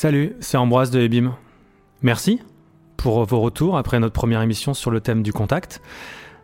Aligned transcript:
Salut, 0.00 0.36
c'est 0.38 0.56
Ambroise 0.56 0.92
de 0.92 1.00
Ebim. 1.00 1.34
Merci 2.02 2.40
pour 2.96 3.24
vos 3.24 3.40
retours 3.40 3.76
après 3.76 3.98
notre 3.98 4.12
première 4.12 4.42
émission 4.42 4.72
sur 4.72 4.92
le 4.92 5.00
thème 5.00 5.24
du 5.24 5.32
contact. 5.32 5.82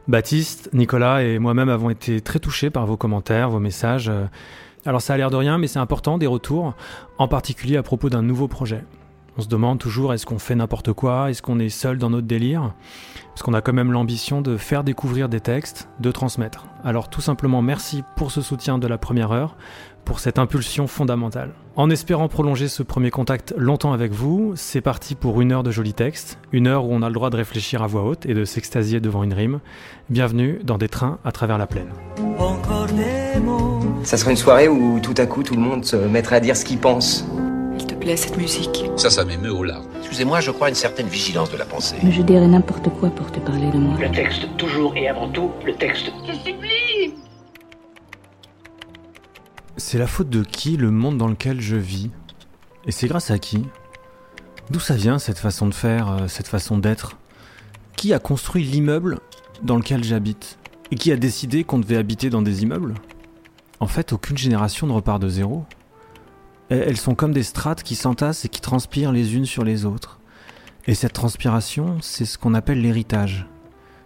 Baptiste, 0.09 0.71
Nicolas 0.73 1.23
et 1.23 1.39
moi-même 1.39 1.69
avons 1.69 1.89
été 1.89 2.21
très 2.21 2.41
touchés 2.41 2.71
par 2.71 2.85
vos 2.85 2.97
commentaires, 2.97 3.51
vos 3.51 3.61
messages. 3.61 4.11
Alors 4.85 5.01
ça 5.01 5.15
a 5.15 5.17
l'air 5.19 5.31
de 5.31 5.37
rien, 5.37 5.57
mais 5.57 5.69
c'est 5.69 5.79
important 5.79 6.19
des 6.19 6.27
retours, 6.27 6.75
en 7.17 7.29
particulier 7.29 7.77
à 7.77 7.85
propos 7.85 8.11
d'un 8.11 8.23
nouveau 8.23 8.49
projet. 8.49 8.83
On 9.37 9.43
se 9.43 9.49
demande 9.49 9.81
toujours 9.81 10.15
est-ce 10.15 10.27
qu'on 10.27 10.39
fait 10.39 10.55
n'importe 10.55 10.93
quoi, 10.93 11.29
est-ce 11.29 11.43
qu'on 11.43 11.59
est 11.59 11.69
seul 11.69 11.99
dans 11.99 12.09
notre 12.09 12.29
délire? 12.29 12.73
Parce 13.31 13.43
qu'on 13.43 13.53
a 13.55 13.61
quand 13.61 13.73
même 13.73 13.91
l'ambition 13.91 14.41
de 14.41 14.57
faire 14.57 14.85
découvrir 14.85 15.29
des 15.29 15.41
textes, 15.41 15.89
de 15.99 16.13
transmettre. 16.13 16.67
Alors 16.85 17.11
tout 17.11 17.21
simplement 17.21 17.61
merci 17.61 18.05
pour 18.15 18.31
ce 18.31 18.41
soutien 18.43 18.79
de 18.79 18.87
la 18.87 18.97
première 18.97 19.33
heure, 19.33 19.57
pour 20.05 20.21
cette 20.21 20.39
impulsion 20.39 20.87
fondamentale. 20.87 21.51
En 21.75 21.91
espérant 21.91 22.29
prolonger 22.29 22.69
ce 22.69 22.85
premier 22.85 23.11
contact 23.11 23.53
longtemps 23.57 23.93
avec 23.93 24.13
vous, 24.13 24.53
c'est 24.55 24.81
parti 24.81 25.17
pour 25.17 25.41
une 25.41 25.51
heure 25.51 25.65
de 25.65 25.73
jolis 25.73 25.95
textes, 25.95 26.39
une 26.53 26.69
heure 26.69 26.85
où 26.85 26.95
on 26.95 27.03
a 27.03 27.09
le 27.09 27.15
droit 27.15 27.31
de 27.31 27.37
réfléchir 27.37 27.83
à 27.83 27.89
voix 27.89 28.05
haute 28.05 28.27
et 28.27 28.35
de 28.35 28.45
s'extasier 28.45 29.01
devant 29.01 29.25
une 29.25 29.35
rime. 29.35 29.59
Bienvenue 30.11 30.61
dans 30.63 30.79
des 30.79 30.89
trains 30.89 31.19
à 31.25 31.33
travers 31.33 31.59
la 31.59 31.67
plaine. 31.67 31.89
Ça 34.05 34.17
serait 34.17 34.31
une 34.31 34.37
soirée 34.37 34.69
où 34.69 35.01
tout 35.01 35.15
à 35.17 35.27
coup 35.27 35.43
tout 35.43 35.55
le 35.55 35.61
monde 35.61 35.85
se 35.85 35.97
mettrait 35.97 36.37
à 36.37 36.41
dire 36.41 36.57
ce 36.57 36.65
qu'il 36.65 36.79
pense 36.79 37.27
cette 38.17 38.37
musique. 38.37 38.85
Ça, 38.97 39.09
ça 39.09 39.25
m'émeut 39.25 39.53
au 39.53 39.65
larmes. 39.65 39.87
Excusez-moi, 39.99 40.41
je 40.41 40.51
crois 40.51 40.67
à 40.67 40.71
une 40.71 40.77
certaine 40.77 41.09
vigilance 41.09 41.51
de 41.51 41.57
la 41.57 41.65
pensée. 41.65 41.97
Mais 42.03 42.13
je 42.13 42.23
dirais 42.23 42.47
n'importe 42.47 42.89
quoi 43.01 43.11
pour 43.11 43.33
te 43.33 43.41
parler 43.41 43.71
de 43.71 43.79
moi. 43.79 43.99
Le 43.99 44.11
texte, 44.11 44.47
toujours 44.57 44.95
et 44.97 45.09
avant 45.09 45.29
tout, 45.29 45.51
le 45.65 45.75
texte. 45.75 46.13
Je 46.27 46.33
supplie 46.35 47.15
C'est 49.79 49.99
la 49.99 50.07
faute 50.07 50.29
de 50.29 50.43
qui 50.43 50.77
le 50.77 50.91
monde 50.91 51.19
dans 51.19 51.29
lequel 51.29 51.61
je 51.61 51.77
vis? 51.77 52.11
Et 52.87 52.93
c'est 52.93 53.09
grâce 53.09 53.31
à 53.31 53.39
qui? 53.39 53.65
D'où 54.71 54.81
ça 54.81 54.95
vient 54.95 55.19
cette 55.19 55.39
façon 55.39 55.67
de 55.67 55.75
faire, 55.75 56.11
euh, 56.11 56.29
cette 56.29 56.49
façon 56.49 56.79
d'être? 56.79 57.17
Qui 57.97 58.13
a 58.13 58.19
construit 58.19 58.65
l'immeuble 58.65 59.19
dans 59.63 59.77
lequel 59.77 60.05
j'habite? 60.05 60.59
Et 60.91 60.97
qui 60.97 61.11
a 61.11 61.17
décidé 61.17 61.65
qu'on 61.65 61.79
devait 61.79 61.97
habiter 61.97 62.29
dans 62.29 62.43
des 62.43 62.63
immeubles? 62.63 62.95
En 63.81 63.87
fait, 63.87 64.13
aucune 64.13 64.37
génération 64.37 64.87
ne 64.87 64.93
repart 64.93 65.21
de 65.21 65.29
zéro. 65.29 65.65
Elles 66.71 66.97
sont 66.97 67.15
comme 67.15 67.33
des 67.33 67.43
strates 67.43 67.83
qui 67.83 67.95
s'entassent 67.95 68.45
et 68.45 68.49
qui 68.49 68.61
transpirent 68.61 69.13
les 69.13 69.37
unes 69.37 69.45
sur 69.45 69.65
les 69.65 69.85
autres. 69.85 70.19
Et 70.87 70.95
cette 70.95 71.13
transpiration, 71.13 71.99
c'est 72.01 72.25
ce 72.25 72.39
qu'on 72.39 72.55
appelle 72.55 72.81
l'héritage. 72.81 73.47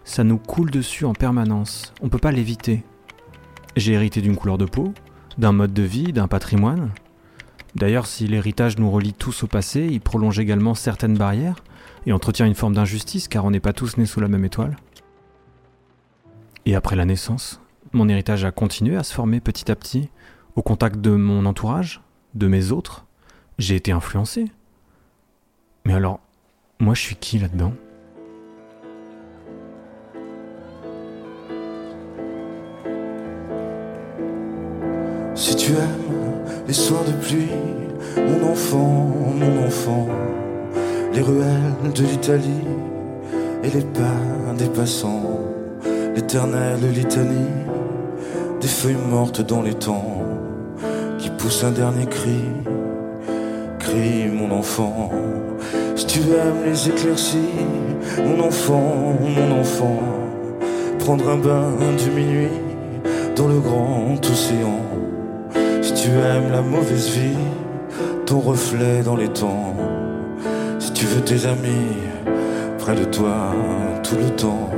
Ça 0.05 0.25
nous 0.25 0.39
coule 0.39 0.71
dessus 0.71 1.05
en 1.05 1.13
permanence, 1.13 1.93
on 2.01 2.07
ne 2.07 2.11
peut 2.11 2.19
pas 2.19 2.33
l'éviter. 2.33 2.85
J'ai 3.77 3.93
hérité 3.93 4.21
d'une 4.21 4.37
couleur 4.37 4.59
de 4.59 4.65
peau, 4.65 4.93
d'un 5.39 5.53
mode 5.53 5.73
de 5.73 5.83
vie, 5.83 6.13
d'un 6.13 6.29
patrimoine. 6.29 6.91
D'ailleurs, 7.75 8.07
si 8.07 8.27
l'héritage 8.27 8.79
nous 8.79 8.91
relie 8.91 9.13
tous 9.13 9.45
au 9.45 9.47
passé, 9.47 9.87
il 9.91 10.01
prolonge 10.01 10.39
également 10.39 10.75
certaines 10.75 11.17
barrières 11.17 11.63
et 12.07 12.13
entretient 12.13 12.47
une 12.47 12.55
forme 12.55 12.75
d'injustice 12.75 13.29
car 13.29 13.45
on 13.45 13.51
n'est 13.51 13.61
pas 13.61 13.73
tous 13.73 13.99
nés 13.99 14.07
sous 14.07 14.21
la 14.21 14.29
même 14.29 14.45
étoile. 14.45 14.77
Et 16.65 16.75
après 16.75 16.97
la 16.97 17.05
naissance, 17.05 17.61
mon 17.93 18.09
héritage 18.09 18.45
a 18.45 18.51
continué 18.51 18.97
à 18.97 19.03
se 19.03 19.15
former 19.15 19.41
petit 19.41 19.71
à 19.71 19.77
petit, 19.77 20.11
au 20.57 20.63
contact 20.63 21.01
de 21.01 21.11
mon 21.11 21.47
entourage, 21.47 22.01
de 22.35 22.47
mes 22.47 22.73
autres, 22.73 23.07
j'ai 23.59 23.77
été 23.77 23.93
influencé. 23.93 24.47
Mais 25.85 25.95
alors, 25.95 26.21
moi 26.81 26.95
je 26.95 27.01
suis 27.01 27.17
qui 27.17 27.39
là-dedans? 27.39 27.73
Si 35.35 35.57
tu 35.57 35.73
aimes 35.73 36.45
les 36.67 36.75
soirs 36.75 37.05
de 37.05 37.13
pluie, 37.13 37.49
mon 38.17 38.51
enfant, 38.51 39.13
mon 39.35 39.67
enfant, 39.67 40.09
les 41.13 41.23
ruelles 41.23 41.93
de 41.95 42.03
l'Italie 42.03 42.67
et 43.63 43.71
les 43.71 43.85
pas 43.85 44.55
des 44.59 44.69
passants, 44.69 45.41
l'éternelle 46.15 46.93
litanie 46.93 47.49
des 48.61 48.69
feuilles 48.69 48.97
mortes 49.09 49.41
dans 49.41 49.63
les 49.63 49.75
temps 49.75 50.28
un 51.65 51.71
dernier 51.71 52.05
cri. 52.05 52.45
Crie 53.79 54.29
mon 54.31 54.51
enfant, 54.55 55.11
si 55.97 56.07
tu 56.07 56.19
aimes 56.19 56.63
les 56.67 56.89
éclaircies, 56.89 57.65
mon 58.19 58.45
enfant, 58.45 59.17
mon 59.19 59.59
enfant, 59.59 59.99
prendre 60.99 61.27
un 61.31 61.39
bain 61.39 61.71
du 61.97 62.11
minuit 62.11 62.51
dans 63.35 63.49
le 63.49 63.61
grand 63.61 64.21
océan. 64.31 64.83
Si 65.81 65.95
tu 65.95 66.11
aimes 66.11 66.53
la 66.53 66.61
mauvaise 66.61 67.09
vie, 67.09 67.45
ton 68.27 68.41
reflet 68.41 69.03
dans 69.03 69.17
les 69.17 69.29
temps. 69.29 69.75
Si 70.79 70.93
tu 70.93 71.07
veux 71.07 71.23
tes 71.23 71.47
amis 71.47 71.97
près 72.79 72.95
de 72.95 73.05
toi 73.05 73.55
tout 74.03 74.17
le 74.17 74.31
temps. 74.37 74.69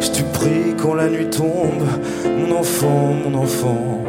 Si 0.00 0.12
tu 0.12 0.22
pries 0.22 0.74
quand 0.80 0.94
la 0.94 1.10
nuit 1.10 1.28
tombe, 1.28 1.84
mon 2.24 2.56
enfant, 2.56 3.12
mon 3.22 3.38
enfant 3.38 3.99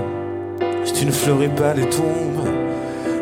tu 1.01 1.07
ne 1.07 1.11
fleuris 1.11 1.47
pas 1.47 1.73
les 1.73 1.89
tombes, 1.89 2.47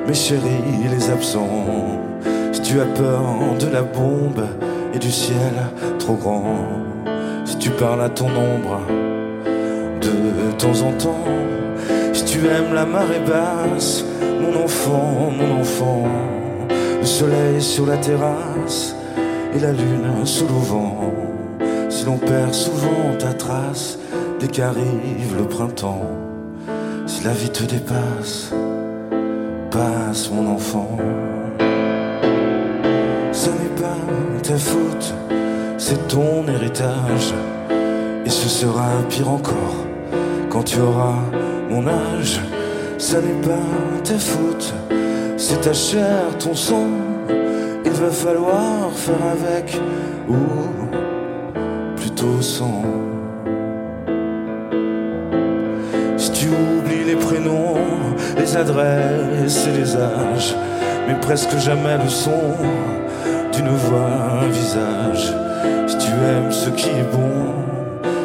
mes 0.06 0.13
chéris, 0.13 0.90
les 0.91 1.09
absents. 1.12 2.01
Si 2.51 2.62
tu 2.62 2.81
as 2.81 2.85
peur 2.85 3.23
de 3.57 3.67
la 3.67 3.84
bombe 3.84 4.45
et 4.94 5.00
du 5.00 5.09
ciel 5.09 5.53
trop 5.97 6.16
grand, 6.16 6.57
si 7.45 7.57
tu 7.57 7.69
parles 7.69 8.01
à 8.01 8.09
ton 8.09 8.25
ombre 8.25 8.81
de 10.01 10.51
temps 10.57 10.81
en 10.81 10.91
temps, 10.91 11.23
si 12.12 12.25
tu 12.25 12.39
aimes 12.39 12.73
la 12.73 12.85
marée 12.85 13.22
basse, 13.25 14.03
mon 14.41 14.62
enfant, 14.62 15.31
mon 15.31 15.62
enfant, 15.62 16.03
le 17.00 17.06
soleil 17.06 17.62
sur 17.62 17.85
la 17.85 17.95
terrasse 17.95 18.94
et 19.56 19.59
la 19.59 19.72
lune 19.72 20.25
sous 20.25 20.47
le 20.47 20.51
vent. 20.51 21.13
Si 21.88 22.03
l'on 22.03 22.18
perd 22.18 22.53
souvent 22.53 23.16
ta 23.18 23.31
trace 23.31 24.00
dès 24.41 24.47
qu'arrive 24.47 25.38
le 25.38 25.45
printemps. 25.45 26.28
Si 27.09 27.24
la 27.24 27.34
vie 27.34 27.50
te 27.50 27.64
dépasse, 27.64 28.52
passe 29.72 30.30
mon 30.30 30.53
enfant. 30.53 30.96
Ce 33.31 33.50
n'est 33.50 33.81
pas 33.81 33.97
ta 34.44 34.56
faute, 34.56 35.16
c'est 35.80 36.08
ton 36.08 36.48
héritage. 36.48 37.34
Et 38.25 38.30
ce 38.30 38.48
sera 38.48 38.92
pire 39.09 39.28
encore 39.28 39.88
quand 40.52 40.62
tu 40.62 40.80
auras 40.80 41.18
mon 41.72 41.88
âge. 41.88 42.42
Ce 43.00 43.18
n'est 43.18 43.42
pas 43.42 44.03
ta 44.03 44.19
faute, 44.19 44.75
c'est 45.36 45.62
ta 45.62 45.74
chair, 45.74 46.38
ton 46.38 46.53
sang. 46.53 46.92
Il 47.86 47.92
va 47.92 48.12
falloir 48.12 48.92
faire 48.94 49.25
avec 49.31 49.75
ou 50.30 50.36
plutôt 51.96 52.40
sans. 52.40 53.09
Les 58.39 58.55
adresses 58.55 59.67
et 59.67 59.77
les 59.77 59.95
âges, 59.95 60.55
mais 61.07 61.16
presque 61.16 61.57
jamais 61.57 61.97
le 62.01 62.09
son 62.09 62.55
d'une 63.51 63.67
voix, 63.69 64.44
un 64.44 64.47
visage. 64.47 65.33
Si 65.88 65.97
tu 65.97 66.11
aimes 66.11 66.51
ce 66.51 66.69
qui 66.69 66.89
est 66.89 67.11
bon, 67.11 67.53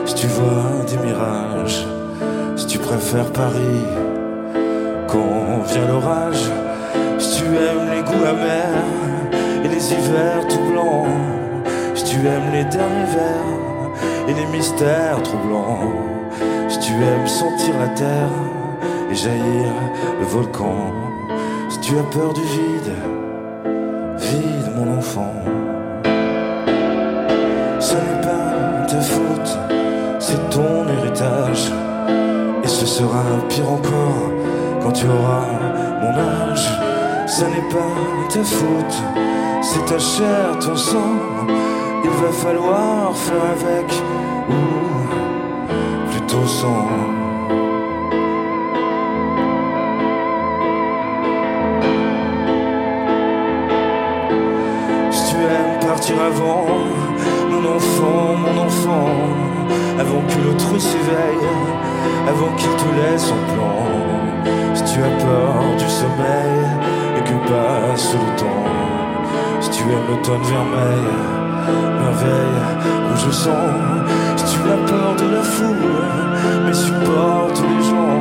si 0.07 0.15
tu 0.15 0.27
vois 0.29 0.85
des 0.89 0.99
mirages, 1.05 1.87
si 2.57 2.67
tu 2.67 2.79
préfères 2.79 3.31
Paris 3.33 3.87
quand 5.09 5.63
vient 5.67 5.89
l'orage, 5.89 6.45
si 7.19 7.39
tu 7.39 7.45
aimes 7.47 7.91
les 7.95 8.03
goûts 8.03 8.25
amers 8.25 8.85
et 9.65 9.69
les 9.69 9.93
hivers 9.93 10.47
tout 10.49 10.65
blancs, 10.71 11.09
si 11.95 12.05
tu 12.05 12.17
aimes 12.27 12.53
les 12.53 12.65
derniers 12.65 13.11
vers 13.17 14.29
et 14.29 14.33
les 14.33 14.47
mystères 14.47 15.21
troublants, 15.23 15.93
si 16.69 16.79
tu 16.79 16.93
aimes 16.93 17.27
sentir 17.27 17.75
la 17.81 17.89
terre 17.89 18.64
jaillir 19.15 19.73
le 20.19 20.27
volcan. 20.27 20.93
Si 21.69 21.81
tu 21.81 21.99
as 21.99 22.03
peur 22.03 22.33
du 22.33 22.43
vide, 22.43 22.93
vide 24.19 24.71
mon 24.77 24.99
enfant. 24.99 25.35
Ce 27.81 27.95
n'est 27.95 28.21
pas 28.23 28.87
ta 28.89 29.01
faute, 29.01 29.59
c'est 30.19 30.51
ton 30.51 30.89
héritage. 30.89 31.73
Et 32.63 32.69
ce 32.69 32.87
sera 32.87 33.25
pire 33.49 33.71
encore 33.71 34.31
quand 34.83 34.93
tu 34.93 35.07
auras 35.07 35.47
mon 36.03 36.19
âge. 36.19 36.69
Ce 37.27 37.45
n'est 37.45 37.69
pas 37.71 37.95
ta 38.29 38.43
faute, 38.43 39.03
c'est 39.63 39.85
ta 39.87 39.99
chair, 39.99 40.59
ton 40.61 40.77
sang. 40.77 41.17
Il 42.05 42.11
va 42.11 42.33
falloir 42.33 43.17
faire 43.17 43.45
avec 43.53 43.93
ou 44.51 46.11
plutôt 46.11 46.47
sans. 46.47 47.24
Avant, 56.35 56.67
mon 57.51 57.77
enfant, 57.77 58.35
mon 58.37 58.63
enfant, 58.63 59.09
avant 59.99 60.23
que 60.29 60.39
l'autre 60.45 60.79
s'éveille, 60.79 61.49
avant 62.29 62.53
qu'il 62.57 62.71
te 62.71 62.89
laisse 62.97 63.31
en 63.31 63.55
plan. 63.55 63.79
Si 64.75 64.85
tu 64.85 64.99
as 65.01 65.25
peur 65.25 65.55
du 65.79 65.89
sommeil 65.89 66.61
et 67.17 67.23
que 67.23 67.49
pas 67.49 67.81
glace 67.87 68.15
le 68.15 68.41
temps. 68.41 68.65
Si 69.61 69.71
tu 69.71 69.83
aimes 69.85 70.09
l'automne 70.09 70.43
vermeil, 70.43 71.07
merveille, 72.01 72.63
où 73.13 73.17
je 73.17 73.31
sens. 73.31 73.73
Si 74.37 74.45
tu 74.55 74.61
as 74.71 74.89
peur 74.89 75.15
de 75.17 75.37
la 75.37 75.43
foule, 75.43 76.05
mais 76.67 76.75
supporte 76.75 77.63
les 77.63 77.85
gens. 77.91 78.21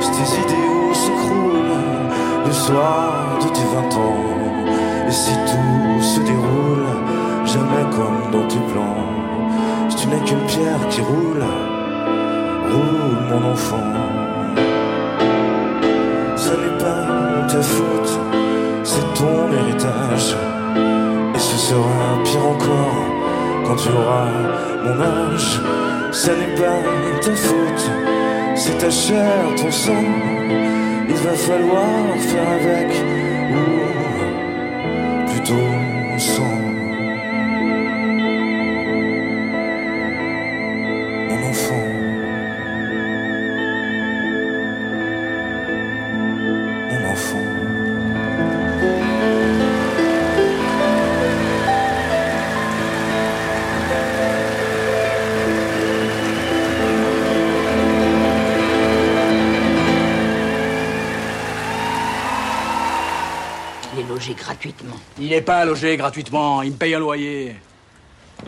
Si 0.00 0.10
tes 0.10 0.28
idéaux 0.44 0.94
s'écroulent 0.94 2.06
le 2.46 2.52
soir 2.52 3.38
de 3.40 3.48
tes 3.48 3.66
vingt 3.74 3.96
ans. 4.00 4.46
Et 5.08 5.12
si 5.12 5.32
tout 5.32 6.02
se 6.02 6.20
déroule, 6.20 6.85
comme 7.90 8.30
dans 8.32 8.46
tes 8.48 8.58
plans. 8.72 8.96
Si 9.88 9.96
tu 9.96 10.08
n'es 10.08 10.20
qu'une 10.24 10.46
pierre 10.46 10.88
qui 10.90 11.00
roule, 11.00 11.44
roule 12.72 13.16
mon 13.30 13.52
enfant. 13.52 13.92
Ce 16.36 16.50
n'est 16.50 16.78
pas 16.78 17.46
ta 17.48 17.62
faute, 17.62 18.20
c'est 18.84 19.14
ton 19.14 19.52
héritage. 19.52 20.36
Et 21.34 21.38
ce 21.38 21.56
sera 21.56 22.22
pire 22.24 22.46
encore 22.46 23.04
quand 23.66 23.76
tu 23.76 23.88
auras 23.88 24.28
mon 24.84 25.00
âge. 25.00 25.60
Ce 26.12 26.30
n'est 26.30 26.54
pas 26.54 26.80
ta 27.20 27.34
faute, 27.34 27.90
c'est 28.54 28.78
ta 28.78 28.90
chair, 28.90 29.44
ton 29.56 29.70
sang. 29.70 30.04
Il 31.08 31.16
va 31.16 31.32
falloir 31.32 32.16
faire 32.18 32.48
avec, 32.60 33.05
Il 63.94 64.00
est 64.00 64.08
logé 64.08 64.34
gratuitement. 64.34 64.96
Il 65.18 65.30
n'est 65.30 65.40
pas 65.40 65.64
logé 65.64 65.96
gratuitement, 65.96 66.62
il 66.62 66.72
me 66.72 66.76
paye 66.76 66.94
un 66.94 66.98
loyer. 66.98 67.56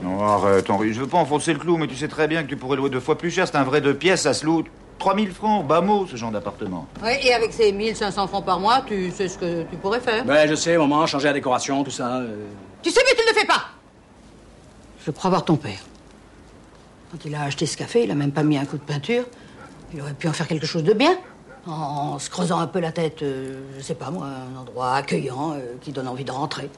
Non, 0.03 0.23
arrête, 0.23 0.69
Henri, 0.69 0.93
je 0.93 1.01
veux 1.01 1.07
pas 1.07 1.17
enfoncer 1.17 1.55
le 1.55 1.59
clou, 1.59 1.79
mais 1.79 1.87
tu 1.87 1.97
sais 1.97 2.09
très 2.09 2.29
bien 2.29 2.43
que 2.43 2.49
tu 2.49 2.57
pourrais 2.57 2.77
louer 2.77 2.91
deux 2.91 3.01
fois 3.01 3.17
plus 3.17 3.31
cher. 3.31 3.47
C'est 3.47 3.57
un 3.57 3.65
vrai 3.65 3.81
deux 3.81 3.95
pièces, 3.95 4.23
ça 4.23 4.35
se 4.35 4.45
loue 4.45 4.65
3000 4.99 5.33
francs, 5.33 5.67
bas 5.67 5.81
mot, 5.81 6.07
ce 6.07 6.17
genre 6.17 6.31
d'appartement. 6.31 6.87
Oui, 7.03 7.13
et 7.23 7.33
avec 7.33 7.53
ces 7.53 7.73
1500 7.73 8.27
francs 8.27 8.45
par 8.45 8.59
mois, 8.61 8.83
tu 8.87 9.11
sais 9.11 9.29
ce 9.29 9.39
que 9.39 9.63
tu 9.65 9.77
pourrais 9.77 10.01
faire. 10.01 10.27
Ouais, 10.27 10.49
je 10.49 10.55
sais, 10.55 10.77
maman, 10.77 11.07
changer 11.07 11.29
la 11.29 11.35
décoration, 11.35 11.85
tout 11.85 11.91
ça. 11.91 12.17
euh. 12.19 12.47
Tu 12.83 12.91
sais, 12.91 13.01
mais 13.07 13.15
tu 13.17 13.23
ne 13.25 13.33
le 13.33 13.39
fais 13.41 13.47
pas 13.47 13.67
Je 15.07 15.11
crois 15.11 15.31
voir 15.31 15.45
ton 15.45 15.57
père. 15.57 15.79
Quand 17.11 17.19
il 17.25 17.35
a 17.35 17.43
acheté 17.43 17.65
ce 17.67 17.77
café, 17.77 18.05
il 18.05 18.11
a 18.11 18.15
même 18.15 18.33
pas 18.33 18.43
mis 18.43 18.59
un 18.59 18.65
coup 18.67 18.77
de 18.77 18.83
peinture. 18.83 19.25
Il 19.95 20.01
aurait 20.01 20.15
pu 20.15 20.29
en 20.29 20.33
faire 20.33 20.47
quelque 20.47 20.67
chose 20.67 20.85
de 20.85 20.93
bien. 20.93 21.17
En, 21.67 22.19
se 22.19 22.31
creusant 22.31 22.61
un 22.61 22.67
peu 22.67 22.81
la 22.81 22.93
tête, 22.93 23.23
euh, 23.23 23.61
je 23.77 23.83
sais 23.83 23.95
pas 23.95 24.11
moi, 24.11 24.27
un 24.27 24.59
endroit 24.59 24.95
accueillant 24.95 25.53
euh, 25.53 25.75
qui 25.81 25.93
donne 25.93 26.09
envie 26.09 26.25
de 26.25 26.31
rentrer. 26.31 26.71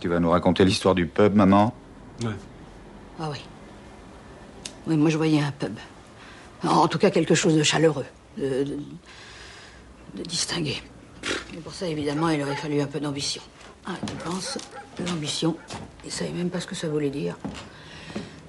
Tu 0.00 0.08
vas 0.08 0.20
nous 0.20 0.30
raconter 0.30 0.64
l'histoire 0.64 0.94
du 0.94 1.06
pub, 1.06 1.34
maman? 1.34 1.72
Ah 3.20 3.28
oui. 3.30 3.38
Oui, 4.86 4.96
moi 4.96 5.10
je 5.10 5.16
voyais 5.16 5.40
un 5.40 5.50
pub. 5.52 5.76
En 6.66 6.88
tout 6.88 6.98
cas, 6.98 7.10
quelque 7.10 7.34
chose 7.34 7.56
de 7.56 7.62
chaleureux, 7.62 8.06
de, 8.38 8.64
de, 10.14 10.22
distingué. 10.22 10.82
Et 11.54 11.58
pour 11.58 11.72
ça, 11.72 11.86
évidemment, 11.86 12.28
il 12.28 12.42
aurait 12.42 12.56
fallu 12.56 12.80
un 12.80 12.86
peu 12.86 13.00
d'ambition. 13.00 13.42
Ah, 13.86 13.92
tu 14.06 14.14
penses 14.24 14.58
L'ambition, 15.06 15.56
il 16.04 16.12
savait 16.12 16.30
même 16.30 16.50
pas 16.50 16.60
ce 16.60 16.66
que 16.66 16.74
ça 16.74 16.88
voulait 16.88 17.10
dire. 17.10 17.36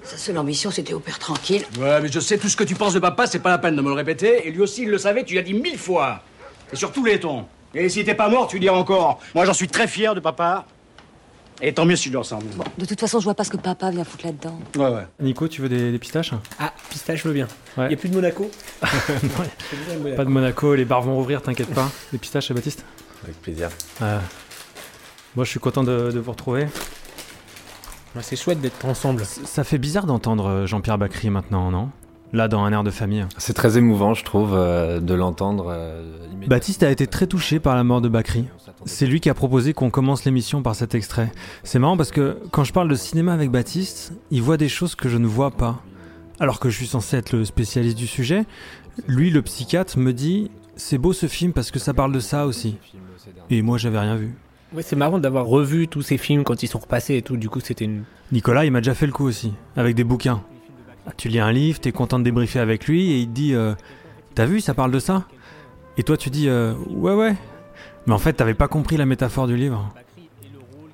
Sa 0.04 0.16
seule 0.16 0.38
ambition, 0.38 0.70
c'était 0.70 0.94
au 0.94 1.00
père 1.00 1.18
tranquille. 1.18 1.64
Ouais, 1.80 2.00
mais 2.00 2.08
je 2.08 2.20
sais 2.20 2.38
tout 2.38 2.48
ce 2.48 2.56
que 2.56 2.62
tu 2.62 2.76
penses 2.76 2.94
de 2.94 3.00
papa, 3.00 3.26
c'est 3.26 3.40
pas 3.40 3.50
la 3.50 3.58
peine 3.58 3.74
de 3.74 3.82
me 3.82 3.88
le 3.88 3.94
répéter. 3.94 4.46
Et 4.46 4.52
lui 4.52 4.62
aussi, 4.62 4.82
il 4.82 4.90
le 4.90 4.98
savait, 4.98 5.24
tu 5.24 5.34
l'as 5.34 5.42
dit 5.42 5.54
mille 5.54 5.78
fois. 5.78 6.22
Et 6.72 6.76
sur 6.76 6.92
tous 6.92 7.04
les 7.04 7.18
tons. 7.18 7.46
Et 7.74 7.88
s'il 7.88 8.02
était 8.02 8.14
pas 8.14 8.28
mort, 8.28 8.46
tu 8.46 8.60
dirais 8.60 8.76
encore. 8.76 9.18
Moi, 9.34 9.44
j'en 9.44 9.52
suis 9.52 9.66
très 9.66 9.88
fier 9.88 10.14
de 10.14 10.20
papa. 10.20 10.64
Et 11.62 11.72
tant 11.72 11.84
mieux 11.86 11.96
si 11.96 12.04
je 12.04 12.10
lui 12.10 12.16
ressemble. 12.18 12.44
De 12.76 12.84
toute 12.84 13.00
façon, 13.00 13.18
je 13.18 13.24
vois 13.24 13.34
pas 13.34 13.44
ce 13.44 13.50
que 13.50 13.56
papa 13.56 13.90
vient 13.90 14.04
foutre 14.04 14.26
là-dedans. 14.26 14.58
Ouais, 14.76 14.90
ouais. 14.94 15.06
Nico, 15.20 15.48
tu 15.48 15.62
veux 15.62 15.68
des, 15.70 15.90
des 15.90 15.98
pistaches? 15.98 16.32
Ah, 16.58 16.72
pistache, 16.90 17.22
je 17.22 17.28
veux 17.28 17.34
bien. 17.34 17.48
Il 17.76 17.80
Ouais. 17.82 17.92
a 17.94 17.96
plus 17.96 18.08
de 18.10 18.14
Monaco? 18.14 18.50
Pas 20.16 20.24
de 20.24 20.30
Monaco, 20.30 20.74
les 20.74 20.84
bars 20.84 21.02
vont 21.02 21.14
rouvrir, 21.16 21.42
t'inquiète 21.42 21.72
pas. 21.74 21.90
Des 22.12 22.18
pistaches, 22.18 22.52
Baptiste? 22.52 22.84
Avec 23.24 23.40
plaisir. 23.40 23.70
Euh, 24.02 24.18
Moi, 25.34 25.44
je 25.44 25.50
suis 25.50 25.60
content 25.60 25.82
de, 25.82 26.10
de 26.10 26.18
vous 26.20 26.30
retrouver. 26.32 26.66
C'est 28.22 28.36
chouette 28.36 28.60
d'être 28.60 28.84
ensemble. 28.86 29.24
Ça 29.26 29.62
fait 29.64 29.76
bizarre 29.78 30.06
d'entendre 30.06 30.46
euh, 30.48 30.66
Jean-Pierre 30.66 30.96
Bacry 30.98 31.28
maintenant, 31.30 31.70
non? 31.70 31.90
Là, 32.36 32.48
dans 32.48 32.62
un 32.62 32.70
air 32.70 32.84
de 32.84 32.90
famille. 32.90 33.24
C'est 33.38 33.54
très 33.54 33.78
émouvant, 33.78 34.12
je 34.12 34.22
trouve, 34.22 34.50
euh, 34.52 35.00
de 35.00 35.14
l'entendre. 35.14 35.68
euh. 35.70 36.02
Baptiste 36.46 36.82
a 36.82 36.90
été 36.90 37.06
très 37.06 37.26
touché 37.26 37.60
par 37.60 37.74
la 37.74 37.82
mort 37.82 38.02
de 38.02 38.10
Bacry. 38.10 38.44
C'est 38.84 39.06
lui 39.06 39.20
qui 39.20 39.30
a 39.30 39.34
proposé 39.34 39.72
qu'on 39.72 39.88
commence 39.88 40.26
l'émission 40.26 40.60
par 40.62 40.74
cet 40.74 40.94
extrait. 40.94 41.32
C'est 41.64 41.78
marrant 41.78 41.96
parce 41.96 42.10
que 42.10 42.36
quand 42.50 42.62
je 42.62 42.74
parle 42.74 42.88
de 42.88 42.94
cinéma 42.94 43.32
avec 43.32 43.50
Baptiste, 43.50 44.12
il 44.30 44.42
voit 44.42 44.58
des 44.58 44.68
choses 44.68 44.94
que 44.94 45.08
je 45.08 45.16
ne 45.16 45.26
vois 45.26 45.50
pas. 45.50 45.82
Alors 46.38 46.60
que 46.60 46.68
je 46.68 46.76
suis 46.76 46.86
censé 46.86 47.16
être 47.16 47.32
le 47.32 47.46
spécialiste 47.46 47.96
du 47.96 48.06
sujet, 48.06 48.44
lui, 49.08 49.30
le 49.30 49.40
psychiatre, 49.40 49.98
me 49.98 50.12
dit 50.12 50.50
c'est 50.76 50.98
beau 50.98 51.14
ce 51.14 51.28
film 51.28 51.54
parce 51.54 51.70
que 51.70 51.78
ça 51.78 51.94
parle 51.94 52.12
de 52.12 52.20
ça 52.20 52.44
aussi. 52.46 52.76
Et 53.48 53.62
moi, 53.62 53.78
j'avais 53.78 53.98
rien 53.98 54.16
vu. 54.16 54.34
Ouais, 54.74 54.82
c'est 54.82 54.94
marrant 54.94 55.18
d'avoir 55.18 55.46
revu 55.46 55.88
tous 55.88 56.02
ces 56.02 56.18
films 56.18 56.44
quand 56.44 56.62
ils 56.62 56.66
sont 56.68 56.80
repassés 56.80 57.16
et 57.16 57.22
tout. 57.22 57.38
Du 57.38 57.48
coup, 57.48 57.60
c'était 57.60 57.86
une. 57.86 58.02
Nicolas, 58.30 58.66
il 58.66 58.72
m'a 58.72 58.80
déjà 58.80 58.94
fait 58.94 59.06
le 59.06 59.12
coup 59.12 59.24
aussi, 59.24 59.54
avec 59.74 59.94
des 59.94 60.04
bouquins. 60.04 60.42
Ah, 61.06 61.12
Tu 61.16 61.28
lis 61.28 61.40
un 61.40 61.52
livre, 61.52 61.80
t'es 61.80 61.92
content 61.92 62.18
de 62.18 62.24
débriefer 62.24 62.58
avec 62.58 62.86
lui 62.86 63.12
et 63.12 63.18
il 63.18 63.28
te 63.28 63.32
dit 63.32 63.54
euh, 63.54 63.74
T'as 64.34 64.46
vu, 64.46 64.60
ça 64.60 64.74
parle 64.74 64.90
de 64.90 64.98
ça? 64.98 65.24
Et 65.96 66.02
toi, 66.02 66.16
tu 66.16 66.30
dis 66.30 66.48
euh, 66.48 66.74
Ouais, 66.90 67.14
ouais. 67.14 67.34
Mais 68.06 68.12
en 68.12 68.18
fait, 68.18 68.34
t'avais 68.34 68.54
pas 68.54 68.68
compris 68.68 68.96
la 68.96 69.06
métaphore 69.06 69.46
du 69.46 69.56
livre. 69.56 69.92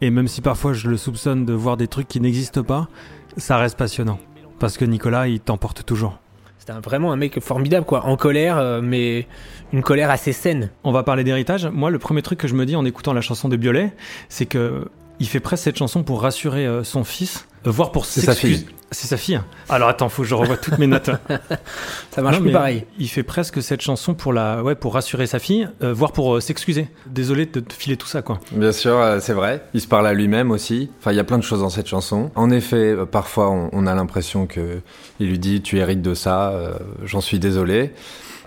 Et 0.01 0.11
même 0.11 0.29
si 0.29 0.41
parfois 0.41 0.73
je 0.73 0.89
le 0.89 0.97
soupçonne 0.97 1.45
de 1.45 1.53
voir 1.53 1.77
des 1.77 1.87
trucs 1.87 2.09
qui 2.09 2.21
n'existent 2.21 2.63
pas, 2.65 2.89
ça 3.37 3.57
reste 3.57 3.79
passionnant. 3.79 4.19
Parce 4.59 4.77
que 4.77 4.85
Nicolas, 4.85 5.29
il 5.29 5.41
t'emporte 5.41 5.85
toujours. 5.85 6.19
C'était 6.59 6.73
vraiment 6.75 7.13
un 7.13 7.17
mec 7.17 7.41
formidable, 7.41 7.85
quoi. 7.85 8.07
En 8.07 8.17
colère, 8.17 8.57
euh, 8.57 8.81
mais 8.81 9.27
une 9.73 9.83
colère 9.83 10.11
assez 10.11 10.33
saine. 10.33 10.71
On 10.85 10.93
va 10.93 11.03
parler 11.03 11.25
d'héritage. 11.25 11.67
Moi, 11.67 11.91
le 11.91 11.99
premier 11.99 12.23
truc 12.23 12.39
que 12.39 12.47
je 12.47 12.55
me 12.55 12.65
dis 12.67 12.77
en 12.77 12.85
écoutant 12.85 13.13
la 13.13 13.21
chanson 13.21 13.49
de 13.49 13.57
Biolay, 13.57 13.93
c'est 14.29 14.47
que 14.47 14.89
il 15.21 15.29
fait 15.29 15.41
presque 15.41 15.65
cette 15.65 15.77
chanson 15.79 16.03
pour 16.03 16.23
rassurer 16.23 16.67
euh, 16.67 16.85
son 16.85 17.05
fils, 17.05 17.47
euh, 17.67 17.71
voire 17.71 17.93
pour 17.93 18.07
C'est 18.07 18.21
sa 18.21 18.33
s'excuser- 18.33 18.57
fille. 18.65 18.67
C'est 18.95 19.07
sa 19.09 19.17
fille. 19.17 19.41
Alors 19.71 19.89
attends, 19.89 20.11
faut 20.11 20.21
que 20.21 20.29
je 20.29 20.35
revoie 20.35 20.59
toutes 20.59 20.77
mes 20.77 20.87
notes. 20.87 21.09
Ça 22.11 22.21
marche 22.21 22.37
Non, 22.37 22.43
plus 22.43 22.53
pareil. 22.53 22.85
Il 22.99 23.09
fait 23.09 23.23
presque 23.23 23.63
cette 23.63 23.81
chanson 23.81 24.13
pour 24.13 24.35
la, 24.35 24.63
ouais, 24.63 24.75
pour 24.75 24.93
rassurer 24.93 25.27
sa 25.27 25.39
fille, 25.39 25.67
euh, 25.83 25.95
voire 25.95 26.13
pour 26.13 26.35
euh, 26.37 26.41
s'excuser. 26.41 26.89
Désolé 27.07 27.47
de 27.47 27.61
te 27.61 27.73
filer 27.73 27.97
tout 27.97 28.07
ça, 28.07 28.21
quoi. 28.21 28.39
Bien 28.53 28.71
sûr, 28.73 28.99
euh, 28.99 29.19
c'est 29.19 29.33
vrai. 29.33 29.63
Il 29.73 29.81
se 29.81 29.87
parle 29.89 30.07
à 30.07 30.13
lui-même 30.13 30.51
aussi. 30.51 30.91
Enfin, 31.01 31.13
il 31.13 31.17
y 31.17 31.21
a 31.21 31.25
plein 31.25 31.39
de 31.39 31.43
choses 31.43 31.61
dans 31.61 31.71
cette 31.71 31.87
chanson. 31.89 32.31
En 32.35 32.51
effet, 32.51 32.95
parfois, 33.11 33.49
on, 33.51 33.71
on 33.73 33.87
a 33.87 33.95
l'impression 33.95 34.47
que 34.47 34.81
il 35.21 35.29
lui 35.29 35.39
dit 35.39 35.63
"Tu 35.63 35.79
hérites 35.79 36.03
de 36.03 36.13
ça. 36.13 36.53
J'en 37.05 37.23
suis 37.23 37.39
désolé." 37.39 37.95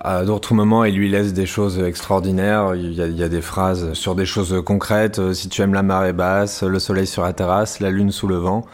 À 0.03 0.25
d'autres 0.25 0.53
moments, 0.53 0.83
il 0.83 0.95
lui 0.95 1.09
laisse 1.09 1.33
des 1.33 1.45
choses 1.45 1.79
extraordinaires. 1.79 2.73
Il 2.75 2.93
y, 2.93 3.01
a, 3.01 3.07
il 3.07 3.17
y 3.17 3.23
a 3.23 3.29
des 3.29 3.41
phrases 3.41 3.93
sur 3.93 4.13
des 4.15 4.25
choses 4.25 4.61
concrètes. 4.65 5.19
euh, 5.19 5.33
Si 5.33 5.47
tu 5.49 5.61
aimes 5.61 5.73
la 5.73 5.83
marée 5.83 6.13
basse, 6.13 6.63
le 6.63 6.79
soleil 6.79 7.07
sur 7.07 7.23
la 7.23 7.33
terrasse, 7.33 7.79
la 7.79 7.91
lune 7.91 8.11
sous 8.11 8.27
le 8.27 8.35
vent. 8.35 8.65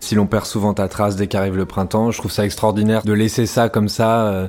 Si 0.00 0.14
l'on 0.14 0.26
perd 0.26 0.44
souvent 0.46 0.72
ta 0.74 0.88
trace 0.88 1.16
dès 1.16 1.26
qu'arrive 1.26 1.56
le 1.56 1.66
printemps, 1.66 2.10
je 2.10 2.18
trouve 2.18 2.30
ça 2.32 2.44
extraordinaire 2.44 3.02
de 3.02 3.12
laisser 3.12 3.46
ça 3.46 3.68
comme 3.68 3.88
ça. 3.88 4.26
euh, 4.28 4.48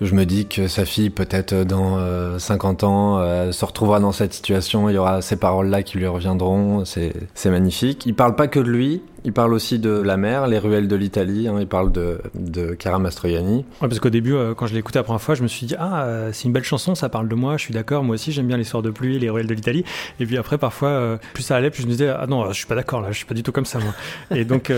je 0.00 0.14
me 0.16 0.24
dis 0.26 0.46
que 0.48 0.66
sa 0.66 0.84
fille, 0.84 1.10
peut-être 1.10 1.54
dans 1.54 1.96
euh, 1.98 2.38
50 2.40 2.82
ans, 2.82 3.18
euh, 3.18 3.52
se 3.52 3.64
retrouvera 3.64 4.00
dans 4.00 4.10
cette 4.10 4.32
situation. 4.32 4.88
Il 4.88 4.94
y 4.94 4.98
aura 4.98 5.22
ces 5.22 5.36
paroles-là 5.36 5.84
qui 5.84 5.98
lui 5.98 6.06
reviendront. 6.08 6.84
C'est 6.84 7.50
magnifique. 7.50 8.04
Il 8.06 8.14
parle 8.14 8.34
pas 8.34 8.48
que 8.48 8.58
de 8.58 8.68
lui. 8.68 9.02
Il 9.24 9.32
parle 9.32 9.54
aussi 9.54 9.78
de 9.78 9.90
la 9.90 10.16
mer, 10.16 10.46
les 10.48 10.58
ruelles 10.58 10.88
de 10.88 10.96
l'Italie. 10.96 11.46
hein. 11.46 11.56
Il 11.60 11.66
parle 11.68 11.92
de, 11.92 12.18
de 12.34 12.74
Cara 12.74 12.98
Mastroianni. 12.98 13.58
Ouais, 13.80 13.88
parce 13.88 14.00
qu'au 14.00 14.10
début, 14.10 14.34
euh, 14.34 14.54
quand 14.54 14.66
je 14.66 14.72
l'ai 14.72 14.80
écouté 14.80 14.98
la 14.98 15.04
première 15.04 15.22
fois, 15.22 15.34
je 15.36 15.42
me 15.42 15.48
suis 15.48 15.66
dit 15.66 15.76
ah, 15.78 16.04
euh, 16.04 16.30
c'est 16.32 16.44
une 16.44 16.52
belle 16.52 16.64
chanson, 16.64 16.94
ça 16.94 17.08
parle 17.08 17.28
de 17.28 17.34
moi. 17.34 17.56
Je 17.56 17.62
suis 17.62 17.74
d'accord, 17.74 18.02
moi 18.02 18.14
aussi, 18.14 18.32
j'aime 18.32 18.48
bien 18.48 18.56
les 18.56 18.64
soirs 18.64 18.82
de 18.82 18.90
pluie, 18.90 19.18
les 19.18 19.30
ruelles 19.30 19.46
de 19.46 19.54
l'Italie. 19.54 19.84
Et 20.18 20.26
puis 20.26 20.36
après, 20.38 20.58
parfois, 20.58 20.88
euh, 20.88 21.16
plus 21.34 21.42
ça 21.44 21.56
allait, 21.56 21.70
plus 21.70 21.82
je 21.82 21.86
me 21.86 21.92
disais 21.92 22.08
ah 22.08 22.26
non, 22.26 22.48
je 22.50 22.56
suis 22.56 22.66
pas 22.66 22.74
d'accord 22.74 23.00
là, 23.00 23.12
je 23.12 23.16
suis 23.16 23.26
pas 23.26 23.34
du 23.34 23.42
tout 23.44 23.52
comme 23.52 23.66
ça 23.66 23.78
moi. 23.78 23.94
Et 24.36 24.44
donc, 24.44 24.72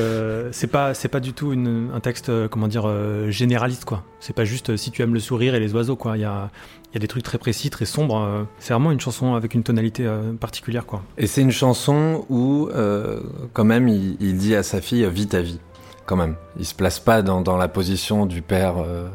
c'est 0.52 0.66
pas, 0.66 0.92
pas 1.10 1.20
du 1.20 1.32
tout 1.32 1.52
une, 1.52 1.90
un 1.94 2.00
texte, 2.00 2.30
comment 2.48 2.68
dire, 2.68 2.86
généraliste 3.30 3.84
quoi. 3.84 4.02
C'est 4.20 4.34
pas 4.34 4.44
juste 4.44 4.76
si 4.76 4.90
tu 4.90 5.02
aimes 5.02 5.14
le 5.14 5.20
sourire 5.20 5.54
et 5.54 5.60
les 5.60 5.74
oiseaux 5.74 5.96
quoi. 5.96 6.16
Il 6.16 6.20
y 6.20 6.24
a, 6.24 6.50
il 6.94 6.98
y 6.98 6.98
a 6.98 7.00
des 7.00 7.08
trucs 7.08 7.24
très 7.24 7.38
précis, 7.38 7.70
très 7.70 7.86
sombres. 7.86 8.18
euh, 8.20 8.44
c'est 8.60 8.72
vraiment 8.72 8.92
une 8.92 9.00
chanson 9.00 9.34
avec 9.34 9.54
une 9.54 9.64
tonalité 9.64 10.06
euh, 10.06 10.32
particulière 10.32 10.86
quoi. 10.86 11.02
Et 11.18 11.26
c'est 11.26 11.42
une 11.42 11.50
chanson 11.50 12.24
où, 12.30 12.68
euh, 12.72 13.20
quand 13.52 13.64
même, 13.64 13.88
il, 13.88 14.16
il 14.20 14.36
dit 14.36 14.54
à 14.54 14.62
sa 14.62 14.80
fille 14.80 15.04
vis 15.10 15.26
ta 15.26 15.40
vie. 15.42 15.58
Quand 16.06 16.16
même, 16.16 16.36
il 16.58 16.64
se 16.66 16.74
place 16.74 17.00
pas 17.00 17.22
dans, 17.22 17.40
dans 17.40 17.56
la 17.56 17.66
position 17.68 18.26
du 18.26 18.42
père 18.42 18.74
euh, 18.78 19.08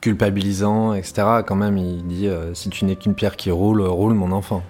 culpabilisant, 0.00 0.94
etc. 0.94 1.42
Quand 1.46 1.56
même, 1.56 1.76
il 1.76 2.06
dit 2.06 2.28
euh, 2.28 2.54
si 2.54 2.70
tu 2.70 2.84
n'es 2.84 2.96
qu'une 2.96 3.14
pierre 3.14 3.36
qui 3.36 3.50
roule, 3.50 3.82
roule 3.82 4.14
mon 4.14 4.32
enfant. 4.32 4.62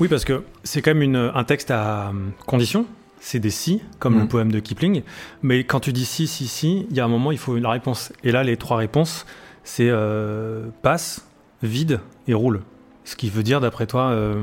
Oui, 0.00 0.08
parce 0.08 0.24
que 0.24 0.42
c'est 0.64 0.82
quand 0.82 0.90
même 0.92 1.02
une, 1.02 1.30
un 1.34 1.44
texte 1.44 1.70
à 1.70 2.12
condition. 2.46 2.86
C'est 3.22 3.38
des 3.38 3.50
si, 3.50 3.82
comme 3.98 4.16
le 4.18 4.24
Mm. 4.24 4.28
poème 4.28 4.50
de 4.52 4.60
Kipling. 4.60 5.02
Mais 5.42 5.64
quand 5.64 5.78
tu 5.80 5.92
dis 5.92 6.06
si, 6.06 6.26
si, 6.26 6.48
si, 6.48 6.86
il 6.90 6.96
y 6.96 7.00
a 7.00 7.04
un 7.04 7.08
moment, 7.08 7.32
il 7.32 7.38
faut 7.38 7.56
une 7.56 7.66
réponse. 7.66 8.12
Et 8.24 8.32
là, 8.32 8.42
les 8.42 8.56
trois 8.56 8.78
réponses, 8.78 9.26
c'est 9.62 9.88
euh, 9.90 10.68
passe, 10.82 11.26
vide 11.62 12.00
et 12.28 12.34
roule. 12.34 12.60
Ce 13.04 13.16
qui 13.16 13.28
veut 13.30 13.42
dire, 13.42 13.60
d'après 13.60 13.86
toi, 13.86 14.10
euh, 14.10 14.34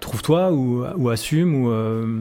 trouve-toi 0.00 0.52
ou, 0.52 0.84
ou 0.96 1.08
assume 1.08 1.64
ou. 1.64 1.70
euh, 1.70 2.20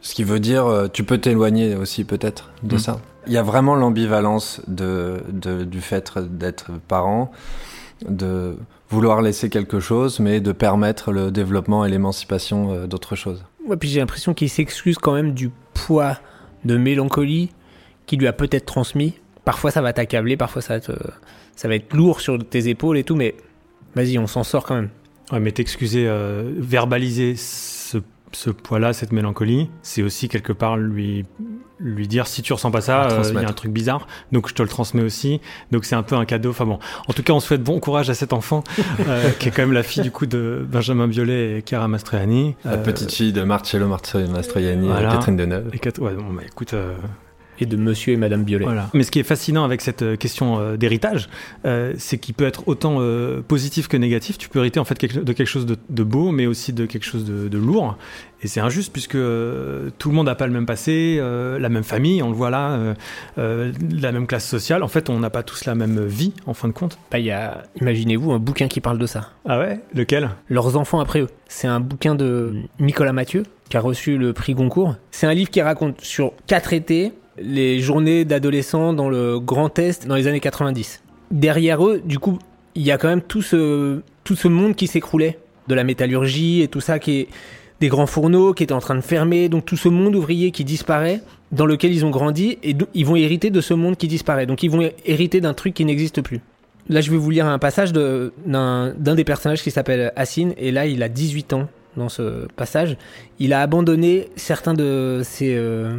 Ce 0.00 0.14
qui 0.14 0.24
veut 0.24 0.40
dire, 0.40 0.66
euh, 0.66 0.88
tu 0.88 1.04
peux 1.04 1.18
t'éloigner 1.18 1.76
aussi 1.76 2.04
peut-être 2.04 2.50
de 2.64 2.74
Mm. 2.76 2.78
ça. 2.78 3.00
Il 3.28 3.32
y 3.32 3.36
a 3.38 3.42
vraiment 3.42 3.76
l'ambivalence 3.76 4.60
de, 4.66 5.22
de- 5.32 5.62
du 5.64 5.80
fait 5.80 6.12
d'être 6.18 6.72
parent, 6.88 7.30
de 8.08 8.56
vouloir 8.90 9.22
laisser 9.22 9.48
quelque 9.48 9.78
chose, 9.80 10.18
mais 10.20 10.40
de 10.40 10.50
permettre 10.52 11.12
le 11.12 11.30
développement 11.30 11.84
et 11.84 11.88
l'émancipation 11.88 12.86
d'autres 12.86 13.14
choses. 13.14 13.44
Ouais, 13.68 13.76
puis 13.76 13.88
j'ai 13.88 14.00
l'impression 14.00 14.34
qu'il 14.34 14.50
s'excuse 14.50 14.98
quand 14.98 15.14
même 15.14 15.32
du 15.34 15.50
poids 15.72 16.18
de 16.64 16.76
mélancolie 16.76 17.50
qu'il 18.06 18.18
lui 18.18 18.26
a 18.26 18.32
peut-être 18.32 18.66
transmis. 18.66 19.14
Parfois 19.44 19.70
ça 19.70 19.80
va 19.82 19.92
t'accabler, 19.92 20.36
parfois 20.36 20.62
ça 20.62 20.74
va, 20.74 20.80
te- 20.80 21.10
ça 21.54 21.68
va 21.68 21.76
être 21.76 21.94
lourd 21.94 22.20
sur 22.20 22.38
tes 22.38 22.68
épaules 22.68 22.98
et 22.98 23.04
tout, 23.04 23.14
mais 23.14 23.34
vas-y, 23.94 24.18
on 24.18 24.26
s'en 24.26 24.42
sort 24.44 24.64
quand 24.64 24.74
même. 24.74 24.90
Ouais, 25.32 25.40
mais 25.40 25.52
t'excuser, 25.52 26.06
euh, 26.08 26.50
verbaliser 26.58 27.36
ce, 27.36 27.98
ce 28.32 28.50
poids-là, 28.50 28.92
cette 28.92 29.12
mélancolie, 29.12 29.70
c'est 29.82 30.02
aussi 30.02 30.28
quelque 30.28 30.52
part 30.52 30.76
lui, 30.76 31.24
lui 31.78 32.06
dire 32.06 32.26
si 32.26 32.42
tu 32.42 32.52
ressens 32.52 32.70
pas 32.70 32.80
ça, 32.82 33.04
euh, 33.10 33.22
il 33.28 33.40
y 33.40 33.44
a 33.44 33.48
un 33.48 33.52
truc 33.52 33.72
bizarre, 33.72 34.06
donc 34.30 34.48
je 34.48 34.54
te 34.54 34.62
le 34.62 34.68
transmets 34.68 35.02
aussi. 35.02 35.40
Donc 35.70 35.84
c'est 35.86 35.94
un 35.94 36.02
peu 36.02 36.16
un 36.16 36.24
cadeau. 36.26 36.50
Enfin 36.50 36.66
bon, 36.66 36.78
en 37.08 37.12
tout 37.12 37.22
cas, 37.22 37.32
on 37.32 37.40
souhaite 37.40 37.62
bon 37.62 37.80
courage 37.80 38.10
à 38.10 38.14
cet 38.14 38.32
enfant 38.34 38.62
euh, 39.08 39.30
qui 39.38 39.48
est 39.48 39.50
quand 39.52 39.62
même 39.62 39.72
la 39.72 39.82
fille 39.82 40.02
du 40.02 40.10
coup 40.10 40.26
de 40.26 40.66
Benjamin 40.70 41.08
Biolay 41.08 41.58
et 41.58 41.64
Chiara 41.66 41.88
Mastroianni. 41.88 42.56
La 42.64 42.72
Euh, 42.72 42.76
petite 42.78 43.12
fille 43.12 43.32
de 43.32 43.42
Marcello 43.42 43.88
Mastroianni, 43.88 44.86
voilà. 44.88 45.08
et 45.08 45.12
Catherine 45.16 45.36
Deneuve. 45.36 45.70
Et 45.72 46.00
ouais, 46.00 46.14
bon, 46.14 46.32
bah, 46.34 46.42
écoute. 46.46 46.74
Et 47.62 47.66
de 47.66 47.76
monsieur 47.76 48.12
et 48.12 48.16
madame 48.16 48.42
Biolay. 48.42 48.64
Voilà. 48.64 48.90
Mais 48.92 49.04
ce 49.04 49.12
qui 49.12 49.20
est 49.20 49.22
fascinant 49.22 49.62
avec 49.62 49.82
cette 49.82 50.02
euh, 50.02 50.16
question 50.16 50.58
euh, 50.58 50.76
d'héritage, 50.76 51.28
euh, 51.64 51.94
c'est 51.96 52.18
qu'il 52.18 52.34
peut 52.34 52.44
être 52.44 52.66
autant 52.66 52.96
euh, 52.98 53.40
positif 53.40 53.86
que 53.86 53.96
négatif. 53.96 54.36
Tu 54.36 54.48
peux 54.48 54.58
hériter 54.58 54.80
en 54.80 54.84
fait 54.84 55.00
de 55.00 55.32
quelque 55.32 55.46
chose 55.46 55.64
de, 55.64 55.76
de 55.88 56.02
beau, 56.02 56.32
mais 56.32 56.46
aussi 56.46 56.72
de 56.72 56.86
quelque 56.86 57.04
chose 57.04 57.24
de, 57.24 57.46
de 57.46 57.58
lourd. 57.58 57.96
Et 58.42 58.48
c'est 58.48 58.58
injuste 58.58 58.92
puisque 58.92 59.14
euh, 59.14 59.90
tout 59.98 60.08
le 60.08 60.16
monde 60.16 60.26
n'a 60.26 60.34
pas 60.34 60.48
le 60.48 60.52
même 60.52 60.66
passé, 60.66 61.18
euh, 61.20 61.60
la 61.60 61.68
même 61.68 61.84
famille, 61.84 62.20
on 62.24 62.30
le 62.30 62.34
voit 62.34 62.50
là, 62.50 62.70
euh, 62.72 62.94
euh, 63.38 63.72
la 63.92 64.10
même 64.10 64.26
classe 64.26 64.48
sociale. 64.48 64.82
En 64.82 64.88
fait, 64.88 65.08
on 65.08 65.20
n'a 65.20 65.30
pas 65.30 65.44
tous 65.44 65.64
la 65.64 65.76
même 65.76 66.04
vie, 66.04 66.32
en 66.46 66.54
fin 66.54 66.66
de 66.66 66.72
compte. 66.72 66.98
Bah, 67.12 67.20
il 67.20 67.26
y 67.26 67.30
a, 67.30 67.62
imaginez-vous, 67.80 68.32
un 68.32 68.40
bouquin 68.40 68.66
qui 68.66 68.80
parle 68.80 68.98
de 68.98 69.06
ça. 69.06 69.30
Ah 69.46 69.60
ouais? 69.60 69.78
Lequel? 69.94 70.30
Leurs 70.48 70.76
enfants 70.76 70.98
après 70.98 71.20
eux. 71.20 71.28
C'est 71.46 71.68
un 71.68 71.78
bouquin 71.78 72.16
de 72.16 72.54
Nicolas 72.80 73.12
Mathieu, 73.12 73.44
qui 73.68 73.76
a 73.76 73.80
reçu 73.80 74.18
le 74.18 74.32
prix 74.32 74.54
Goncourt. 74.54 74.96
C'est 75.12 75.28
un 75.28 75.34
livre 75.34 75.50
qui 75.50 75.62
raconte 75.62 76.00
sur 76.00 76.32
quatre 76.48 76.72
étés 76.72 77.12
les 77.38 77.80
journées 77.80 78.24
d'adolescents 78.24 78.92
dans 78.92 79.08
le 79.08 79.38
Grand 79.40 79.78
Est 79.78 80.06
dans 80.06 80.14
les 80.14 80.26
années 80.26 80.40
90. 80.40 81.02
Derrière 81.30 81.84
eux, 81.86 82.02
du 82.04 82.18
coup, 82.18 82.38
il 82.74 82.82
y 82.82 82.90
a 82.90 82.98
quand 82.98 83.08
même 83.08 83.22
tout 83.22 83.42
ce, 83.42 84.00
tout 84.24 84.36
ce 84.36 84.48
monde 84.48 84.74
qui 84.74 84.86
s'écroulait, 84.86 85.38
de 85.68 85.74
la 85.74 85.84
métallurgie 85.84 86.62
et 86.62 86.68
tout 86.68 86.80
ça, 86.80 86.98
qui 86.98 87.20
est 87.20 87.28
des 87.80 87.88
grands 87.88 88.06
fourneaux 88.06 88.52
qui 88.52 88.62
étaient 88.62 88.72
en 88.72 88.80
train 88.80 88.94
de 88.94 89.00
fermer, 89.00 89.48
donc 89.48 89.64
tout 89.64 89.76
ce 89.76 89.88
monde 89.88 90.14
ouvrier 90.14 90.50
qui 90.50 90.64
disparaît, 90.64 91.20
dans 91.50 91.66
lequel 91.66 91.92
ils 91.92 92.04
ont 92.04 92.10
grandi, 92.10 92.58
et 92.62 92.76
ils 92.94 93.06
vont 93.06 93.16
hériter 93.16 93.50
de 93.50 93.60
ce 93.60 93.74
monde 93.74 93.96
qui 93.96 94.08
disparaît. 94.08 94.46
Donc 94.46 94.62
ils 94.62 94.70
vont 94.70 94.88
hériter 95.04 95.40
d'un 95.40 95.54
truc 95.54 95.74
qui 95.74 95.84
n'existe 95.84 96.20
plus. 96.22 96.40
Là, 96.88 97.00
je 97.00 97.10
vais 97.10 97.16
vous 97.16 97.30
lire 97.30 97.46
un 97.46 97.58
passage 97.58 97.92
d'un 97.92 98.92
des 98.96 99.24
personnages 99.24 99.62
qui 99.62 99.70
s'appelle 99.70 100.12
Assine, 100.16 100.54
et 100.58 100.72
là, 100.72 100.86
il 100.86 101.02
a 101.02 101.08
18 101.08 101.52
ans 101.52 101.68
dans 101.96 102.08
ce 102.08 102.46
passage. 102.56 102.96
Il 103.38 103.52
a 103.52 103.60
abandonné 103.60 104.28
certains 104.36 104.74
de 104.74 105.20
ses... 105.24 105.54
euh, 105.54 105.92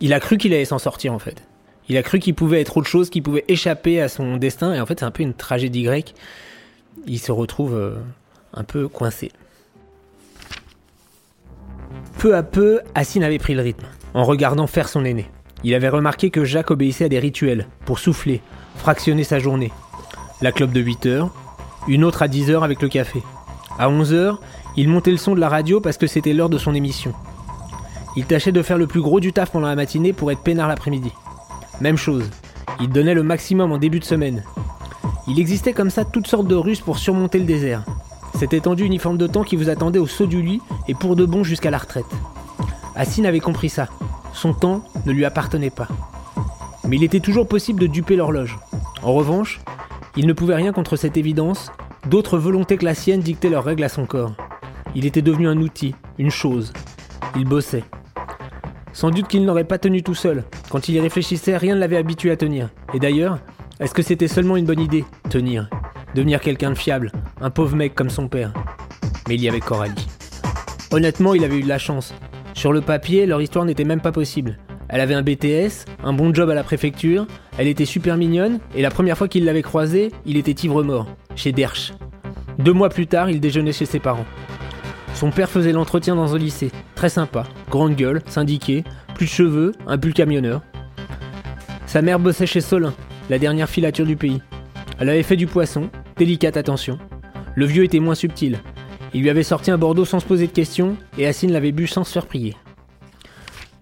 Il 0.00 0.12
a 0.12 0.20
cru 0.20 0.38
qu'il 0.38 0.52
allait 0.54 0.64
s'en 0.64 0.78
sortir, 0.78 1.12
en 1.12 1.18
fait. 1.18 1.42
Il 1.88 1.96
a 1.96 2.02
cru 2.02 2.18
qu'il 2.18 2.34
pouvait 2.34 2.60
être 2.60 2.76
autre 2.76 2.88
chose, 2.88 3.10
qu'il 3.10 3.22
pouvait 3.22 3.44
échapper 3.48 4.00
à 4.00 4.08
son 4.08 4.36
destin, 4.36 4.74
et 4.74 4.80
en 4.80 4.86
fait, 4.86 5.00
c'est 5.00 5.06
un 5.06 5.10
peu 5.10 5.22
une 5.22 5.34
tragédie 5.34 5.82
grecque. 5.82 6.14
Il 7.06 7.18
se 7.18 7.32
retrouve 7.32 7.74
euh, 7.74 7.96
un 8.52 8.64
peu 8.64 8.88
coincé. 8.88 9.32
Peu 12.18 12.36
à 12.36 12.42
peu, 12.42 12.80
Assine 12.94 13.24
avait 13.24 13.38
pris 13.38 13.54
le 13.54 13.62
rythme, 13.62 13.86
en 14.12 14.24
regardant 14.24 14.66
faire 14.66 14.88
son 14.88 15.04
aîné. 15.04 15.26
Il 15.64 15.74
avait 15.74 15.88
remarqué 15.88 16.30
que 16.30 16.44
Jacques 16.44 16.70
obéissait 16.70 17.06
à 17.06 17.08
des 17.08 17.18
rituels, 17.18 17.66
pour 17.86 17.98
souffler, 17.98 18.42
fractionner 18.76 19.24
sa 19.24 19.38
journée. 19.38 19.72
La 20.42 20.52
clope 20.52 20.72
de 20.72 20.80
8 20.80 21.06
heures, 21.06 21.30
une 21.88 22.04
autre 22.04 22.22
à 22.22 22.28
10 22.28 22.50
heures 22.50 22.64
avec 22.64 22.82
le 22.82 22.88
café. 22.88 23.22
À 23.78 23.88
11 23.88 24.12
heures, 24.12 24.40
il 24.76 24.88
montait 24.88 25.10
le 25.10 25.16
son 25.16 25.34
de 25.34 25.40
la 25.40 25.48
radio 25.48 25.80
parce 25.80 25.96
que 25.96 26.06
c'était 26.06 26.32
l'heure 26.32 26.50
de 26.50 26.58
son 26.58 26.74
émission. 26.74 27.14
Il 28.18 28.24
tâchait 28.24 28.50
de 28.50 28.62
faire 28.62 28.78
le 28.78 28.88
plus 28.88 29.00
gros 29.00 29.20
du 29.20 29.32
taf 29.32 29.52
pendant 29.52 29.68
la 29.68 29.76
matinée 29.76 30.12
pour 30.12 30.32
être 30.32 30.40
peinard 30.40 30.66
l'après-midi. 30.66 31.12
Même 31.80 31.96
chose, 31.96 32.28
il 32.80 32.88
donnait 32.88 33.14
le 33.14 33.22
maximum 33.22 33.70
en 33.70 33.78
début 33.78 34.00
de 34.00 34.04
semaine. 34.04 34.42
Il 35.28 35.38
existait 35.38 35.72
comme 35.72 35.88
ça 35.88 36.04
toutes 36.04 36.26
sortes 36.26 36.48
de 36.48 36.56
ruses 36.56 36.80
pour 36.80 36.98
surmonter 36.98 37.38
le 37.38 37.44
désert. 37.44 37.84
Cette 38.36 38.54
étendue 38.54 38.82
uniforme 38.82 39.18
de 39.18 39.28
temps 39.28 39.44
qui 39.44 39.54
vous 39.54 39.68
attendait 39.68 40.00
au 40.00 40.08
saut 40.08 40.26
du 40.26 40.42
lit 40.42 40.60
et 40.88 40.94
pour 40.94 41.14
de 41.14 41.24
bon 41.26 41.44
jusqu'à 41.44 41.70
la 41.70 41.78
retraite. 41.78 42.10
Assine 42.96 43.24
avait 43.24 43.38
compris 43.38 43.68
ça. 43.68 43.86
Son 44.32 44.52
temps 44.52 44.82
ne 45.06 45.12
lui 45.12 45.24
appartenait 45.24 45.70
pas. 45.70 45.86
Mais 46.88 46.96
il 46.96 47.04
était 47.04 47.20
toujours 47.20 47.46
possible 47.46 47.80
de 47.80 47.86
duper 47.86 48.16
l'horloge. 48.16 48.58
En 49.04 49.12
revanche, 49.12 49.60
il 50.16 50.26
ne 50.26 50.32
pouvait 50.32 50.56
rien 50.56 50.72
contre 50.72 50.96
cette 50.96 51.16
évidence, 51.16 51.70
d'autres 52.08 52.36
volontés 52.36 52.78
que 52.78 52.84
la 52.84 52.96
sienne 52.96 53.20
dictaient 53.20 53.48
leurs 53.48 53.62
règles 53.62 53.84
à 53.84 53.88
son 53.88 54.06
corps. 54.06 54.32
Il 54.96 55.06
était 55.06 55.22
devenu 55.22 55.46
un 55.46 55.58
outil, 55.58 55.94
une 56.18 56.32
chose. 56.32 56.72
Il 57.36 57.44
bossait. 57.44 57.84
Sans 58.92 59.10
doute 59.10 59.28
qu'il 59.28 59.44
n'aurait 59.44 59.64
pas 59.64 59.78
tenu 59.78 60.02
tout 60.02 60.14
seul. 60.14 60.44
Quand 60.70 60.88
il 60.88 60.94
y 60.94 61.00
réfléchissait, 61.00 61.56
rien 61.56 61.74
ne 61.74 61.80
l'avait 61.80 61.96
habitué 61.96 62.30
à 62.30 62.36
tenir. 62.36 62.70
Et 62.94 62.98
d'ailleurs, 62.98 63.38
est-ce 63.80 63.94
que 63.94 64.02
c'était 64.02 64.28
seulement 64.28 64.56
une 64.56 64.66
bonne 64.66 64.80
idée, 64.80 65.04
tenir? 65.30 65.68
Devenir 66.14 66.40
quelqu'un 66.40 66.70
de 66.70 66.78
fiable, 66.78 67.12
un 67.40 67.50
pauvre 67.50 67.76
mec 67.76 67.94
comme 67.94 68.10
son 68.10 68.28
père 68.28 68.52
Mais 69.28 69.34
il 69.34 69.42
y 69.42 69.48
avait 69.48 69.60
Coralie. 69.60 70.06
Honnêtement, 70.90 71.34
il 71.34 71.44
avait 71.44 71.58
eu 71.58 71.62
de 71.62 71.68
la 71.68 71.78
chance. 71.78 72.14
Sur 72.54 72.72
le 72.72 72.80
papier, 72.80 73.26
leur 73.26 73.40
histoire 73.40 73.64
n'était 73.64 73.84
même 73.84 74.00
pas 74.00 74.10
possible. 74.10 74.58
Elle 74.88 75.02
avait 75.02 75.14
un 75.14 75.22
BTS, 75.22 75.84
un 76.02 76.14
bon 76.14 76.34
job 76.34 76.48
à 76.48 76.54
la 76.54 76.64
préfecture, 76.64 77.26
elle 77.58 77.68
était 77.68 77.84
super 77.84 78.16
mignonne, 78.16 78.58
et 78.74 78.80
la 78.80 78.90
première 78.90 79.18
fois 79.18 79.28
qu'il 79.28 79.44
l'avait 79.44 79.62
croisée, 79.62 80.10
il 80.24 80.38
était 80.38 80.64
ivre-mort, 80.64 81.06
chez 81.36 81.52
Dersch. 81.52 81.92
Deux 82.58 82.72
mois 82.72 82.88
plus 82.88 83.06
tard, 83.06 83.28
il 83.28 83.38
déjeunait 83.38 83.72
chez 83.72 83.84
ses 83.84 84.00
parents. 84.00 84.24
Son 85.18 85.32
père 85.32 85.50
faisait 85.50 85.72
l'entretien 85.72 86.14
dans 86.14 86.36
un 86.36 86.38
lycée, 86.38 86.70
très 86.94 87.08
sympa, 87.08 87.42
grande 87.70 87.96
gueule, 87.96 88.22
syndiqué, 88.28 88.84
plus 89.16 89.26
de 89.26 89.30
cheveux, 89.30 89.72
un 89.88 89.98
pull 89.98 90.14
camionneur. 90.14 90.62
Sa 91.86 92.02
mère 92.02 92.20
bossait 92.20 92.46
chez 92.46 92.60
Solin, 92.60 92.94
la 93.28 93.40
dernière 93.40 93.68
filature 93.68 94.06
du 94.06 94.14
pays. 94.14 94.40
Elle 95.00 95.08
avait 95.08 95.24
fait 95.24 95.34
du 95.34 95.48
poisson, 95.48 95.90
délicate 96.18 96.56
attention. 96.56 97.00
Le 97.56 97.66
vieux 97.66 97.82
était 97.82 97.98
moins 97.98 98.14
subtil. 98.14 98.60
Il 99.12 99.22
lui 99.22 99.28
avait 99.28 99.42
sorti 99.42 99.72
un 99.72 99.76
Bordeaux 99.76 100.04
sans 100.04 100.20
se 100.20 100.24
poser 100.24 100.46
de 100.46 100.52
questions, 100.52 100.96
et 101.18 101.26
Assine 101.26 101.50
l'avait 101.50 101.72
bu 101.72 101.88
sans 101.88 102.04
se 102.04 102.12
faire 102.12 102.26
prier. 102.26 102.54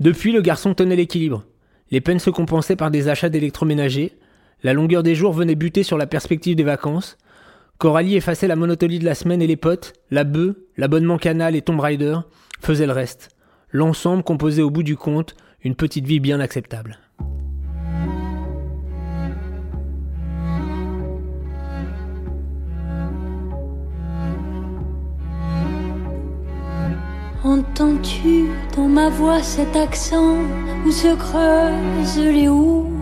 Depuis, 0.00 0.33
le 0.33 0.40
garçon 0.40 0.73
tenait 0.73 0.97
l'équilibre. 0.97 1.45
Les 1.90 2.00
peines 2.00 2.19
se 2.19 2.31
compensaient 2.31 2.76
par 2.76 2.90
des 2.90 3.09
achats 3.09 3.28
d'électroménager, 3.28 4.16
la 4.62 4.73
longueur 4.73 5.02
des 5.02 5.14
jours 5.14 5.35
venait 5.35 5.55
buter 5.55 5.83
sur 5.83 5.99
la 5.99 6.07
perspective 6.07 6.57
des 6.57 6.62
vacances, 6.62 7.19
Coralie 7.78 8.16
effaçait 8.16 8.49
la 8.49 8.56
monotonie 8.56 8.99
de 8.99 9.04
la 9.04 9.14
semaine 9.14 9.42
et 9.42 9.47
les 9.47 9.56
potes, 9.56 9.92
la 10.11 10.25
bœuf, 10.25 10.56
l'abonnement 10.78 11.18
Canal 11.18 11.54
et 11.54 11.62
Tomb 11.62 11.78
Raider 11.78 12.16
faisaient 12.61 12.87
le 12.87 12.92
reste. 12.92 13.28
L'ensemble 13.71 14.23
composait 14.23 14.62
au 14.62 14.71
bout 14.71 14.83
du 14.83 14.97
compte 14.97 15.37
une 15.62 15.75
petite 15.75 16.06
vie 16.06 16.21
bien 16.21 16.40
acceptable. 16.40 16.99
Entends-tu 27.45 28.47
dans 28.75 28.88
ma 28.88 29.11
voix 29.11 29.42
cet 29.42 29.76
accent 29.76 30.38
où 30.87 30.90
se 30.90 31.14
creusent 31.14 32.18
les 32.18 32.49
houes 32.49 32.96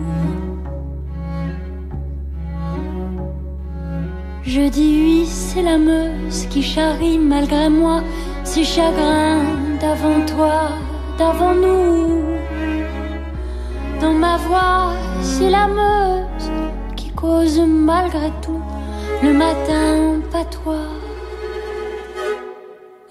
Je 4.47 4.69
dis 4.69 5.01
oui, 5.03 5.25
c'est 5.25 5.63
la 5.63 5.79
Meuse 5.79 6.45
qui 6.51 6.61
charrie 6.61 7.17
malgré 7.17 7.67
moi 7.67 8.03
ses 8.43 8.63
chagrins 8.63 9.41
d'avant 9.81 10.23
toi, 10.27 10.69
d'avant 11.17 11.55
nous. 11.55 12.23
Dans 13.99 14.13
ma 14.13 14.37
voix, 14.37 14.93
c'est 15.23 15.49
la 15.49 15.67
Meuse 15.67 16.51
qui 16.95 17.09
cause 17.09 17.59
malgré 17.59 18.31
tout 18.43 18.61
le 19.23 19.33
matin 19.33 20.21
patois. 20.31 20.93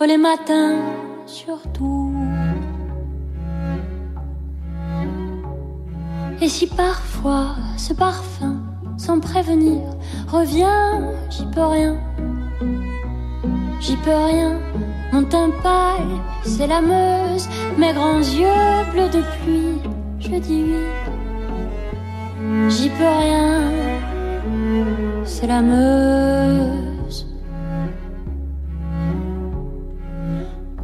Oh, 0.01 0.05
les 0.07 0.19
matins 0.19 0.79
surtout. 1.27 2.15
Et 6.41 6.49
si 6.49 6.69
parfois 6.69 7.57
ce 7.77 7.93
parfum, 7.93 8.64
sans 8.97 9.21
prévenir, 9.21 9.81
revient, 10.29 11.01
j'y 11.31 11.47
peux 11.47 11.65
rien. 11.65 11.97
J'y 13.81 13.97
peux 13.97 14.11
rien, 14.11 14.59
mon 15.13 15.25
teint 15.25 15.51
pâle, 15.63 16.21
c'est 16.45 16.67
la 16.67 16.81
Meuse, 16.81 17.49
mes 17.79 17.93
grands 17.93 18.19
yeux 18.19 18.93
bleus 18.93 19.09
de 19.09 19.23
pluie, 19.43 19.81
je 20.21 20.37
dis 20.37 20.65
oui. 20.65 20.85
J'y 22.69 22.89
peux 22.89 23.05
rien, 23.05 23.61
c'est 25.25 25.47
la 25.47 25.61
Meuse. 25.61 27.27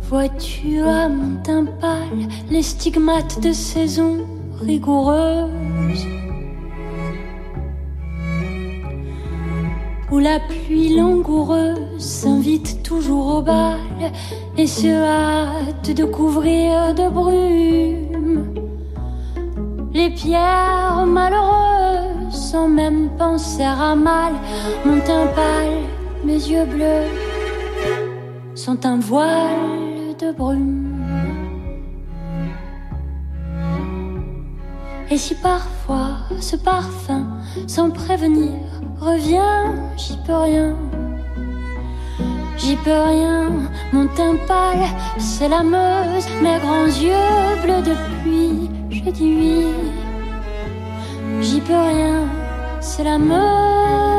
Vois-tu 0.02 0.80
à 0.80 1.08
mon 1.08 1.40
teint 1.42 1.66
pâle 1.80 2.28
les 2.50 2.62
stigmates 2.62 3.40
de 3.40 3.52
saison 3.52 4.18
rigoureuse 4.60 6.06
Où 10.10 10.18
la 10.18 10.40
pluie 10.40 10.96
langoureuse 10.96 11.98
s'invite 11.98 12.82
toujours 12.82 13.36
au 13.36 13.42
bal 13.42 13.78
et 14.56 14.66
se 14.66 14.88
hâte 14.88 15.90
de 15.94 16.04
couvrir 16.04 16.94
de 16.94 17.08
brume 17.08 17.80
les 19.92 20.10
pierres 20.10 21.04
malheureuses 21.06 22.32
sans 22.32 22.68
même 22.68 23.10
penser 23.18 23.62
à 23.62 23.94
mal. 23.94 24.34
Mon 24.84 25.00
teint 25.00 25.26
pâle, 25.28 25.82
mes 26.24 26.34
yeux 26.34 26.64
bleus 26.64 27.08
sont 28.54 28.86
un 28.86 28.98
voile 28.98 30.16
de 30.18 30.32
brume. 30.32 30.86
Et 35.10 35.18
si 35.18 35.34
parfois 35.34 36.18
ce 36.40 36.56
parfum, 36.56 37.26
sans 37.66 37.90
prévenir, 37.90 38.60
revient, 39.00 39.72
j'y 39.96 40.16
peux 40.26 40.36
rien. 40.36 40.76
J'y 42.56 42.76
peux 42.76 42.90
rien, 42.90 43.50
mon 43.92 44.06
teint 44.08 44.36
pâle, 44.46 44.86
c'est 45.18 45.48
la 45.48 45.62
Meuse, 45.62 46.28
mes 46.42 46.58
grands 46.58 46.86
yeux 46.86 47.62
bleus 47.62 47.82
de 47.82 47.94
pluie, 48.20 48.70
je 48.90 49.10
dis 49.10 49.34
oui. 49.40 49.66
J'y 51.40 51.60
peux 51.60 51.72
rien, 51.72 52.28
c'est 52.80 53.04
la 53.04 53.18
Meuse. 53.18 54.09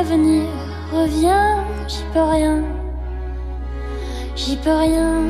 Sans 0.00 0.06
prévenir, 0.06 0.42
revient, 0.92 1.62
j'y 1.88 2.02
peux 2.12 2.22
rien. 2.22 2.62
J'y 4.36 4.56
peux 4.56 4.72
rien, 4.72 5.22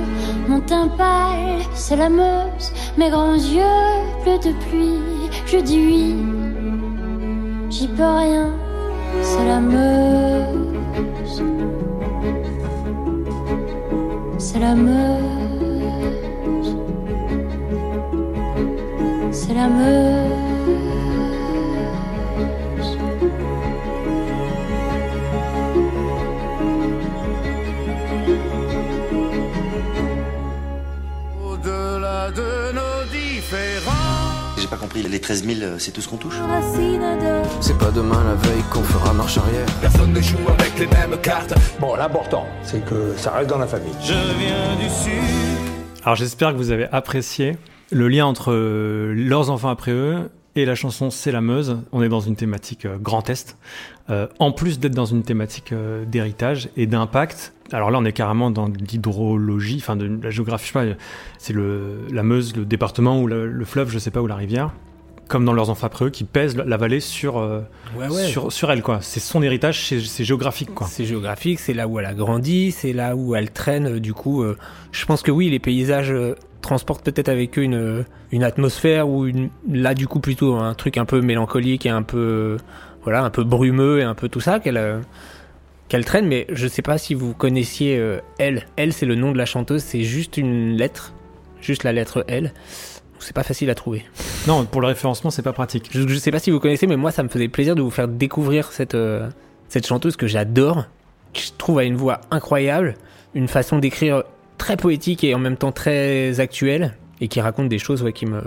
mon 0.49 0.61
teint 0.61 0.89
pâle, 0.89 1.59
c'est 1.75 1.97
la 1.97 2.09
Meuse, 2.09 2.73
mes 2.97 3.11
grands 3.11 3.35
yeux 3.35 3.63
bleus 4.23 4.39
de 4.39 4.53
pluie, 4.65 5.01
je 5.47 5.59
dis 5.59 5.81
oui. 5.87 6.17
J'y 7.71 7.89
peux 7.89 8.03
rien, 8.03 8.53
c'est 9.23 9.45
la 9.47 9.61
Meuse. 9.61 11.43
C'est 14.39 14.61
la 14.61 14.75
Meuse. 14.75 15.11
C'est 19.33 19.55
la 19.55 19.69
Meuse. 19.69 20.10
Pas 34.71 34.77
compris, 34.77 35.03
les 35.03 35.21
13 35.21 35.45
000, 35.45 35.79
c'est 35.79 35.91
tout 35.91 36.01
ce 36.01 36.09
qu'on 36.09 36.17
touche 36.17 36.37
C'est 37.61 37.77
pas 37.77 37.91
demain 37.91 38.23
la 38.25 38.35
veille 38.35 38.63
qu'on 38.71 38.85
fera 38.85 39.13
marche 39.13 39.37
arrière. 39.37 39.67
Personne 39.81 40.13
ne 40.13 40.21
joue 40.21 40.39
avec 40.49 40.79
les 40.79 40.87
mêmes 40.87 41.21
cartes. 41.21 41.55
Bon, 41.81 41.97
l'important, 41.97 42.47
c'est 42.63 42.85
que 42.85 43.15
ça 43.17 43.33
reste 43.33 43.51
dans 43.51 43.59
la 43.59 43.67
famille. 43.67 43.93
Je 44.01 44.13
viens 44.13 44.77
du 44.77 44.89
sud. 44.89 45.13
Alors 46.05 46.15
j'espère 46.15 46.53
que 46.53 46.57
vous 46.57 46.71
avez 46.71 46.87
apprécié 46.93 47.59
le 47.91 48.09
lien 48.09 48.27
entre 48.27 48.53
euh, 48.53 49.13
leurs 49.13 49.51
enfants 49.51 49.71
après 49.71 49.91
eux 49.91 50.31
et 50.57 50.65
la 50.65 50.75
chanson 50.75 51.11
C'est 51.11 51.33
la 51.33 51.41
Meuse. 51.41 51.79
On 51.93 52.03
est 52.03 52.09
dans 52.09 52.21
une 52.21 52.37
thématique 52.37 52.85
euh, 52.87 52.97
Grand 52.99 53.29
Est, 53.31 53.57
euh, 54.11 54.27
en 54.39 54.53
plus 54.53 54.79
d'être 54.81 54.95
dans 54.95 55.05
une 55.07 55.23
thématique 55.23 55.73
euh, 55.73 56.05
d'héritage 56.05 56.69
et 56.77 56.87
d'impact. 56.87 57.53
Alors 57.73 57.91
là, 57.91 57.99
on 57.99 58.05
est 58.05 58.13
carrément 58.13 58.51
dans 58.51 58.67
l'hydrologie, 58.67 59.77
enfin 59.81 59.95
de 59.97 60.19
la 60.23 60.31
géographie, 60.31 60.67
je 60.67 60.73
sais 60.73 60.95
pas, 60.95 61.01
c'est 61.39 61.53
le, 61.53 62.07
la 62.13 62.23
Meuse, 62.25 62.57
le 62.57 62.65
département 62.65 63.21
ou 63.21 63.27
le, 63.29 63.47
le 63.47 63.65
fleuve, 63.65 63.91
je 63.91 63.99
sais 63.99 64.11
pas, 64.11 64.21
ou 64.21 64.27
la 64.27 64.35
rivière. 64.37 64.73
Comme 65.29 65.45
dans 65.45 65.53
leurs 65.53 65.71
enfants 65.71 65.87
après 65.87 66.07
eux, 66.07 66.11
qui 66.11 66.25
pèsent 66.25 66.57
la 66.57 66.77
vallée 66.77 66.99
sur, 66.99 67.37
Ouais, 67.37 68.09
ouais. 68.09 68.25
sur, 68.25 68.51
sur 68.51 68.73
elle, 68.73 68.83
quoi. 68.83 68.99
C'est 69.01 69.21
son 69.21 69.41
héritage, 69.45 69.87
c'est 69.87 70.01
c'est 70.01 70.25
géographique, 70.25 70.75
quoi. 70.75 70.89
C'est 70.91 71.05
géographique, 71.05 71.61
c'est 71.61 71.73
là 71.75 71.87
où 71.87 72.01
elle 72.01 72.07
a 72.07 72.15
grandi, 72.15 72.73
c'est 72.73 72.93
là 72.93 73.15
où 73.15 73.37
elle 73.37 73.53
traîne. 73.53 74.01
Du 74.01 74.13
coup, 74.13 74.45
je 74.91 75.07
pense 75.07 75.23
que 75.23 75.31
oui, 75.31 75.49
les 75.49 75.61
paysages 75.61 76.13
transportent 76.61 77.05
peut-être 77.05 77.29
avec 77.29 77.59
eux 77.59 77.63
une, 77.63 78.05
une 78.33 78.45
atmosphère 78.45 79.09
ou 79.09 79.27
une, 79.27 79.51
là 79.71 79.95
du 79.95 80.07
coup 80.07 80.21
plutôt 80.21 80.55
un 80.55 80.75
truc 80.75 80.99
un 80.99 81.05
peu 81.05 81.21
mélancolique 81.21 81.87
et 81.87 81.91
un 81.91 82.03
peu 82.03 82.59
voilà 83.03 83.23
un 83.23 83.31
peu 83.31 83.45
brumeux 83.45 84.01
et 84.01 84.03
un 84.03 84.15
peu 84.15 84.29
tout 84.29 84.41
ça 84.41 84.61
qu'elle 84.61 84.77
euh, 84.77 85.01
qu'elle 85.89 86.05
traîne. 86.07 86.27
Mais 86.27 86.47
je 86.51 86.67
sais 86.67 86.83
pas 86.83 86.97
si 86.97 87.15
vous 87.15 87.35
connaissiez 87.35 87.99
euh, 87.99 88.21
elle. 88.39 88.67
Elle, 88.77 88.95
c'est 88.95 89.07
le 89.07 89.15
nom 89.15 89.33
de 89.33 89.39
la 89.39 89.47
chanteuse. 89.47 89.83
C'est 89.83 90.03
juste 90.03 90.39
une 90.39 90.77
lettre, 90.77 91.13
juste 91.61 91.85
la 91.85 91.93
lettre 91.93 92.25
L. 92.29 92.55
C'est 93.19 93.35
pas 93.35 93.43
facile 93.43 93.69
à 93.69 93.75
trouver. 93.75 94.07
Non, 94.49 94.65
pour 94.65 94.81
le 94.81 94.87
référencement, 94.87 95.31
c'est 95.31 95.43
pas 95.43 95.53
pratique. 95.53 95.91
Je, 95.91 96.09
je 96.09 96.15
sais 96.17 96.31
pas 96.31 96.39
si 96.39 96.51
vous 96.51 96.59
connaissez, 96.59 96.87
mais 96.87 96.97
moi, 96.97 97.11
ça 97.11 97.23
me 97.23 97.29
faisait 97.29 97.49
plaisir 97.49 97.75
de 97.75 97.83
vous 97.83 97.91
faire 97.91 98.09
découvrir 98.09 98.73
cette, 98.73 98.95
euh, 98.95 99.29
cette 99.69 99.87
chanteuse 99.87 100.17
que 100.17 100.27
j'adore, 100.27 100.87
je 101.35 101.51
trouve 101.59 101.81
a 101.81 101.85
une 101.85 101.97
voix 101.97 102.23
incroyable, 102.31 102.95
une 103.35 103.47
façon 103.47 103.79
d'écrire 103.79 104.25
très 104.61 104.77
poétique 104.77 105.25
et 105.25 105.35
en 105.35 105.39
même 105.39 105.57
temps 105.57 105.73
très 105.73 106.39
actuelle, 106.39 106.95
et 107.21 107.29
qui 107.29 107.41
raconte 107.41 107.69
des 107.69 107.79
choses 107.79 108.03
ouais, 108.03 108.13
qui, 108.13 108.27
me, 108.27 108.41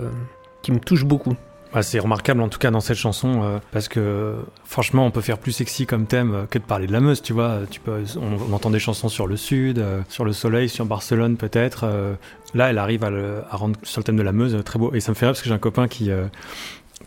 qui 0.61 0.71
me 0.71 0.79
touchent 0.79 1.05
beaucoup. 1.05 1.35
C'est 1.81 1.97
remarquable 1.97 2.41
en 2.43 2.49
tout 2.49 2.59
cas 2.59 2.69
dans 2.69 2.81
cette 2.81 2.97
chanson 2.97 3.41
euh, 3.41 3.57
parce 3.71 3.87
que 3.87 4.35
franchement 4.63 5.07
on 5.07 5.09
peut 5.11 5.21
faire 5.21 5.39
plus 5.39 5.53
sexy 5.53 5.87
comme 5.87 6.05
thème 6.05 6.33
euh, 6.35 6.45
que 6.45 6.59
de 6.59 6.63
parler 6.63 6.85
de 6.85 6.91
la 6.91 6.99
Meuse 6.99 7.23
tu 7.23 7.33
vois. 7.33 7.61
Tu 7.67 7.79
peux 7.79 8.03
on, 8.15 8.51
on 8.51 8.53
entend 8.53 8.69
des 8.69 8.77
chansons 8.77 9.09
sur 9.09 9.25
le 9.25 9.37
sud 9.37 9.79
euh, 9.79 10.01
sur 10.07 10.23
le 10.23 10.33
soleil 10.33 10.69
sur 10.69 10.85
Barcelone 10.85 11.35
peut-être 11.35 11.85
euh, 11.85 12.13
là 12.53 12.69
elle 12.69 12.77
arrive 12.77 13.03
à, 13.03 13.09
le, 13.09 13.41
à 13.49 13.57
rendre 13.57 13.79
sur 13.81 14.01
le 14.01 14.03
thème 14.03 14.17
de 14.17 14.21
la 14.21 14.31
Meuse 14.33 14.53
euh, 14.53 14.61
très 14.61 14.77
beau. 14.77 14.93
Et 14.93 14.99
ça 14.99 15.11
me 15.11 15.15
fait 15.15 15.25
rire 15.25 15.31
parce 15.33 15.41
que 15.41 15.49
j'ai 15.49 15.55
un 15.55 15.57
copain 15.57 15.87
qui 15.87 16.11
euh, 16.11 16.27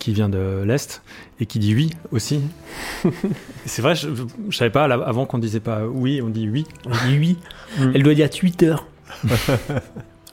qui 0.01 0.12
vient 0.12 0.29
de 0.29 0.64
l'est 0.66 1.01
et 1.38 1.47
qui 1.47 1.61
dit 1.61 1.73
oui 1.77 1.92
aussi. 2.11 2.40
C'est 3.66 3.83
vrai 3.83 3.95
je, 3.95 4.09
je 4.49 4.57
savais 4.57 4.71
pas 4.71 4.83
avant 4.87 5.27
qu'on 5.27 5.38
disait 5.38 5.61
pas 5.61 5.87
oui 5.87 6.21
on 6.21 6.29
dit 6.29 6.49
oui. 6.49 6.66
On 6.87 7.09
dit 7.09 7.19
oui. 7.21 7.38
Elle 7.95 8.03
doit 8.03 8.14
dire 8.14 8.31
Twitter. 8.31 8.75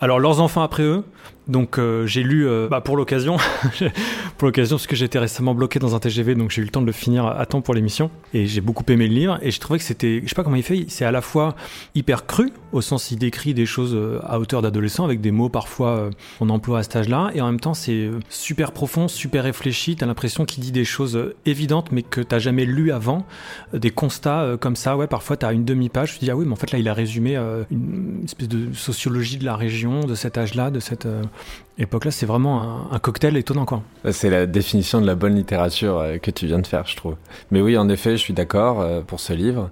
Alors 0.02 0.20
leurs 0.20 0.40
enfants 0.42 0.64
après 0.64 0.84
eux. 0.84 1.04
Donc 1.48 1.78
euh, 1.78 2.06
j'ai 2.06 2.24
lu 2.24 2.48
euh, 2.48 2.68
bah, 2.70 2.82
pour 2.82 2.96
l'occasion, 2.96 3.38
pour 4.38 4.48
l'occasion 4.48 4.78
parce 4.78 4.88
que 4.88 4.96
j'étais 4.96 5.20
récemment 5.20 5.54
bloqué 5.54 5.80
dans 5.80 5.96
un 5.96 6.00
TGV, 6.00 6.36
donc 6.36 6.52
j'ai 6.52 6.62
eu 6.62 6.66
le 6.66 6.72
temps 6.72 6.82
de 6.82 6.86
le 6.86 6.92
finir 6.92 7.26
à 7.26 7.46
temps 7.46 7.62
pour 7.62 7.74
l'émission. 7.74 8.10
Et 8.34 8.48
j'ai 8.48 8.62
beaucoup 8.62 8.84
aimé 8.88 9.08
le 9.08 9.14
livre 9.14 9.40
et 9.42 9.52
je 9.52 9.60
trouvais 9.60 9.80
que 9.80 9.86
c'était, 9.86 10.22
je 10.24 10.30
sais 10.30 10.36
pas 10.36 10.44
comment 10.44 10.56
il 10.56 10.64
fait, 10.64 10.86
c'est 10.88 11.06
à 11.06 11.12
la 11.12 11.22
fois 11.22 11.56
hyper 11.96 12.26
cru 12.26 12.52
au 12.74 12.82
sens 12.82 13.12
il 13.12 13.18
décrit 13.18 13.54
des 13.54 13.66
choses 13.66 13.94
euh, 13.94 14.20
à 14.24 14.40
hauteur 14.40 14.62
d'adolescent 14.62 15.06
avec 15.06 15.22
des 15.22 15.32
mots 15.32 15.50
parfois 15.50 15.90
euh, 15.90 16.10
qu'on 16.40 16.50
emploie 16.50 16.80
à 16.80 16.84
cet 16.84 16.96
âge-là, 16.96 17.32
et 17.34 17.42
en 17.42 17.46
même 17.46 17.60
temps 17.60 17.74
c'est 17.74 17.92
euh, 17.94 18.20
super 18.30 18.72
profond, 18.72 19.08
super 19.08 19.44
réfléchi. 19.44 19.96
T'as 19.96 20.08
l'impression 20.08 20.46
qu'il 20.46 20.64
dit 20.64 20.72
des 20.72 20.86
choses 20.86 21.34
évidentes 21.46 21.92
mais 21.92 22.02
que 22.02 22.20
t'as 22.20 22.40
jamais 22.40 22.66
lu 22.66 22.92
avant, 22.92 23.26
des 23.74 23.92
constats 23.92 24.58
comme 24.60 24.76
ça. 24.76 24.98
Ouais, 24.98 25.08
parfois 25.08 25.38
t'as 25.38 25.54
une 25.54 25.66
demi-page, 25.66 26.14
tu 26.14 26.20
te 26.20 26.26
dis 26.26 26.32
ah 26.32 26.36
oui, 26.36 26.46
mais 26.46 26.54
en 26.54 26.58
fait 26.58 26.72
là 26.72 26.80
il 26.80 26.90
a 26.90 26.94
résumé 26.94 27.38
une 27.72 28.22
espèce 28.24 28.48
de 28.48 28.74
sociologie 28.74 29.38
de 29.38 29.46
la 29.46 29.56
région, 29.56 30.02
de 30.02 30.16
cet 30.16 30.38
âge-là, 30.38 30.72
de 30.72 30.80
cette 30.80 31.08
époque-là. 31.78 32.12
C'est 32.12 32.26
vraiment 32.26 32.92
un, 32.92 33.00
cocktail 33.00 33.36
étonnant 33.38 33.66
quoi. 33.66 33.82
C'est 34.12 34.30
la 34.30 34.46
définition 34.46 35.02
de 35.02 35.08
la 35.08 35.16
bonne 35.16 35.36
littérature 35.36 35.98
euh, 35.98 36.18
que 36.18 36.32
tu 36.32 36.46
viens 36.46 36.60
de 36.60 36.68
faire, 36.68 36.86
je 36.88 36.96
trouve. 36.96 37.16
Mais 37.52 37.62
oui, 37.62 37.78
en 37.78 37.90
effet, 37.90 38.12
je 38.12 38.18
suis 38.22 38.34
d'accord 38.34 38.82
euh, 38.82 39.02
pour 39.02 39.20
ce 39.20 39.34
livre. 39.34 39.70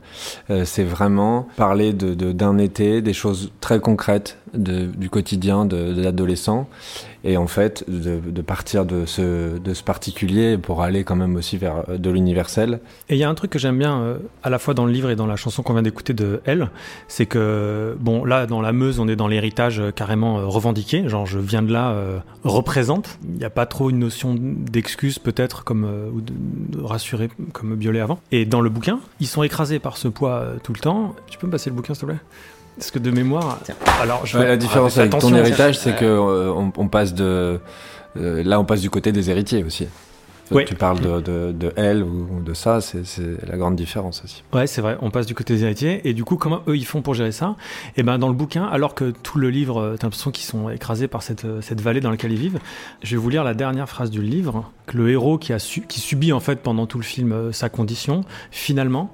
Euh, 0.50 0.66
c'est 0.66 0.84
vraiment 0.84 1.48
parler 1.58 1.94
de, 1.94 2.14
de- 2.14 2.32
d'un 2.32 2.58
été, 2.58 3.02
des 3.02 3.14
choses 3.14 3.52
très 3.62 3.80
concrètes 3.80 4.38
de- 4.54 4.86
du 4.88 5.10
quotidien 5.10 5.66
de, 5.66 5.94
de 5.94 6.02
l'adolescent. 6.02 6.68
Et 7.24 7.38
en 7.38 7.48
fait 7.48 7.84
de, 7.88 8.42
partir 8.42 8.86
de 8.86 9.06
ce, 9.06 9.82
particulier 9.84 10.58
pour 10.58 10.82
aller 10.82 11.04
quand 11.04 11.16
même 11.16 11.36
aussi 11.36 11.58
vers 11.58 11.84
euh, 11.90 11.98
de 11.98 12.10
l'universel. 12.10 12.80
Et 13.10 13.16
il 13.16 13.18
y 13.18 13.24
a 13.24 13.30
un 13.30 13.36
truc 13.36 13.52
que 13.52 13.60
j'aime 13.60 13.78
bien 13.78 14.00
euh, 14.02 14.18
à 14.44 14.50
la 14.50 14.60
fois 14.60 14.74
dans 14.74 14.86
le 14.86 14.92
livre 14.92 15.10
et 15.10 15.16
dans 15.16 15.28
la 15.28 15.36
chanson 15.36 15.64
qu'on 15.64 15.74
vient 15.74 15.82
d'écouter 15.82 16.14
de 16.14 16.42
Elle, 16.46 16.70
c'est 17.08 17.26
que 17.26 17.96
bon 18.00 18.26
là 18.26 18.46
dans 18.46 18.62
la 18.62 18.72
Meuse 18.72 19.00
on 19.00 19.08
est 19.08 19.16
dans 19.16 19.28
l'héritage 19.28 19.80
euh, 19.80 19.92
carrément 19.92 20.50
revendiqué, 20.50 21.08
genre 21.08 21.26
je 21.26 21.40
viens 21.40 21.62
de 21.62 21.72
là 21.72 21.96
représente. 22.44 23.20
Il 23.24 23.38
n'y 23.38 23.46
a 23.46 23.50
pas 23.50 23.66
trop 23.66 23.90
une 23.90 24.00
notion 24.00 24.36
d'excuse 24.38 25.20
peut-être 25.20 25.64
comme 25.64 25.88
ou 26.14 26.22
de, 26.22 26.34
de 26.78 26.84
rassurer 26.84 27.30
comme 27.54 27.76
Biolay 27.76 28.00
avant. 28.00 28.20
Et 28.32 28.46
dans 28.46 28.62
le 28.62 28.70
bouquin 28.70 29.00
ils 29.20 29.28
sont 29.28 29.44
écrasés 29.44 29.80
par 29.80 29.98
ce 29.98 30.08
poids 30.08 30.46
tout 30.64 30.74
le 30.74 30.80
temps. 30.80 31.16
Tu 31.28 31.38
peux 31.38 31.48
me 31.48 31.52
passer 31.52 31.70
le 31.70 31.76
bouquin 31.76 31.94
s'il 31.94 32.02
te 32.02 32.06
plaît? 32.12 32.20
Parce 32.78 32.92
que 32.92 33.00
de 33.00 33.12
mémoire, 33.12 33.60
alors 34.02 34.26
je 34.26 34.38
Ouais, 34.38 34.44
vais- 34.44 34.50
la 34.50 34.58
différence 34.58 34.98
avec 34.98 35.12
ton 35.18 35.34
héritage, 35.36 35.78
c'est 35.78 35.96
que 35.96 36.06
euh, 36.06 36.52
on, 36.52 36.72
on 36.78 36.88
passe 36.88 37.14
de 37.14 37.60
euh, 38.18 38.44
là 38.44 38.60
on 38.60 38.66
passe 38.66 38.82
du 38.82 38.90
côté 38.90 39.12
des 39.12 39.30
héritiers 39.30 39.64
aussi. 39.64 39.88
Ouais. 40.50 40.66
Tu 40.66 40.76
parles 40.76 41.00
de, 41.00 41.22
de, 41.22 41.54
de 41.54 41.72
elle 41.78 42.04
ou 42.04 42.42
de 42.46 42.54
ça, 42.54 42.82
c'est 42.82 43.00
la 43.48 43.56
grande 43.56 43.78
différence 43.78 44.22
aussi. 44.26 44.44
Ouais, 44.52 44.68
c'est 44.68 44.82
vrai, 44.82 44.98
on 45.02 45.10
passe 45.10 45.26
du 45.26 45.34
côté 45.34 45.54
des 45.56 45.64
héritiers. 45.64 46.02
Et 46.10 46.14
du 46.14 46.26
coup, 46.26 46.36
comment 46.36 46.60
eux, 46.68 46.76
ils 46.76 46.86
font 46.86 47.02
pour 47.02 47.14
gérer 47.14 47.32
ça? 47.32 47.56
Et 47.96 48.04
ben, 48.04 48.18
dans 48.20 48.28
le 48.28 48.34
bouquin, 48.34 48.66
alors 48.66 48.94
que 48.94 49.12
tout 49.24 49.38
le 49.40 49.50
livre, 49.50 49.80
euh, 49.80 49.96
t'as 49.98 50.08
l'impression 50.08 50.30
qu'ils 50.30 50.44
sont 50.44 50.70
écrasés 50.70 51.08
par 51.08 51.24
cette, 51.24 51.46
euh, 51.46 51.62
cette 51.62 51.80
vallée 51.80 52.02
dans 52.02 52.12
laquelle 52.12 52.34
ils 52.34 52.38
vivent, 52.38 52.60
je 53.02 53.12
vais 53.16 53.22
vous 53.22 53.30
lire 53.30 53.46
la 53.46 53.54
dernière 53.54 53.88
phrase 53.88 54.10
du 54.10 54.22
livre, 54.22 54.70
que 54.88 54.98
le 54.98 55.10
héros 55.10 55.38
qui, 55.38 55.54
a 55.54 55.60
su, 55.60 55.84
qui 55.88 56.02
subit 56.02 56.34
en 56.34 56.42
fait 56.42 56.58
pendant 56.58 56.86
tout 56.86 56.98
le 56.98 57.06
film 57.06 57.32
euh, 57.32 57.54
sa 57.54 57.70
condition, 57.70 58.26
finalement, 58.52 59.10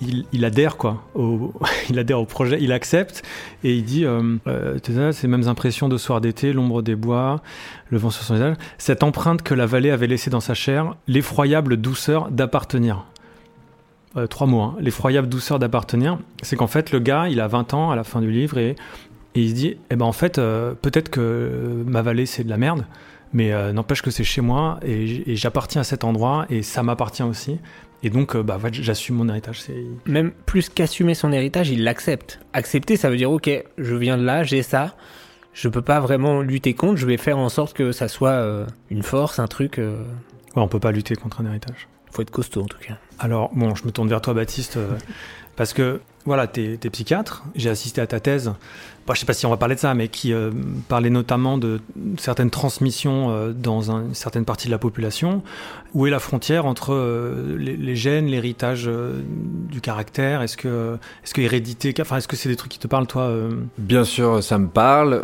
il, 0.32 0.44
adhère 0.44 0.76
au, 1.14 2.24
projet, 2.24 2.58
il 2.60 2.72
accepte 2.72 3.22
et 3.64 3.74
il 3.74 3.84
dit 3.84 4.04
euh, 4.04 4.36
euh, 4.46 5.12
ces 5.12 5.28
mêmes 5.28 5.48
impressions 5.48 5.88
de 5.88 5.98
soir 5.98 6.20
d'été, 6.20 6.52
l'ombre 6.52 6.82
des 6.82 6.96
bois, 6.96 7.42
le 7.90 7.98
vent 7.98 8.10
sur 8.10 8.22
son 8.22 8.34
visage, 8.34 8.56
cette 8.78 9.02
empreinte 9.02 9.42
que 9.42 9.54
la 9.54 9.66
vallée 9.66 9.90
avait 9.90 10.06
laissée 10.06 10.30
dans 10.30 10.40
sa 10.40 10.54
chair, 10.54 10.96
l'effroyable 11.06 11.76
douceur 11.76 12.30
d'appartenir. 12.30 13.04
Euh, 14.16 14.26
trois 14.26 14.46
mots, 14.46 14.62
hein. 14.62 14.76
l'effroyable 14.80 15.28
douceur 15.28 15.58
d'appartenir, 15.58 16.18
c'est 16.42 16.56
qu'en 16.56 16.66
fait 16.66 16.92
le 16.92 16.98
gars, 16.98 17.28
il 17.28 17.40
a 17.40 17.46
20 17.46 17.74
ans 17.74 17.90
à 17.90 17.96
la 17.96 18.04
fin 18.04 18.20
du 18.20 18.30
livre 18.30 18.58
et, 18.58 18.70
et 19.34 19.42
il 19.42 19.50
se 19.50 19.54
dit, 19.54 19.76
eh 19.90 19.96
ben 19.96 20.06
en 20.06 20.12
fait, 20.12 20.38
euh, 20.38 20.74
peut-être 20.74 21.10
que 21.10 21.84
ma 21.86 22.02
vallée 22.02 22.26
c'est 22.26 22.42
de 22.42 22.50
la 22.50 22.56
merde, 22.56 22.86
mais 23.32 23.52
n'empêche 23.72 24.02
que 24.02 24.10
c'est 24.10 24.24
chez 24.24 24.40
moi 24.40 24.80
et 24.82 25.36
j'appartiens 25.36 25.82
à 25.82 25.84
cet 25.84 26.02
endroit 26.02 26.46
et 26.50 26.64
ça 26.64 26.82
m'appartient 26.82 27.22
aussi. 27.22 27.60
Et 28.02 28.10
donc, 28.10 28.34
euh, 28.34 28.42
bah, 28.42 28.58
j'assume 28.72 29.16
mon 29.16 29.28
héritage. 29.28 29.62
Même 30.06 30.30
plus 30.46 30.68
qu'assumer 30.68 31.14
son 31.14 31.32
héritage, 31.32 31.70
il 31.70 31.84
l'accepte. 31.84 32.40
Accepter, 32.52 32.96
ça 32.96 33.10
veut 33.10 33.16
dire, 33.16 33.30
ok, 33.30 33.50
je 33.76 33.94
viens 33.94 34.16
de 34.16 34.22
là, 34.24 34.42
j'ai 34.42 34.62
ça, 34.62 34.94
je 35.52 35.68
peux 35.68 35.82
pas 35.82 36.00
vraiment 36.00 36.40
lutter 36.40 36.74
contre, 36.74 36.96
je 36.96 37.06
vais 37.06 37.16
faire 37.18 37.36
en 37.38 37.48
sorte 37.48 37.76
que 37.76 37.92
ça 37.92 38.08
soit 38.08 38.30
euh, 38.30 38.66
une 38.90 39.02
force, 39.02 39.38
un 39.38 39.46
truc. 39.46 39.78
euh, 39.78 40.02
Ouais, 40.56 40.62
on 40.62 40.68
peut 40.68 40.80
pas 40.80 40.92
lutter 40.92 41.14
contre 41.14 41.40
un 41.42 41.46
héritage. 41.46 41.88
Faut 42.10 42.22
être 42.22 42.30
costaud 42.30 42.62
en 42.62 42.66
tout 42.66 42.78
cas. 42.78 42.98
Alors, 43.18 43.50
bon, 43.54 43.74
je 43.74 43.84
me 43.84 43.90
tourne 43.92 44.08
vers 44.08 44.20
toi, 44.20 44.34
Baptiste, 44.34 44.78
euh, 44.78 44.96
parce 45.56 45.72
que, 45.72 46.00
voilà, 46.26 46.46
t'es 46.46 46.78
es 46.82 46.90
psychiatre, 46.90 47.44
j'ai 47.54 47.70
assisté 47.70 48.00
à 48.00 48.06
ta 48.06 48.20
thèse, 48.20 48.52
bon, 49.06 49.14
je 49.14 49.20
sais 49.20 49.26
pas 49.26 49.32
si 49.32 49.46
on 49.46 49.50
va 49.50 49.56
parler 49.56 49.74
de 49.74 49.80
ça, 49.80 49.94
mais 49.94 50.08
qui 50.08 50.32
euh, 50.32 50.50
parlait 50.88 51.08
notamment 51.10 51.56
de 51.58 51.80
certaines 52.18 52.50
transmissions 52.50 53.30
euh, 53.30 53.52
dans 53.52 53.90
un- 53.90 54.02
une 54.08 54.14
certaine 54.14 54.44
partie 54.44 54.66
de 54.66 54.70
la 54.72 54.78
population. 54.78 55.42
Où 55.94 56.06
est 56.06 56.10
la 56.10 56.18
frontière 56.20 56.66
entre 56.66 56.92
euh, 56.92 57.56
les, 57.58 57.76
les 57.76 57.96
gènes, 57.96 58.26
l'héritage 58.26 58.84
euh, 58.86 59.20
du 59.70 59.80
caractère? 59.80 60.42
Est-ce 60.42 60.56
que, 60.56 60.98
est-ce 61.24 61.32
que 61.34 61.40
hérédité, 61.40 61.94
enfin, 62.00 62.18
est-ce 62.18 62.28
que 62.28 62.36
c'est 62.36 62.48
des 62.48 62.56
trucs 62.56 62.70
qui 62.72 62.78
te 62.78 62.86
parlent, 62.86 63.06
toi 63.06 63.22
euh? 63.22 63.50
Bien 63.78 64.04
sûr, 64.04 64.42
ça 64.44 64.58
me 64.58 64.68
parle. 64.68 65.20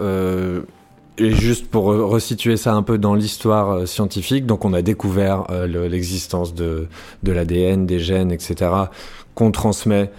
Et 1.18 1.31
juste 1.33 1.68
pour 1.68 1.90
re- 1.92 2.00
resituer 2.02 2.57
ça 2.57 2.74
un 2.74 2.83
peu 2.83 2.98
dans 2.98 3.14
l'histoire 3.14 3.70
euh, 3.70 3.87
scientifique, 3.87 4.46
donc 4.46 4.64
on 4.64 4.72
a 4.72 4.83
découvert 4.83 5.44
euh, 5.50 5.66
le- 5.66 5.88
l'existence 5.88 6.55
de, 6.55 6.87
de 7.22 7.33
l'ADN, 7.33 7.87
des 7.87 7.98
gènes, 7.98 8.33
etc., 8.33 8.70
qu'on 9.35 9.50
transmet 9.50 10.11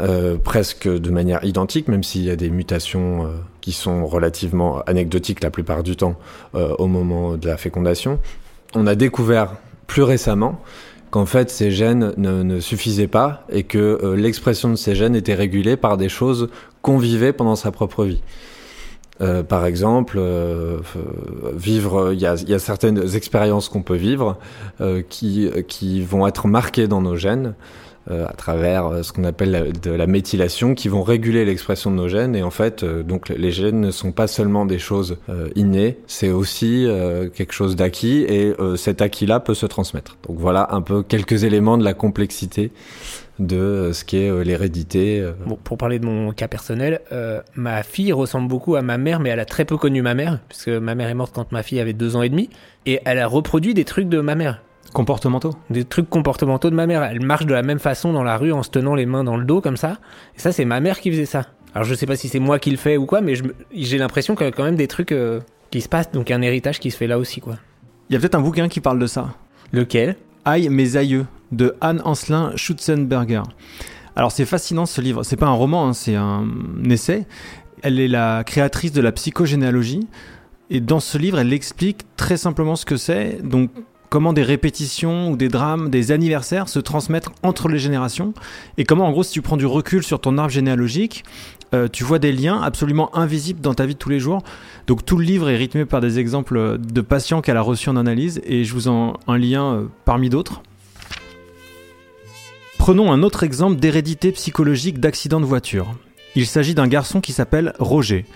euh, 0.00 0.36
presque 0.36 0.88
de 0.88 1.10
manière 1.10 1.42
identique, 1.44 1.88
même 1.88 2.02
s'il 2.02 2.22
y 2.22 2.30
a 2.30 2.36
des 2.36 2.50
mutations 2.50 3.28
qui 3.60 3.72
sont 3.72 4.06
relativement 4.06 4.80
anecdotiques 4.86 5.42
la 5.42 5.50
plupart 5.50 5.82
du 5.82 5.96
temps 5.96 6.16
au 6.54 6.86
moment 6.86 7.36
de 7.36 7.46
la 7.48 7.56
fécondation. 7.56 8.18
On 8.74 8.86
a 8.86 8.94
découvert 8.94 9.54
plus 9.86 10.02
récemment 10.02 10.60
qu'en 11.10 11.26
fait 11.26 11.48
ces 11.50 11.70
gènes 11.70 12.12
ne, 12.16 12.42
ne 12.42 12.60
suffisaient 12.60 13.06
pas 13.08 13.44
et 13.48 13.62
que 13.62 14.14
l'expression 14.16 14.68
de 14.68 14.74
ces 14.76 14.94
gènes 14.94 15.16
était 15.16 15.34
régulée 15.34 15.76
par 15.76 15.96
des 15.96 16.08
choses 16.08 16.48
qu'on 16.82 16.98
vivait 16.98 17.32
pendant 17.32 17.56
sa 17.56 17.70
propre 17.70 18.04
vie. 18.04 18.20
Euh, 19.22 19.42
par 19.42 19.64
exemple, 19.64 20.18
euh, 20.18 20.78
vivre, 21.54 22.12
il 22.12 22.20
y 22.20 22.26
a, 22.26 22.34
y 22.46 22.52
a 22.52 22.58
certaines 22.58 23.16
expériences 23.16 23.70
qu'on 23.70 23.82
peut 23.82 23.96
vivre 23.96 24.36
euh, 24.80 25.02
qui, 25.08 25.50
qui 25.68 26.02
vont 26.02 26.26
être 26.26 26.48
marquées 26.48 26.86
dans 26.86 27.00
nos 27.00 27.16
gènes 27.16 27.54
euh, 28.10 28.26
à 28.26 28.34
travers 28.34 28.86
euh, 28.86 29.02
ce 29.02 29.12
qu'on 29.12 29.24
appelle 29.24 29.50
la, 29.50 29.62
de 29.62 29.90
la 29.90 30.06
méthylation, 30.06 30.74
qui 30.74 30.88
vont 30.88 31.02
réguler 31.02 31.44
l'expression 31.44 31.90
de 31.90 31.96
nos 31.96 32.08
gènes. 32.08 32.36
Et 32.36 32.42
en 32.42 32.50
fait, 32.50 32.82
euh, 32.82 33.02
donc 33.02 33.30
les 33.30 33.50
gènes 33.50 33.80
ne 33.80 33.90
sont 33.90 34.12
pas 34.12 34.26
seulement 34.26 34.66
des 34.66 34.78
choses 34.78 35.16
innées, 35.54 35.96
c'est 36.06 36.30
aussi 36.30 36.86
quelque 37.34 37.52
chose 37.52 37.74
d'acquis, 37.74 38.24
et 38.28 38.52
cet 38.76 39.00
acquis-là 39.00 39.40
peut 39.40 39.54
se 39.54 39.66
transmettre. 39.66 40.18
Donc 40.28 40.38
voilà 40.38 40.68
un 40.72 40.82
peu 40.82 41.02
quelques 41.02 41.44
éléments 41.44 41.78
de 41.78 41.84
la 41.84 41.94
complexité 41.94 42.70
de 43.38 43.56
euh, 43.56 43.92
ce 43.92 44.04
qu'est 44.04 44.28
euh, 44.30 44.42
l'hérédité. 44.42 45.20
euh. 45.20 45.32
Bon, 45.46 45.58
pour 45.62 45.76
parler 45.76 45.98
de 45.98 46.06
mon 46.06 46.32
cas 46.32 46.48
personnel, 46.48 47.00
euh, 47.12 47.40
ma 47.54 47.82
fille 47.82 48.12
ressemble 48.12 48.48
beaucoup 48.48 48.76
à 48.76 48.82
ma 48.82 48.98
mère, 48.98 49.20
mais 49.20 49.30
elle 49.30 49.40
a 49.40 49.44
très 49.44 49.64
peu 49.64 49.76
connu 49.76 50.02
ma 50.02 50.14
mère, 50.14 50.40
puisque 50.48 50.68
ma 50.68 50.94
mère 50.94 51.08
est 51.08 51.14
morte 51.14 51.34
quand 51.34 51.52
ma 51.52 51.62
fille 51.62 51.80
avait 51.80 51.92
deux 51.92 52.16
ans 52.16 52.22
et 52.22 52.28
demi, 52.28 52.50
et 52.86 53.00
elle 53.04 53.18
a 53.18 53.26
reproduit 53.26 53.74
des 53.74 53.84
trucs 53.84 54.08
de 54.08 54.20
ma 54.20 54.34
mère. 54.34 54.62
Comportementaux? 54.92 55.54
Des 55.68 55.84
trucs 55.84 56.08
comportementaux 56.08 56.70
de 56.70 56.74
ma 56.74 56.86
mère. 56.86 57.02
Elle 57.02 57.20
marche 57.20 57.44
de 57.44 57.52
la 57.52 57.62
même 57.62 57.80
façon 57.80 58.12
dans 58.12 58.22
la 58.22 58.38
rue 58.38 58.52
en 58.52 58.62
se 58.62 58.70
tenant 58.70 58.94
les 58.94 59.04
mains 59.04 59.24
dans 59.24 59.36
le 59.36 59.44
dos 59.44 59.60
comme 59.60 59.76
ça. 59.76 59.98
Et 60.36 60.40
ça, 60.40 60.52
c'est 60.52 60.64
ma 60.64 60.80
mère 60.80 61.00
qui 61.00 61.10
faisait 61.10 61.26
ça. 61.26 61.46
Alors 61.74 61.84
je 61.84 61.94
sais 61.94 62.06
pas 62.06 62.16
si 62.16 62.28
c'est 62.28 62.38
moi 62.38 62.58
qui 62.58 62.70
le 62.70 62.78
fais 62.78 62.96
ou 62.96 63.04
quoi, 63.04 63.20
mais 63.20 63.34
j'ai 63.74 63.98
l'impression 63.98 64.34
qu'il 64.34 64.46
y 64.46 64.48
a 64.48 64.52
quand 64.52 64.64
même 64.64 64.76
des 64.76 64.86
trucs 64.86 65.12
euh, 65.12 65.40
qui 65.70 65.82
se 65.82 65.88
passent, 65.90 66.10
donc 66.12 66.30
un 66.30 66.40
héritage 66.40 66.80
qui 66.80 66.90
se 66.90 66.96
fait 66.96 67.06
là 67.06 67.18
aussi, 67.18 67.42
quoi. 67.42 67.56
Il 68.08 68.14
y 68.14 68.16
a 68.16 68.20
peut-être 68.20 68.36
un 68.36 68.40
bouquin 68.40 68.68
qui 68.68 68.80
parle 68.80 68.98
de 68.98 69.06
ça. 69.06 69.34
Lequel? 69.72 70.16
Aïe, 70.46 70.70
mes 70.70 70.96
aïeux, 70.96 71.26
de 71.52 71.74
Anne 71.80 72.00
Ancelin 72.04 72.52
Schutzenberger. 72.56 73.42
Alors 74.16 74.32
c'est 74.32 74.46
fascinant 74.46 74.86
ce 74.86 75.00
livre. 75.00 75.22
C'est 75.22 75.36
pas 75.36 75.46
un 75.46 75.52
roman, 75.52 75.88
hein, 75.88 75.92
c'est 75.92 76.16
un 76.16 76.46
essai. 76.88 77.26
Elle 77.82 78.00
est 78.00 78.08
la 78.08 78.44
créatrice 78.44 78.92
de 78.92 79.00
la 79.00 79.12
psychogénéalogie. 79.12 80.06
Et 80.70 80.80
dans 80.80 81.00
ce 81.00 81.18
livre, 81.18 81.38
elle 81.38 81.52
explique 81.52 82.00
très 82.16 82.36
simplement 82.36 82.76
ce 82.76 82.84
que 82.84 82.96
c'est. 82.96 83.40
Donc 83.42 83.70
comment 84.08 84.32
des 84.32 84.42
répétitions 84.42 85.30
ou 85.30 85.36
des 85.36 85.48
drames, 85.48 85.90
des 85.90 86.12
anniversaires 86.12 86.68
se 86.68 86.78
transmettent 86.78 87.28
entre 87.42 87.68
les 87.68 87.78
générations. 87.78 88.32
Et 88.78 88.84
comment, 88.84 89.06
en 89.06 89.12
gros, 89.12 89.22
si 89.22 89.32
tu 89.32 89.42
prends 89.42 89.56
du 89.56 89.66
recul 89.66 90.02
sur 90.02 90.20
ton 90.20 90.38
arbre 90.38 90.50
généalogique, 90.50 91.24
euh, 91.74 91.88
tu 91.90 92.04
vois 92.04 92.18
des 92.18 92.32
liens 92.32 92.62
absolument 92.62 93.14
invisibles 93.16 93.60
dans 93.60 93.74
ta 93.74 93.86
vie 93.86 93.94
de 93.94 93.98
tous 93.98 94.08
les 94.08 94.20
jours. 94.20 94.42
Donc 94.86 95.04
tout 95.04 95.18
le 95.18 95.24
livre 95.24 95.50
est 95.50 95.56
rythmé 95.56 95.84
par 95.84 96.00
des 96.00 96.18
exemples 96.18 96.78
de 96.78 97.00
patients 97.00 97.42
qu'elle 97.42 97.56
a 97.56 97.62
reçus 97.62 97.88
en 97.88 97.96
analyse 97.96 98.40
et 98.44 98.64
je 98.64 98.72
vous 98.72 98.88
en 98.88 99.14
un 99.26 99.38
lien 99.38 99.64
euh, 99.64 99.86
parmi 100.04 100.30
d'autres. 100.30 100.62
Prenons 102.86 103.10
un 103.10 103.24
autre 103.24 103.42
exemple 103.42 103.80
d'hérédité 103.80 104.30
psychologique 104.30 105.00
d'accident 105.00 105.40
de 105.40 105.44
voiture. 105.44 105.96
Il 106.36 106.46
s'agit 106.46 106.72
d'un 106.72 106.86
garçon 106.86 107.20
qui 107.20 107.32
s'appelle 107.32 107.72
Roger. 107.80 108.26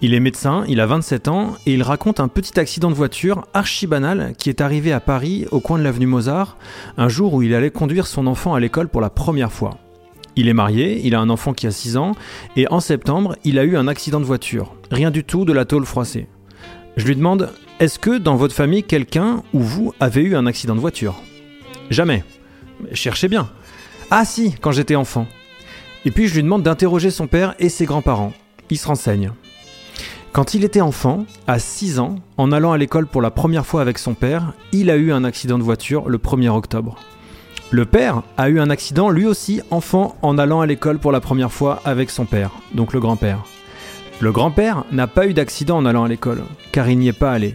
Il 0.00 0.14
est 0.14 0.20
médecin, 0.20 0.64
il 0.68 0.80
a 0.80 0.86
27 0.86 1.28
ans 1.28 1.52
et 1.66 1.74
il 1.74 1.82
raconte 1.82 2.18
un 2.18 2.28
petit 2.28 2.58
accident 2.58 2.88
de 2.88 2.94
voiture 2.94 3.46
archi 3.52 3.86
banal 3.86 4.32
qui 4.38 4.48
est 4.48 4.62
arrivé 4.62 4.90
à 4.90 5.00
Paris 5.00 5.44
au 5.50 5.60
coin 5.60 5.78
de 5.78 5.84
l'avenue 5.84 6.06
Mozart 6.06 6.56
un 6.96 7.10
jour 7.10 7.34
où 7.34 7.42
il 7.42 7.54
allait 7.54 7.70
conduire 7.70 8.06
son 8.06 8.26
enfant 8.26 8.54
à 8.54 8.60
l'école 8.60 8.88
pour 8.88 9.02
la 9.02 9.10
première 9.10 9.52
fois. 9.52 9.76
Il 10.34 10.48
est 10.48 10.54
marié, 10.54 11.02
il 11.04 11.14
a 11.14 11.20
un 11.20 11.28
enfant 11.28 11.52
qui 11.52 11.66
a 11.66 11.70
6 11.70 11.98
ans, 11.98 12.12
et 12.56 12.66
en 12.72 12.80
septembre, 12.80 13.36
il 13.44 13.58
a 13.58 13.64
eu 13.64 13.76
un 13.76 13.86
accident 13.86 14.18
de 14.18 14.24
voiture. 14.24 14.76
Rien 14.90 15.10
du 15.10 15.24
tout 15.24 15.44
de 15.44 15.52
la 15.52 15.66
tôle 15.66 15.84
froissée. 15.84 16.26
Je 16.96 17.06
lui 17.06 17.16
demande 17.16 17.50
Est-ce 17.80 17.98
que 17.98 18.16
dans 18.16 18.36
votre 18.36 18.54
famille, 18.54 18.82
quelqu'un 18.82 19.42
ou 19.52 19.60
vous 19.60 19.92
avez 20.00 20.22
eu 20.22 20.36
un 20.36 20.46
accident 20.46 20.74
de 20.74 20.80
voiture? 20.80 21.16
Jamais. 21.90 22.24
Cherchez 22.94 23.28
bien. 23.28 23.50
Ah 24.12 24.24
si, 24.24 24.56
quand 24.60 24.72
j'étais 24.72 24.96
enfant. 24.96 25.28
Et 26.04 26.10
puis 26.10 26.26
je 26.26 26.34
lui 26.34 26.42
demande 26.42 26.64
d'interroger 26.64 27.10
son 27.10 27.28
père 27.28 27.54
et 27.60 27.68
ses 27.68 27.84
grands-parents. 27.84 28.32
Il 28.68 28.76
se 28.76 28.88
renseigne. 28.88 29.30
Quand 30.32 30.54
il 30.54 30.64
était 30.64 30.80
enfant, 30.80 31.26
à 31.46 31.60
6 31.60 32.00
ans, 32.00 32.16
en 32.36 32.50
allant 32.50 32.72
à 32.72 32.78
l'école 32.78 33.06
pour 33.06 33.22
la 33.22 33.30
première 33.30 33.66
fois 33.66 33.82
avec 33.82 33.98
son 33.98 34.14
père, 34.14 34.52
il 34.72 34.90
a 34.90 34.96
eu 34.96 35.12
un 35.12 35.22
accident 35.22 35.58
de 35.58 35.62
voiture 35.62 36.08
le 36.08 36.18
1er 36.18 36.48
octobre. 36.48 36.96
Le 37.70 37.84
père 37.84 38.22
a 38.36 38.48
eu 38.48 38.58
un 38.58 38.68
accident 38.68 39.10
lui 39.10 39.26
aussi 39.26 39.60
enfant 39.70 40.16
en 40.22 40.38
allant 40.38 40.60
à 40.60 40.66
l'école 40.66 40.98
pour 40.98 41.12
la 41.12 41.20
première 41.20 41.52
fois 41.52 41.80
avec 41.84 42.10
son 42.10 42.24
père, 42.24 42.50
donc 42.74 42.92
le 42.92 42.98
grand-père. 42.98 43.44
Le 44.18 44.32
grand-père 44.32 44.84
n'a 44.90 45.06
pas 45.06 45.28
eu 45.28 45.34
d'accident 45.34 45.76
en 45.76 45.86
allant 45.86 46.02
à 46.02 46.08
l'école, 46.08 46.42
car 46.72 46.88
il 46.90 46.98
n'y 46.98 47.08
est 47.08 47.12
pas 47.12 47.30
allé. 47.30 47.54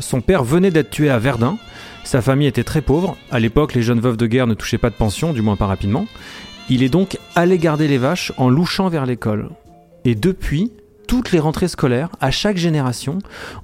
Son 0.00 0.20
père 0.20 0.44
venait 0.44 0.70
d'être 0.70 0.90
tué 0.90 1.08
à 1.08 1.18
Verdun, 1.18 1.56
sa 2.04 2.22
famille 2.22 2.46
était 2.46 2.64
très 2.64 2.82
pauvre, 2.82 3.16
à 3.30 3.40
l'époque 3.40 3.74
les 3.74 3.82
jeunes 3.82 4.00
veuves 4.00 4.16
de 4.16 4.26
guerre 4.26 4.46
ne 4.46 4.54
touchaient 4.54 4.78
pas 4.78 4.90
de 4.90 4.94
pension, 4.94 5.32
du 5.32 5.42
moins 5.42 5.56
pas 5.56 5.66
rapidement. 5.66 6.06
Il 6.70 6.82
est 6.82 6.88
donc 6.88 7.18
allé 7.34 7.58
garder 7.58 7.88
les 7.88 7.98
vaches 7.98 8.32
en 8.36 8.48
louchant 8.48 8.88
vers 8.88 9.06
l'école. 9.06 9.50
Et 10.04 10.14
depuis, 10.14 10.72
toutes 11.06 11.32
les 11.32 11.38
rentrées 11.38 11.68
scolaires, 11.68 12.10
à 12.20 12.30
chaque 12.30 12.56
génération, 12.56 13.18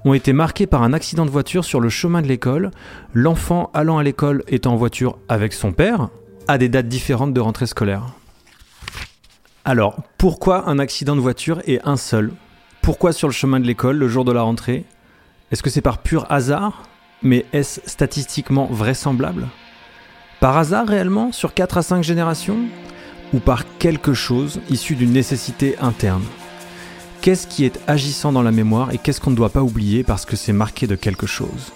ont 0.04 0.14
été 0.14 0.32
marquées 0.32 0.66
par 0.66 0.82
un 0.82 0.92
accident 0.92 1.24
de 1.24 1.30
voiture 1.30 1.64
sur 1.64 1.80
le 1.80 1.88
chemin 1.88 2.22
de 2.22 2.26
l'école, 2.26 2.70
l'enfant 3.14 3.70
allant 3.72 3.98
à 3.98 4.02
l'école 4.02 4.42
étant 4.48 4.72
en 4.72 4.76
voiture 4.76 5.18
avec 5.28 5.52
son 5.52 5.72
père, 5.72 6.08
à 6.48 6.58
des 6.58 6.68
dates 6.68 6.88
différentes 6.88 7.32
de 7.32 7.40
rentrée 7.40 7.66
scolaire. 7.66 8.06
Alors, 9.64 10.02
pourquoi 10.18 10.68
un 10.68 10.78
accident 10.78 11.14
de 11.14 11.20
voiture 11.20 11.60
et 11.66 11.80
un 11.84 11.96
seul? 11.96 12.32
Pourquoi 12.82 13.12
sur 13.12 13.28
le 13.28 13.32
chemin 13.32 13.60
de 13.60 13.66
l'école, 13.66 13.96
le 13.96 14.08
jour 14.08 14.24
de 14.24 14.32
la 14.32 14.42
rentrée? 14.42 14.84
Est-ce 15.52 15.62
que 15.62 15.70
c'est 15.70 15.80
par 15.80 15.98
pur 15.98 16.26
hasard? 16.30 16.82
Mais 17.22 17.44
est-ce 17.52 17.80
statistiquement 17.84 18.66
vraisemblable? 18.70 19.48
Par 20.40 20.56
hasard 20.56 20.86
réellement, 20.86 21.32
sur 21.32 21.52
4 21.52 21.78
à 21.78 21.82
5 21.82 22.02
générations? 22.02 22.60
Ou 23.34 23.40
par 23.40 23.64
quelque 23.78 24.14
chose 24.14 24.60
issu 24.70 24.96
d'une 24.96 25.12
nécessité 25.12 25.76
interne? 25.78 26.24
Qu'est-ce 27.20 27.46
qui 27.46 27.64
est 27.66 27.78
agissant 27.86 28.32
dans 28.32 28.42
la 28.42 28.50
mémoire 28.50 28.92
et 28.92 28.98
qu'est-ce 28.98 29.20
qu'on 29.20 29.30
ne 29.30 29.36
doit 29.36 29.50
pas 29.50 29.62
oublier 29.62 30.02
parce 30.02 30.24
que 30.24 30.36
c'est 30.36 30.54
marqué 30.54 30.86
de 30.86 30.96
quelque 30.96 31.26
chose? 31.26 31.72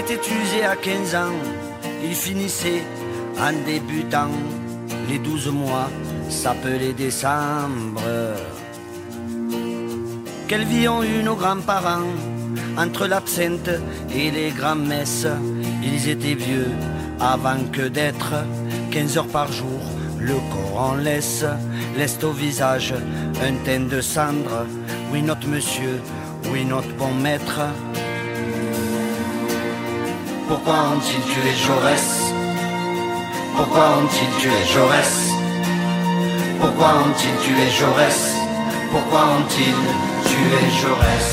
Ils 0.00 0.14
étaient 0.14 0.34
usés 0.34 0.64
à 0.64 0.76
15 0.76 1.14
ans, 1.14 1.38
ils 2.02 2.14
finissaient 2.14 2.82
en 3.38 3.52
débutant. 3.66 4.30
Les 5.10 5.18
12 5.18 5.48
mois 5.48 5.90
s'appelaient 6.30 6.94
décembre. 6.94 8.00
Quelle 10.48 10.64
vie 10.64 10.88
ont 10.88 11.02
eu 11.02 11.22
nos 11.22 11.34
grands-parents? 11.34 12.14
Entre 12.78 13.06
l'absinthe 13.06 13.70
et 14.14 14.30
les 14.30 14.50
grands-messes 14.52 15.26
Ils 15.82 16.08
étaient 16.08 16.34
vieux 16.34 16.70
avant 17.20 17.62
que 17.70 17.86
d'être 17.88 18.32
15 18.92 19.18
heures 19.18 19.26
par 19.28 19.52
jour. 19.52 19.80
Le 20.18 20.34
corps 20.50 20.92
en 20.92 20.94
laisse, 20.94 21.44
laisse 21.98 22.18
au 22.24 22.32
visage 22.32 22.94
un 23.42 23.52
teint 23.66 23.86
de 23.86 24.00
cendre. 24.00 24.64
Oui, 25.12 25.20
notre 25.20 25.46
monsieur, 25.46 26.00
oui, 26.50 26.64
notre 26.64 26.94
bon 26.94 27.12
maître. 27.12 27.60
Pourquoi 30.50 30.74
ont-ils 30.74 31.22
tué 31.32 31.52
Jaurès 31.64 32.34
Pourquoi 33.56 33.84
ont-ils 33.98 34.42
tué 34.42 34.50
Jaurès 34.74 35.30
Pourquoi 36.60 36.88
ont-ils 36.88 37.36
tué 37.46 37.70
Jaurès 37.78 38.34
Pourquoi 38.90 39.20
ont-ils 39.36 40.28
tué 40.28 40.58
Jaurès 40.82 41.28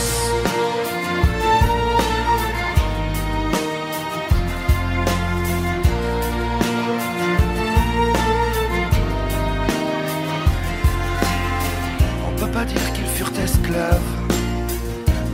On 12.28 12.40
peut 12.40 12.52
pas 12.52 12.66
dire 12.66 12.94
qu'ils 12.94 13.08
furent 13.08 13.32
esclaves, 13.44 14.00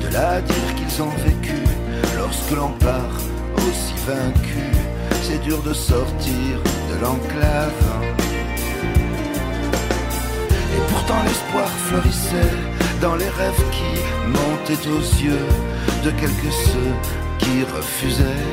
de 0.02 0.14
là 0.14 0.30
à 0.36 0.42
dire 0.42 0.76
qu'ils 0.78 1.02
ont 1.02 1.12
vécu 1.26 1.58
lorsque 2.16 2.52
l'on 2.52 2.70
aussi 2.70 3.03
C'est 5.22 5.42
dur 5.44 5.62
de 5.64 5.74
sortir 5.74 6.60
de 6.90 7.02
l'enclave. 7.02 7.72
Et 10.76 10.82
pourtant 10.92 11.24
l'espoir 11.26 11.70
fleurissait 11.70 12.52
dans 13.02 13.16
les 13.16 13.30
rêves 13.30 13.64
qui 13.72 14.28
montaient 14.28 14.88
aux 14.90 15.24
yeux 15.24 15.48
de 16.04 16.12
quelques 16.12 16.52
ceux 16.52 16.94
qui 17.40 17.64
refusaient 17.64 18.50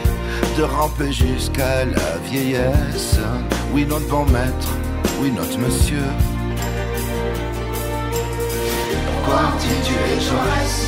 de 0.57 0.63
ramper 0.63 1.13
jusqu'à 1.13 1.85
la 1.85 2.19
vieillesse. 2.31 3.19
Oui, 3.73 3.85
notre 3.89 4.07
bon 4.07 4.27
maître, 4.27 4.69
oui, 5.21 5.33
notre 5.33 5.59
monsieur. 5.59 6.07
Pourquoi 9.07 9.41
ont-ils 9.49 9.83
tué 9.85 10.21
Jaurès? 10.29 10.87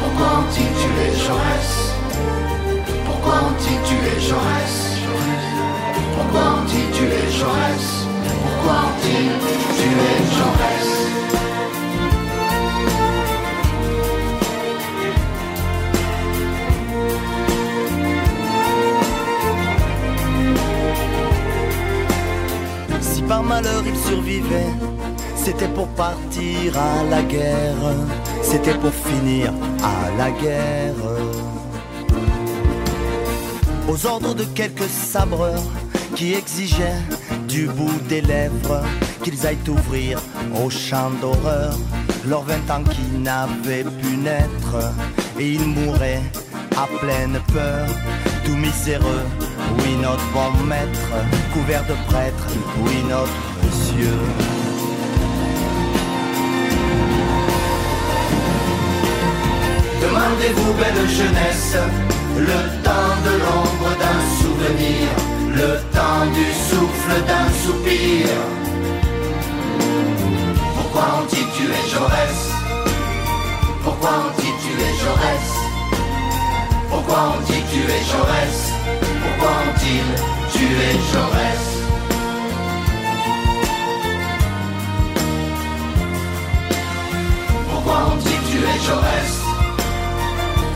Pourquoi 0.00 0.40
ont-ils 0.40 0.74
tué 0.82 1.26
Jaurès? 1.26 1.91
Tué 3.92 4.20
Jaurès. 4.20 4.74
Pourquoi 6.16 6.44
ont-ils 6.60 6.90
tué 6.96 7.22
Jaurès? 7.38 7.84
Pourquoi 8.42 8.76
ont-ils 8.88 9.34
tué 9.78 10.12
Jaurès? 10.36 10.88
Si 23.00 23.22
par 23.22 23.42
malheur 23.42 23.82
il 23.86 23.96
survivait, 23.96 24.72
c'était 25.36 25.68
pour 25.68 25.88
partir 25.88 26.78
à 26.78 27.04
la 27.10 27.22
guerre, 27.22 27.84
c'était 28.42 28.74
pour 28.74 28.92
finir 28.92 29.52
à 29.82 30.10
la 30.16 30.30
guerre. 30.30 30.94
Aux 33.88 34.06
ordres 34.06 34.34
de 34.34 34.44
quelques 34.44 34.88
sabreurs 34.88 35.62
qui 36.14 36.34
exigeaient 36.34 37.02
du 37.48 37.66
bout 37.66 38.00
des 38.08 38.20
lèvres 38.20 38.82
qu'ils 39.22 39.46
aillent 39.46 39.68
ouvrir 39.68 40.20
au 40.64 40.70
champ 40.70 41.10
d'horreur 41.20 41.76
leurs 42.26 42.42
vingt 42.42 42.70
ans 42.70 42.84
qui 42.84 43.02
n'avaient 43.18 43.84
pu 43.84 44.16
naître 44.16 44.94
et 45.38 45.52
ils 45.52 45.66
mouraient 45.66 46.22
à 46.76 46.86
pleine 47.00 47.38
peur, 47.52 47.86
tout 48.44 48.56
miséreux. 48.56 49.24
Oui, 49.78 49.96
notre 50.00 50.24
bon 50.32 50.64
maître, 50.64 51.10
couvert 51.52 51.84
de 51.86 51.94
prêtres, 52.10 52.48
oui, 52.84 52.94
notre 53.08 53.32
monsieur. 53.62 54.18
Demandez-vous, 60.02 60.72
belle 60.74 61.08
jeunesse, 61.08 61.76
le 62.36 62.60
temps 62.82 63.16
de 63.26 63.34
l'ombre 63.44 63.90
d'un 64.00 64.22
souvenir, 64.40 65.08
le 65.54 65.70
temps 65.96 66.26
du 66.32 66.46
souffle 66.68 67.16
d'un 67.28 67.48
soupir. 67.64 68.26
Pourquoi 70.76 71.04
on 71.20 71.24
dit 71.26 71.46
tu 71.56 71.64
es 71.64 71.86
Jaurès? 71.92 72.38
Pourquoi 73.84 74.10
on 74.26 74.40
dit 74.40 74.54
tu 74.62 74.72
es 74.86 74.94
Jaurès? 75.02 75.48
Pourquoi 76.90 77.18
on 77.36 77.40
dit 77.42 77.62
tu 77.72 77.80
es 77.80 78.02
Jaurès? 78.10 78.58
Pourquoi 79.22 79.52
on 79.64 79.72
dit 79.78 80.02
tu 80.52 80.64
es 80.64 80.96
Jaurès? 81.12 81.62
Pourquoi 87.70 87.96
on 88.12 88.16
dit 88.16 88.40
tu 88.50 88.58
es 88.58 88.78
Jaurès? 88.86 89.32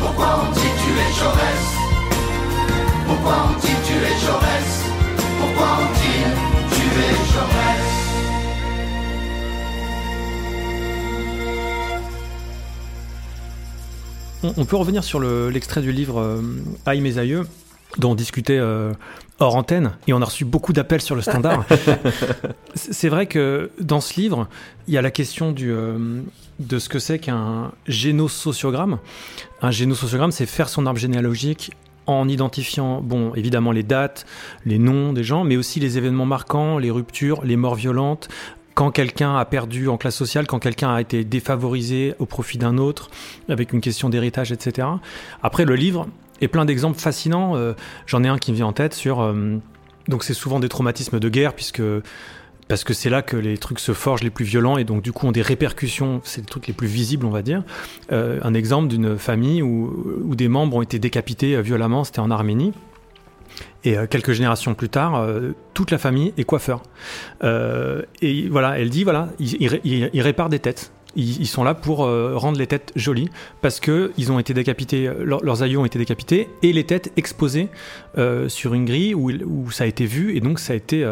Pourquoi 0.00 0.28
on 0.42 0.52
dit 0.52 0.74
tu 0.82 0.85
tué 0.96 1.12
Jaurès. 1.20 1.64
Pourquoi 3.06 3.32
ont-ils 3.50 3.80
tué 3.86 4.10
Jaurès? 4.24 4.68
Pourquoi 5.40 5.66
ont-ils 5.82 6.74
tué 6.74 7.08
Jaurès? 7.32 7.86
On, 14.42 14.52
on 14.56 14.64
peut 14.64 14.76
revenir 14.76 15.04
sur 15.04 15.18
le- 15.18 15.48
l'extrait 15.50 15.80
du 15.80 15.92
livre 15.92 16.20
euh, 16.20 16.42
Aïe 16.84 17.00
mes 17.00 17.18
aïeux, 17.18 17.46
dont 17.98 18.12
on 18.12 18.14
discutait 18.14 18.58
euh, 18.58 18.92
hors 19.38 19.56
antenne, 19.56 19.92
et 20.06 20.12
on 20.12 20.20
a 20.22 20.24
reçu 20.24 20.44
beaucoup 20.44 20.72
d'appels 20.72 21.00
sur 21.00 21.14
le 21.14 21.22
standard. 21.22 21.64
C'est 22.74 22.92
c'est 22.92 23.08
vrai 23.08 23.26
que 23.26 23.70
dans 23.80 24.00
ce 24.00 24.18
livre, 24.20 24.48
il 24.88 24.94
y 24.94 24.98
a 24.98 25.02
la 25.02 25.10
question 25.10 25.52
du, 25.52 25.70
euh, 25.70 26.20
de 26.58 26.78
ce 26.78 26.88
que 26.88 26.98
c'est 26.98 27.18
qu'un 27.18 27.72
génosociogramme. 27.86 28.98
Un 29.62 29.70
génosociogramme, 29.70 30.32
c'est 30.32 30.46
faire 30.46 30.68
son 30.68 30.86
arbre 30.86 30.98
généalogique 30.98 31.72
en 32.06 32.28
identifiant, 32.28 33.00
bon, 33.00 33.34
évidemment 33.34 33.72
les 33.72 33.82
dates, 33.82 34.26
les 34.64 34.78
noms 34.78 35.12
des 35.12 35.24
gens, 35.24 35.44
mais 35.44 35.56
aussi 35.56 35.80
les 35.80 35.98
événements 35.98 36.26
marquants, 36.26 36.78
les 36.78 36.90
ruptures, 36.90 37.44
les 37.44 37.56
morts 37.56 37.74
violentes, 37.74 38.28
quand 38.74 38.90
quelqu'un 38.90 39.36
a 39.36 39.44
perdu 39.44 39.88
en 39.88 39.96
classe 39.96 40.14
sociale, 40.14 40.46
quand 40.46 40.58
quelqu'un 40.58 40.94
a 40.94 41.00
été 41.00 41.24
défavorisé 41.24 42.14
au 42.18 42.26
profit 42.26 42.58
d'un 42.58 42.78
autre, 42.78 43.10
avec 43.48 43.72
une 43.72 43.80
question 43.80 44.08
d'héritage, 44.08 44.52
etc. 44.52 44.86
Après, 45.42 45.64
le 45.64 45.74
livre 45.74 46.06
est 46.40 46.48
plein 46.48 46.64
d'exemples 46.66 46.98
fascinants. 46.98 47.56
Euh, 47.56 47.72
J'en 48.06 48.22
ai 48.22 48.28
un 48.28 48.38
qui 48.38 48.52
me 48.52 48.56
vient 48.56 48.66
en 48.66 48.72
tête 48.74 48.92
sur. 48.92 49.20
euh, 49.20 49.56
donc, 50.08 50.22
c'est 50.24 50.34
souvent 50.34 50.60
des 50.60 50.68
traumatismes 50.68 51.18
de 51.18 51.28
guerre, 51.28 51.54
puisque. 51.54 51.82
Parce 52.68 52.82
que 52.82 52.94
c'est 52.94 53.10
là 53.10 53.22
que 53.22 53.36
les 53.36 53.58
trucs 53.58 53.78
se 53.78 53.92
forgent 53.92 54.24
les 54.24 54.30
plus 54.30 54.44
violents 54.44 54.76
et 54.76 54.82
donc 54.84 55.00
du 55.02 55.12
coup 55.12 55.26
ont 55.28 55.32
des 55.32 55.42
répercussions, 55.42 56.20
c'est 56.24 56.40
les 56.40 56.46
trucs 56.46 56.66
les 56.66 56.72
plus 56.74 56.88
visibles 56.88 57.24
on 57.24 57.30
va 57.30 57.42
dire. 57.42 57.62
Euh, 58.10 58.40
un 58.42 58.54
exemple 58.54 58.88
d'une 58.88 59.16
famille 59.18 59.62
où, 59.62 60.34
des 60.34 60.48
membres 60.48 60.76
ont 60.76 60.82
été 60.82 60.98
décapités 60.98 61.54
euh, 61.54 61.60
violemment, 61.62 62.02
c'était 62.02 62.18
en 62.18 62.30
Arménie. 62.30 62.72
Et 63.84 63.96
euh, 63.96 64.06
quelques 64.08 64.32
générations 64.32 64.74
plus 64.74 64.88
tard, 64.88 65.24
toute 65.74 65.92
la 65.92 65.98
famille 65.98 66.32
est 66.36 66.42
coiffeur. 66.44 66.82
Et 67.44 68.48
voilà, 68.48 68.78
elle 68.80 68.90
dit 68.90 69.04
voilà, 69.04 69.28
il, 69.38 69.56
il 69.62 69.68
ré- 69.68 69.80
il- 69.84 70.10
il 70.12 70.20
répare 70.22 70.48
des 70.48 70.58
têtes. 70.58 70.90
ils, 71.14 71.40
ils 71.42 71.46
sont 71.46 71.62
là 71.62 71.74
pour 71.74 71.98
rendre 71.98 72.58
les 72.58 72.66
têtes 72.66 72.90
jolies 72.96 73.28
parce 73.62 73.78
que 73.78 74.10
ils 74.18 74.32
ont 74.32 74.40
été 74.40 74.54
décapités, 74.54 75.08
leur- 75.22 75.42
leurs 75.44 75.62
aïeux 75.62 75.78
ont 75.78 75.84
été 75.84 76.00
décapités 76.00 76.48
et 76.64 76.72
les 76.72 76.84
têtes 76.84 77.12
exposées 77.16 77.68
sur 78.48 78.74
une 78.74 78.84
grille 78.86 79.14
où, 79.14 79.70
ça 79.70 79.84
a 79.84 79.86
été 79.86 80.04
vu 80.04 80.36
et 80.36 80.40
donc 80.40 80.58
ça 80.58 80.72
a 80.72 80.76
été 80.76 81.06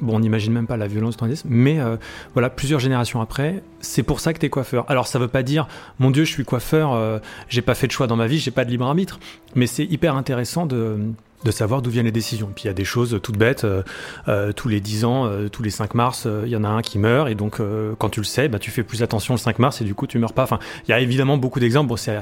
Bon, 0.00 0.16
on 0.16 0.20
n'imagine 0.20 0.52
même 0.52 0.66
pas 0.66 0.76
la 0.76 0.86
violence 0.86 1.16
du 1.16 1.24
nazisme, 1.24 1.48
mais 1.50 1.80
euh, 1.80 1.96
voilà, 2.32 2.50
plusieurs 2.50 2.80
générations 2.80 3.20
après, 3.20 3.62
c'est 3.80 4.02
pour 4.02 4.20
ça 4.20 4.32
que 4.32 4.38
t'es 4.38 4.48
coiffeur. 4.48 4.84
Alors, 4.88 5.06
ça 5.06 5.18
veut 5.18 5.28
pas 5.28 5.42
dire, 5.42 5.68
mon 5.98 6.10
Dieu, 6.10 6.24
je 6.24 6.30
suis 6.30 6.44
coiffeur, 6.44 6.92
euh, 6.92 7.18
j'ai 7.48 7.62
pas 7.62 7.74
fait 7.74 7.86
de 7.86 7.92
choix 7.92 8.06
dans 8.06 8.16
ma 8.16 8.26
vie, 8.26 8.38
j'ai 8.38 8.50
pas 8.50 8.64
de 8.64 8.70
libre 8.70 8.86
arbitre, 8.86 9.20
mais 9.54 9.66
c'est 9.66 9.84
hyper 9.84 10.16
intéressant 10.16 10.66
de, 10.66 10.98
de 11.44 11.50
savoir 11.50 11.82
d'où 11.82 11.90
viennent 11.90 12.06
les 12.06 12.12
décisions. 12.12 12.50
Puis 12.54 12.64
il 12.64 12.66
y 12.66 12.70
a 12.70 12.74
des 12.74 12.84
choses 12.84 13.18
toutes 13.22 13.38
bêtes, 13.38 13.64
euh, 13.64 13.82
euh, 14.28 14.52
tous 14.52 14.68
les 14.68 14.80
10 14.80 15.04
ans, 15.04 15.26
euh, 15.26 15.48
tous 15.48 15.62
les 15.62 15.70
5 15.70 15.94
mars, 15.94 16.24
euh, 16.26 16.42
il 16.44 16.50
y 16.50 16.56
en 16.56 16.64
a 16.64 16.68
un 16.68 16.82
qui 16.82 16.98
meurt, 16.98 17.28
et 17.28 17.34
donc 17.34 17.60
euh, 17.60 17.94
quand 17.98 18.10
tu 18.10 18.20
le 18.20 18.24
sais, 18.24 18.48
bah, 18.48 18.58
tu 18.58 18.70
fais 18.70 18.82
plus 18.82 19.02
attention 19.02 19.34
le 19.34 19.38
5 19.38 19.58
mars, 19.58 19.80
et 19.80 19.84
du 19.84 19.94
coup, 19.94 20.06
tu 20.06 20.18
meurs 20.18 20.32
pas. 20.32 20.42
Enfin, 20.42 20.58
il 20.86 20.90
y 20.90 20.94
a 20.94 21.00
évidemment 21.00 21.36
beaucoup 21.36 21.60
d'exemples. 21.60 21.88
Bon, 21.88 21.96
c'est 21.96 22.18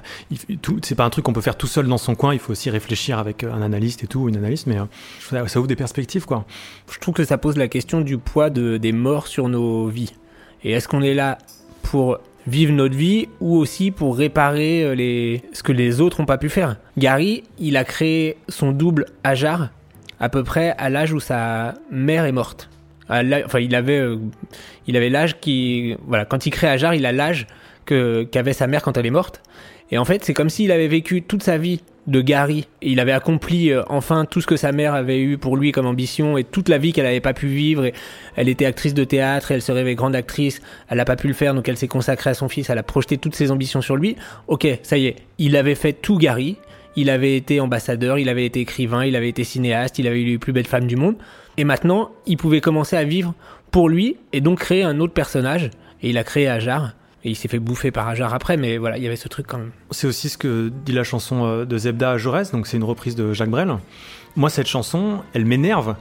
c'est 0.83 0.95
pas 0.95 1.05
un 1.05 1.11
truc 1.11 1.25
qu'on 1.25 1.33
peut 1.33 1.41
faire 1.41 1.57
tout 1.57 1.67
seul 1.67 1.87
dans 1.87 1.99
son 1.99 2.15
coin, 2.15 2.33
il 2.33 2.41
faut 2.41 2.53
aussi 2.53 2.71
réfléchir 2.71 3.19
avec 3.19 3.45
un 3.45 3.63
analyste 3.63 4.05
et 4.05 4.07
tout, 4.07 4.21
ou 4.21 4.29
une 4.29 4.37
analyste, 4.37 4.67
mais 4.67 4.77
ça, 5.21 5.47
ça 5.49 5.59
ouvre 5.59 5.69
des 5.69 5.77
perspectives, 5.77 6.25
quoi. 6.25 6.45
Je 6.91 6.99
trouve 6.99 7.15
que 7.15 7.25
ça 7.25 7.39
pose 7.39 7.57
la 7.57 7.69
question 7.69 8.01
du 8.01 8.19
poids 8.19 8.51
de, 8.51 8.77
des 8.77 8.93
morts 8.93 9.27
sur 9.27 9.49
nos 9.49 9.89
vies. 9.89 10.13
Et 10.65 10.73
est-ce 10.73 10.89
qu'on 10.89 11.03
est 11.03 11.15
là 11.15 11.39
pour 11.83 12.19
vivre 12.49 12.73
notre 12.73 12.97
vie 12.97 13.29
ou 13.41 13.57
aussi 13.57 13.91
pour 13.91 14.17
réparer 14.17 14.83
euh, 14.85 15.39
ce 15.53 15.63
que 15.63 15.73
les 15.73 16.01
autres 16.01 16.21
n'ont 16.21 16.27
pas 16.27 16.39
pu 16.39 16.49
faire 16.49 16.77
Gary, 16.97 17.45
il 17.59 17.77
a 17.77 17.85
créé 17.85 18.37
son 18.49 18.73
double 18.73 19.07
Ajar 19.25 19.71
à 20.21 20.29
peu 20.29 20.43
près 20.43 20.75
à 20.79 20.91
l'âge 20.91 21.13
où 21.13 21.21
sa 21.21 21.75
mère 21.91 22.25
est 22.25 22.33
morte. 22.33 22.69
Enfin, 23.09 23.61
il 23.61 23.75
avait, 23.75 23.99
euh, 23.99 24.19
il 24.87 24.97
avait 24.97 25.09
l'âge 25.09 25.41
qui, 25.41 25.97
voilà, 26.07 26.25
quand 26.25 26.45
il 26.47 26.51
crée 26.51 26.69
Ajar, 26.69 26.95
il 26.95 27.07
a 27.07 27.13
l'âge 27.13 27.47
que 27.87 28.25
qu'avait 28.25 28.53
sa 28.53 28.67
mère 28.67 28.83
quand 28.83 28.97
elle 28.97 29.07
est 29.07 29.11
morte. 29.11 29.43
Et 29.91 29.99
en 29.99 30.05
fait, 30.05 30.25
c'est 30.25 30.35
comme 30.35 30.51
s'il 30.51 30.73
avait 30.73 30.89
vécu 30.89 31.23
toute 31.23 31.43
sa 31.43 31.57
vie 31.57 31.81
de 32.09 32.23
Gary. 32.23 32.67
Il 32.83 32.99
avait 32.99 33.13
accompli 33.13 33.71
euh, 33.71 33.83
enfin 33.89 34.25
tout 34.25 34.41
ce 34.41 34.47
que 34.47 34.57
sa 34.57 34.73
mère 34.73 34.95
avait 34.95 35.21
eu 35.21 35.39
pour 35.39 35.57
lui 35.57 35.73
comme 35.73 35.87
ambition 35.87 36.37
et 36.39 36.43
toute 36.43 36.69
la 36.69 36.79
vie 36.79 36.93
qu'elle 36.93 37.05
n'avait 37.05 37.21
pas 37.21 37.35
pu 37.35 37.47
vivre. 37.47 37.85
Et 37.85 37.93
elle 38.35 38.49
était 38.49 38.65
actrice 38.65 38.95
de 38.95 39.05
théâtre, 39.05 39.53
et 39.53 39.55
elle 39.55 39.63
se 39.63 39.71
rêvait 39.71 39.95
grande 39.95 40.17
actrice. 40.17 40.61
Elle 40.89 40.97
n'a 40.97 41.05
pas 41.05 41.17
pu 41.17 41.29
le 41.29 41.35
faire, 41.35 41.55
donc 41.55 41.69
elle 41.69 41.77
s'est 41.77 41.87
consacrée 41.87 42.31
à 42.31 42.35
son 42.35 42.49
fils. 42.49 42.71
Elle 42.71 42.79
a 42.79 42.83
projeté 42.83 43.19
toutes 43.19 43.37
ses 43.37 43.51
ambitions 43.51 43.83
sur 43.83 43.97
lui. 43.97 44.17
Ok, 44.49 44.67
ça 44.83 44.99
y 44.99 45.07
est, 45.07 45.17
il 45.39 45.57
avait 45.57 45.75
fait 45.75 45.93
tout 45.93 46.19
Gary. 46.19 46.57
Il 46.97 47.11
avait 47.11 47.37
été 47.37 47.61
ambassadeur, 47.61 48.19
il 48.19 48.29
avait 48.29 48.47
été 48.47 48.61
écrivain, 48.61 49.05
il 49.05 49.15
avait 49.15 49.29
été 49.29 49.45
cinéaste, 49.45 50.01
il 50.01 50.09
avait 50.09 50.21
eu 50.21 50.25
les 50.25 50.39
plus 50.39 50.53
belles 50.53 50.67
femmes 50.67 50.87
du 50.87 50.97
monde. 50.97 51.15
Et 51.57 51.63
maintenant, 51.63 52.11
il 52.27 52.37
pouvait 52.37 52.61
commencer 52.61 52.97
à 52.97 53.05
vivre 53.05 53.35
pour 53.71 53.89
lui 53.89 54.17
et 54.33 54.41
donc 54.41 54.59
créer 54.59 54.83
un 54.83 54.99
autre 54.99 55.13
personnage. 55.13 55.71
Et 56.03 56.11
il 56.11 56.19
a 56.19 56.25
créé 56.25 56.49
Ajar. 56.49 56.95
Il 57.29 57.37
s'est 57.37 57.49
fait 57.49 57.59
bouffer 57.59 57.91
par 57.91 58.09
Ajar 58.09 58.35
après, 58.35 58.57
mais 58.57 58.79
voilà, 58.79 58.97
il 58.97 59.03
y 59.03 59.07
avait 59.07 59.17
ce 59.17 59.29
truc 59.29 59.47
quand 59.47 59.59
même. 59.59 59.71
C'est 59.91 60.07
aussi 60.07 60.29
ce 60.29 60.39
que 60.39 60.71
dit 60.85 60.93
la 60.93 61.05
chanson 61.05 61.45
euh, 61.45 61.65
de 61.65 61.79
Zebda 61.79 62.13
à 62.13 62.19
Jaurès, 62.19 62.51
donc 62.53 62.67
c'est 62.67 62.77
une 62.77 62.85
reprise 62.85 63.15
de 63.15 63.33
Jacques 63.33 63.51
Brel. 63.51 63.73
Moi, 64.37 64.51
cette 64.51 64.67
chanson, 64.67 65.21
elle 65.35 65.45
m'énerve 65.45 65.95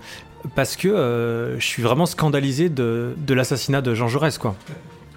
parce 0.56 0.76
que 0.76 0.88
euh, 0.88 1.60
je 1.60 1.66
suis 1.66 1.84
vraiment 1.84 2.06
scandalisé 2.06 2.70
de, 2.70 3.13
de 3.18 3.34
l'assassinat 3.34 3.82
de 3.82 3.94
Jean 3.94 4.08
Jaurès, 4.08 4.38
quoi. 4.38 4.56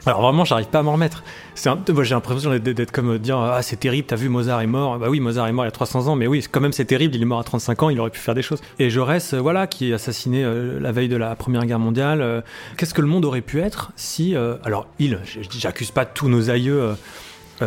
Alors 0.06 0.22
vraiment, 0.22 0.44
j'arrive 0.44 0.68
pas 0.68 0.78
à 0.78 0.82
m'en 0.82 0.92
remettre. 0.92 1.22
C'est 1.54 1.68
un- 1.68 1.78
moi, 1.92 2.04
j'ai 2.04 2.14
l'impression 2.14 2.50
d'être- 2.58 2.90
comme 2.90 3.10
euh, 3.14 3.18
dire 3.18 3.38
ah 3.38 3.60
c'est 3.62 3.76
terrible, 3.78 4.06
t'as 4.06 4.16
vu 4.16 4.28
Mozart 4.28 4.62
est 4.62 4.66
mort. 4.66 4.98
Bah 4.98 5.08
oui, 5.10 5.20
Mozart 5.20 5.46
est 5.48 5.52
mort 5.52 5.64
il 5.64 5.68
y 5.68 5.68
a 5.68 5.72
300 5.72 6.08
ans, 6.08 6.16
mais 6.16 6.26
oui, 6.26 6.44
quand 6.50 6.60
même 6.60 6.72
c'est 6.72 6.84
terrible. 6.86 7.14
Il 7.16 7.22
est 7.22 7.26
mort 7.26 7.40
à 7.40 7.44
35 7.44 7.82
ans, 7.82 7.90
il 7.90 8.00
aurait 8.00 8.10
pu 8.10 8.18
faire 8.20 8.34
des 8.34 8.42
choses. 8.42 8.60
Et 8.78 8.88
Jaurès, 8.90 9.34
euh, 9.34 9.38
voilà, 9.40 9.66
qui 9.66 9.90
est 9.90 9.92
assassiné 9.94 10.42
euh, 10.44 10.80
la 10.80 10.92
veille 10.92 11.08
de 11.08 11.16
la 11.16 11.34
Première 11.36 11.66
Guerre 11.66 11.78
mondiale. 11.78 12.22
euh, 12.22 12.40
Qu'est-ce 12.76 12.94
que 12.94 13.02
le 13.02 13.08
monde 13.08 13.24
aurait 13.24 13.40
pu 13.42 13.60
être 13.60 13.92
si 13.96 14.34
euh, 14.34 14.54
alors 14.64 14.86
il, 14.98 15.18
j'accuse 15.58 15.90
pas 15.90 16.04
tous 16.06 16.28
nos 16.28 16.50
aïeux. 16.50 16.80
euh, 16.80 16.94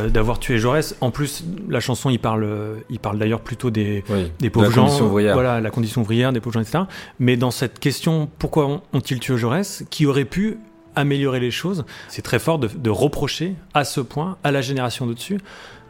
d'avoir 0.09 0.39
tué 0.39 0.57
Jaurès. 0.57 0.95
En 1.01 1.11
plus, 1.11 1.43
la 1.69 1.79
chanson, 1.79 2.09
il 2.09 2.17
parle, 2.17 2.43
euh, 2.45 2.77
il 2.89 2.97
parle 2.97 3.19
d'ailleurs 3.19 3.41
plutôt 3.41 3.69
des, 3.69 4.03
Oui, 4.09 4.31
des 4.39 4.47
de 4.47 4.51
pauvres 4.51 4.65
la 4.69 4.71
gens, 4.73 4.83
condition 4.85 5.05
ouvrière. 5.05 5.33
voilà, 5.35 5.61
la 5.61 5.69
condition 5.69 6.01
ouvrière, 6.01 6.33
des 6.33 6.39
pauvres 6.39 6.55
gens, 6.55 6.61
etc. 6.61 6.85
Mais 7.19 7.37
dans 7.37 7.51
cette 7.51 7.77
question, 7.77 8.27
pourquoi 8.39 8.65
ont- 8.65 8.81
ont-ils 8.93 9.19
tué 9.19 9.37
Jaurès, 9.37 9.83
qui 9.91 10.07
aurait 10.07 10.25
pu 10.25 10.57
améliorer 10.95 11.39
les 11.39 11.51
choses 11.51 11.85
C'est 12.09 12.21
très 12.21 12.39
fort 12.39 12.59
de, 12.59 12.67
de 12.67 12.89
reprocher 12.89 13.55
à 13.73 13.83
ce 13.83 14.01
point 14.01 14.37
à 14.43 14.51
la 14.51 14.61
génération 14.61 15.05
d'au-dessus. 15.05 15.39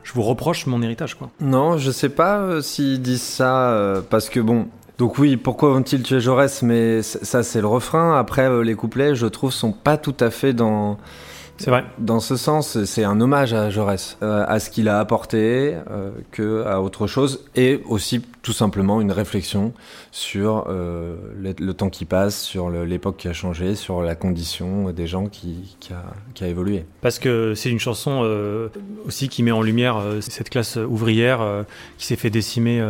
Je 0.04 0.12
vous 0.14 0.24
reproche 0.24 0.66
mon 0.66 0.82
héritage, 0.82 1.16
quoi. 1.16 1.30
Non, 1.40 1.78
je 1.78 1.90
sais 1.92 2.10
pas 2.10 2.40
euh, 2.40 2.62
s'ils 2.62 3.02
disent 3.02 3.22
ça 3.22 3.70
euh, 3.70 4.02
parce 4.08 4.30
que 4.30 4.40
bon. 4.40 4.68
Donc 4.98 5.18
oui, 5.18 5.38
pourquoi 5.38 5.74
ont-ils 5.74 6.04
tué 6.04 6.20
Jaurès? 6.20 6.62
Mais 6.62 7.02
ça, 7.02 7.42
c'est 7.42 7.62
le 7.62 7.68
refrain. 7.68 8.18
Après, 8.20 8.44
euh, 8.44 8.64
les 8.64 8.76
couplets, 8.76 9.16
je 9.16 9.26
trouve, 9.26 9.52
sont 9.52 9.72
pas 9.72 9.98
tout 9.98 10.16
à 10.20 10.30
fait 10.30 10.54
dans. 10.54 10.98
C'est 11.58 11.70
vrai. 11.70 11.86
Dans 12.00 12.20
ce 12.20 12.36
sens, 12.36 12.84
c'est 12.84 13.04
un 13.04 13.22
hommage 13.22 13.54
à 13.54 13.70
Jaurès, 13.70 14.18
euh, 14.22 14.44
à 14.48 14.60
ce 14.60 14.70
qu'il 14.70 14.90
a 14.90 15.00
apporté, 15.00 15.76
euh, 15.90 16.12
que 16.32 16.64
à 16.66 16.82
autre 16.82 17.08
chose, 17.08 17.46
et 17.56 17.82
aussi 17.88 18.22
tout 18.44 18.54
simplement 18.54 19.00
une 19.00 19.12
réflexion 19.12 19.74
sur 20.12 20.66
euh, 20.68 21.16
le, 21.36 21.74
temps 21.74 21.90
qui 21.90 22.04
passe, 22.04 22.40
sur 22.42 22.70
l'époque 22.70 23.16
qui 23.18 23.30
a 23.30 23.34
changé, 23.34 23.74
sur 23.74 24.02
la 24.02 24.16
condition 24.16 24.92
des 24.92 25.08
gens 25.08 25.28
qui, 25.28 25.80
a, 25.92 26.46
évolué. 26.46 26.86
Parce 27.02 27.20
que 27.20 27.56
c'est 27.56 27.70
une 27.70 27.80
chanson 27.80 28.22
euh, 28.24 28.68
aussi 29.06 29.30
qui 29.30 29.44
met 29.44 29.52
en 29.52 29.62
lumière 29.62 29.96
euh, 29.98 30.20
cette 30.20 30.50
classe 30.50 30.76
ouvrière 30.76 31.64
qui 31.98 32.06
s'est 32.06 32.18
fait 32.18 32.30
décimer 32.30 32.84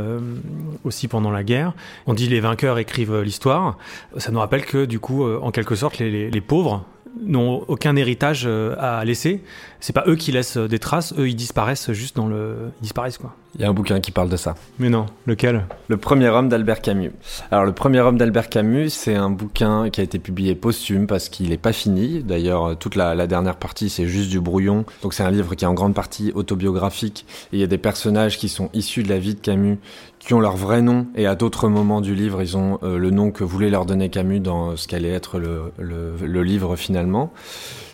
aussi 0.84 1.08
pendant 1.08 1.30
la 1.30 1.44
guerre. 1.44 1.74
On 2.08 2.16
dit 2.16 2.28
les 2.28 2.40
vainqueurs 2.40 2.80
écrivent 2.80 3.22
l'histoire. 3.22 3.78
Ça 4.18 4.32
nous 4.32 4.40
rappelle 4.40 4.66
que 4.66 4.86
du 4.86 5.00
coup, 5.00 5.24
en 5.24 5.52
quelque 5.52 5.76
sorte, 5.76 6.00
les 6.00 6.42
pauvres 6.42 6.84
n'ont 7.22 7.64
aucun 7.68 7.96
héritage 7.96 8.44
euh, 8.46 8.76
à 8.80 9.04
laisser. 9.06 9.44
C'est 9.80 9.94
pas 9.94 10.04
eux 10.08 10.16
qui 10.16 10.32
laissent 10.32 10.58
euh, 10.58 10.68
des 10.68 10.80
traces, 10.80 11.14
eux 11.18 11.30
ils 11.30 11.36
disparaissent 11.36 11.92
juste 11.92 12.16
dans 12.16 12.28
le, 12.28 12.72
ils 12.80 12.84
disparaissent 12.84 13.18
quoi. 13.18 13.36
Il 13.56 13.62
y 13.62 13.66
a 13.66 13.70
un 13.70 13.74
bouquin 13.74 14.00
qui 14.00 14.10
parle 14.10 14.30
de 14.30 14.38
ça. 14.38 14.56
Mais 14.80 14.90
non, 14.90 15.06
lequel? 15.28 15.68
Le 15.88 15.98
premier 15.98 16.28
homme 16.30 16.50
d'Albert 16.50 16.82
Camus. 16.82 17.12
Alors, 17.52 17.66
le 17.66 17.72
premier 17.72 18.00
homme 18.00 18.18
d'Albert 18.18 18.50
Camus, 18.50 18.90
c'est 18.90 19.14
un 19.14 19.30
bouquin 19.30 19.92
qui 19.92 20.02
a 20.02 20.04
été 20.04 20.18
publié 20.18 20.56
posthume 20.56 21.06
parce 21.06 21.30
qu'il 21.30 21.50
n'est 21.50 21.58
pas 21.58 21.72
fini. 21.72 22.24
D'ailleurs, 22.24 22.66
euh, 22.66 22.74
toute 22.74 22.96
la, 22.96 23.14
la 23.14 23.28
dernière 23.28 23.58
partie, 23.58 23.90
c'est 23.90 24.08
juste 24.08 24.32
du 24.32 24.40
brouillon. 24.40 24.86
Donc, 25.04 25.14
c'est 25.14 25.22
un 25.22 25.30
livre 25.30 25.54
qui 25.54 25.66
est 25.66 25.68
en 25.68 25.76
grande 25.76 25.94
partie 25.94 26.32
autobiographique. 26.34 27.28
Et 27.52 27.58
il 27.58 27.60
y 27.60 27.64
a 27.64 27.68
des 27.68 27.78
personnages 27.78 28.40
qui 28.40 28.50
sont 28.50 28.72
issus 28.74 29.04
de 29.04 29.10
la 29.10 29.20
vie 29.20 29.36
de 29.36 29.40
Camus, 29.40 29.78
qui 30.26 30.34
ont 30.34 30.40
leur 30.40 30.56
vrai 30.56 30.82
nom. 30.82 31.08
Et 31.16 31.28
à 31.28 31.36
d'autres 31.36 31.68
moments 31.68 32.02
du 32.02 32.16
livre, 32.16 32.42
ils 32.42 32.56
ont 32.58 32.80
euh, 32.84 32.98
le 32.98 33.12
nom 33.12 33.32
que 33.32 33.44
voulait 33.44 33.70
leur 33.70 33.86
donner 33.86 34.10
Camus 34.10 34.40
dans 34.40 34.76
ce 34.78 34.88
qu'allait 34.88 35.10
être 35.10 35.38
le, 35.40 35.72
le, 35.78 36.16
le 36.22 36.44
livre 36.44 36.76
finalement. 36.76 37.32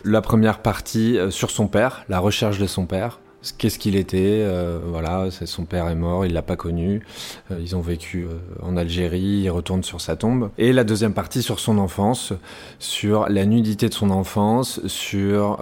La 0.04 0.20
première 0.20 0.60
partie 0.60 1.18
euh, 1.18 1.30
sur 1.30 1.50
son 1.50 1.66
père, 1.66 2.04
la 2.08 2.18
recherche 2.18 2.58
de 2.58 2.66
son 2.66 2.86
père. 2.86 3.18
Qu'est-ce 3.56 3.78
qu'il 3.78 3.96
était 3.96 4.42
euh, 4.42 4.78
Voilà, 4.84 5.28
son 5.30 5.64
père 5.64 5.88
est 5.88 5.94
mort, 5.94 6.26
il 6.26 6.34
l'a 6.34 6.42
pas 6.42 6.56
connu. 6.56 7.02
Euh, 7.50 7.58
ils 7.60 7.74
ont 7.74 7.80
vécu 7.80 8.24
euh, 8.24 8.36
en 8.62 8.76
Algérie, 8.76 9.40
il 9.44 9.50
retourne 9.50 9.82
sur 9.82 10.00
sa 10.02 10.14
tombe. 10.14 10.50
Et 10.58 10.74
la 10.74 10.84
deuxième 10.84 11.14
partie 11.14 11.42
sur 11.42 11.58
son 11.58 11.78
enfance, 11.78 12.34
sur 12.78 13.30
la 13.30 13.46
nudité 13.46 13.88
de 13.88 13.94
son 13.94 14.10
enfance, 14.10 14.80
sur 14.86 15.58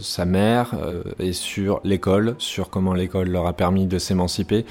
sa 0.00 0.24
mère 0.24 0.74
et 1.18 1.32
sur 1.32 1.80
l'école, 1.84 2.34
sur 2.38 2.70
comment 2.70 2.94
l'école 2.94 3.28
leur 3.28 3.46
a 3.46 3.52
permis 3.52 3.86
de 3.86 3.98
s'émanciper, 3.98 4.64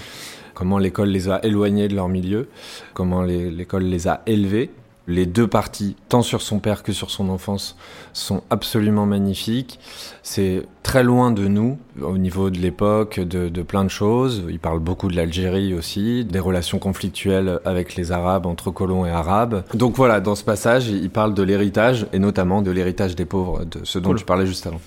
comment 0.58 0.80
l'école 0.80 1.10
les 1.10 1.30
a 1.30 1.40
éloignés 1.46 1.88
de 1.88 1.94
leur 1.96 2.08
milieu, 2.10 2.50
comment 2.96 3.22
l'école 3.22 3.84
les 3.84 4.08
a 4.08 4.24
élevés. 4.26 4.72
Les 5.10 5.28
deux 5.28 5.48
parties, 5.48 5.96
tant 6.10 6.24
sur 6.24 6.42
son 6.42 6.58
père 6.60 6.82
que 6.82 6.92
sur 6.92 7.12
son 7.12 7.30
enfance, 7.30 7.78
sont 8.12 8.42
absolument 8.50 9.06
magnifiques. 9.06 9.80
C'est 10.24 10.64
très 10.82 11.04
loin 11.04 11.32
de 11.32 11.48
nous, 11.48 11.78
au 12.02 12.18
niveau 12.18 12.50
de 12.50 12.58
l'époque, 12.58 13.20
de, 13.20 13.50
de 13.50 13.62
plein 13.62 13.84
de 13.86 13.90
choses. 13.90 14.44
Il 14.50 14.60
parle 14.60 14.80
beaucoup 14.80 15.10
de 15.10 15.16
l'Algérie 15.16 15.76
aussi, 15.76 16.26
des 16.26 16.40
relations 16.40 16.80
conflictuelles 16.80 17.60
avec 17.64 17.96
les 17.96 18.12
Arabes, 18.12 18.48
entre 18.48 18.72
colons 18.72 19.06
et 19.06 19.12
Arabes. 19.12 19.64
Donc 19.76 19.96
voilà, 19.96 20.20
dans 20.22 20.36
ce 20.36 20.44
passage, 20.44 20.90
il 20.90 21.10
parle 21.12 21.36
de 21.36 21.44
l'héritage, 21.44 22.08
et 22.14 22.20
notamment 22.20 22.64
de 22.64 22.72
l'héritage 22.72 23.16
des 23.16 23.26
pauvres, 23.26 23.64
de 23.64 23.82
ce 23.84 24.00
dont 24.00 24.10
Cool. 24.10 24.18
tu 24.20 24.26
parlais 24.26 24.48
juste 24.48 24.66
avant. 24.66 24.82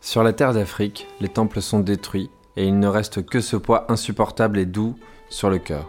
Sur 0.00 0.22
la 0.22 0.32
terre 0.32 0.54
d'Afrique, 0.54 1.06
les 1.20 1.28
temples 1.28 1.60
sont 1.60 1.80
détruits, 1.80 2.30
et 2.56 2.66
il 2.66 2.78
ne 2.78 2.86
reste 2.86 3.24
que 3.24 3.40
ce 3.40 3.56
poids 3.56 3.90
insupportable 3.90 4.58
et 4.58 4.66
doux 4.66 4.96
sur 5.28 5.50
le 5.50 5.58
cœur. 5.58 5.88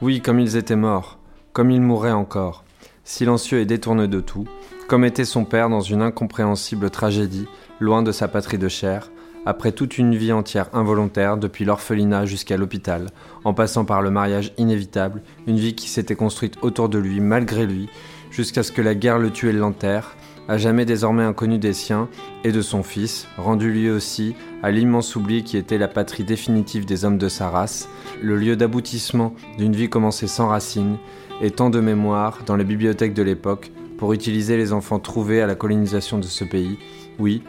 Oui, 0.00 0.20
comme 0.20 0.40
ils 0.40 0.56
étaient 0.56 0.76
morts, 0.76 1.18
comme 1.52 1.70
ils 1.70 1.80
mourraient 1.80 2.12
encore, 2.12 2.64
silencieux 3.04 3.60
et 3.60 3.66
détournés 3.66 4.08
de 4.08 4.20
tout, 4.20 4.46
comme 4.88 5.04
était 5.04 5.24
son 5.24 5.44
père 5.44 5.68
dans 5.68 5.80
une 5.80 6.02
incompréhensible 6.02 6.90
tragédie, 6.90 7.46
loin 7.80 8.02
de 8.02 8.12
sa 8.12 8.28
patrie 8.28 8.58
de 8.58 8.68
chair, 8.68 9.10
après 9.44 9.72
toute 9.72 9.98
une 9.98 10.14
vie 10.14 10.32
entière 10.32 10.68
involontaire, 10.72 11.36
depuis 11.36 11.64
l'orphelinat 11.64 12.26
jusqu'à 12.26 12.56
l'hôpital, 12.56 13.08
en 13.44 13.54
passant 13.54 13.84
par 13.84 14.02
le 14.02 14.10
mariage 14.10 14.52
inévitable, 14.56 15.22
une 15.46 15.56
vie 15.56 15.74
qui 15.74 15.88
s'était 15.88 16.14
construite 16.14 16.58
autour 16.62 16.88
de 16.88 16.98
lui, 16.98 17.20
malgré 17.20 17.66
lui, 17.66 17.88
jusqu'à 18.30 18.62
ce 18.62 18.72
que 18.72 18.82
la 18.82 18.94
guerre 18.94 19.18
le 19.18 19.30
tue 19.30 19.48
et 19.48 19.52
l'enterre, 19.52 20.16
à 20.48 20.58
jamais 20.58 20.84
désormais 20.84 21.22
inconnu 21.22 21.58
des 21.58 21.72
siens 21.72 22.08
et 22.44 22.52
de 22.52 22.62
son 22.62 22.82
fils, 22.82 23.26
rendu 23.36 23.70
lui 23.70 23.90
aussi 23.90 24.34
à 24.62 24.70
l'immense 24.70 25.14
oubli 25.16 25.44
qui 25.44 25.56
était 25.56 25.78
la 25.78 25.88
patrie 25.88 26.24
définitive 26.24 26.84
des 26.84 27.04
hommes 27.04 27.18
de 27.18 27.28
sa 27.28 27.50
race, 27.50 27.88
le 28.20 28.36
lieu 28.36 28.56
d'aboutissement 28.56 29.34
d'une 29.58 29.74
vie 29.74 29.88
commencée 29.88 30.26
sans 30.26 30.48
racines, 30.48 30.98
et 31.40 31.50
tant 31.50 31.70
de 31.70 31.80
mémoires 31.80 32.40
dans 32.46 32.56
les 32.56 32.64
bibliothèques 32.64 33.14
de 33.14 33.22
l'époque 33.22 33.72
pour 33.98 34.12
utiliser 34.12 34.56
les 34.56 34.72
enfants 34.72 34.98
trouvés 34.98 35.42
à 35.42 35.46
la 35.46 35.54
colonisation 35.54 36.18
de 36.18 36.24
ce 36.24 36.44
pays. 36.44 36.78
Oui, 37.18 37.42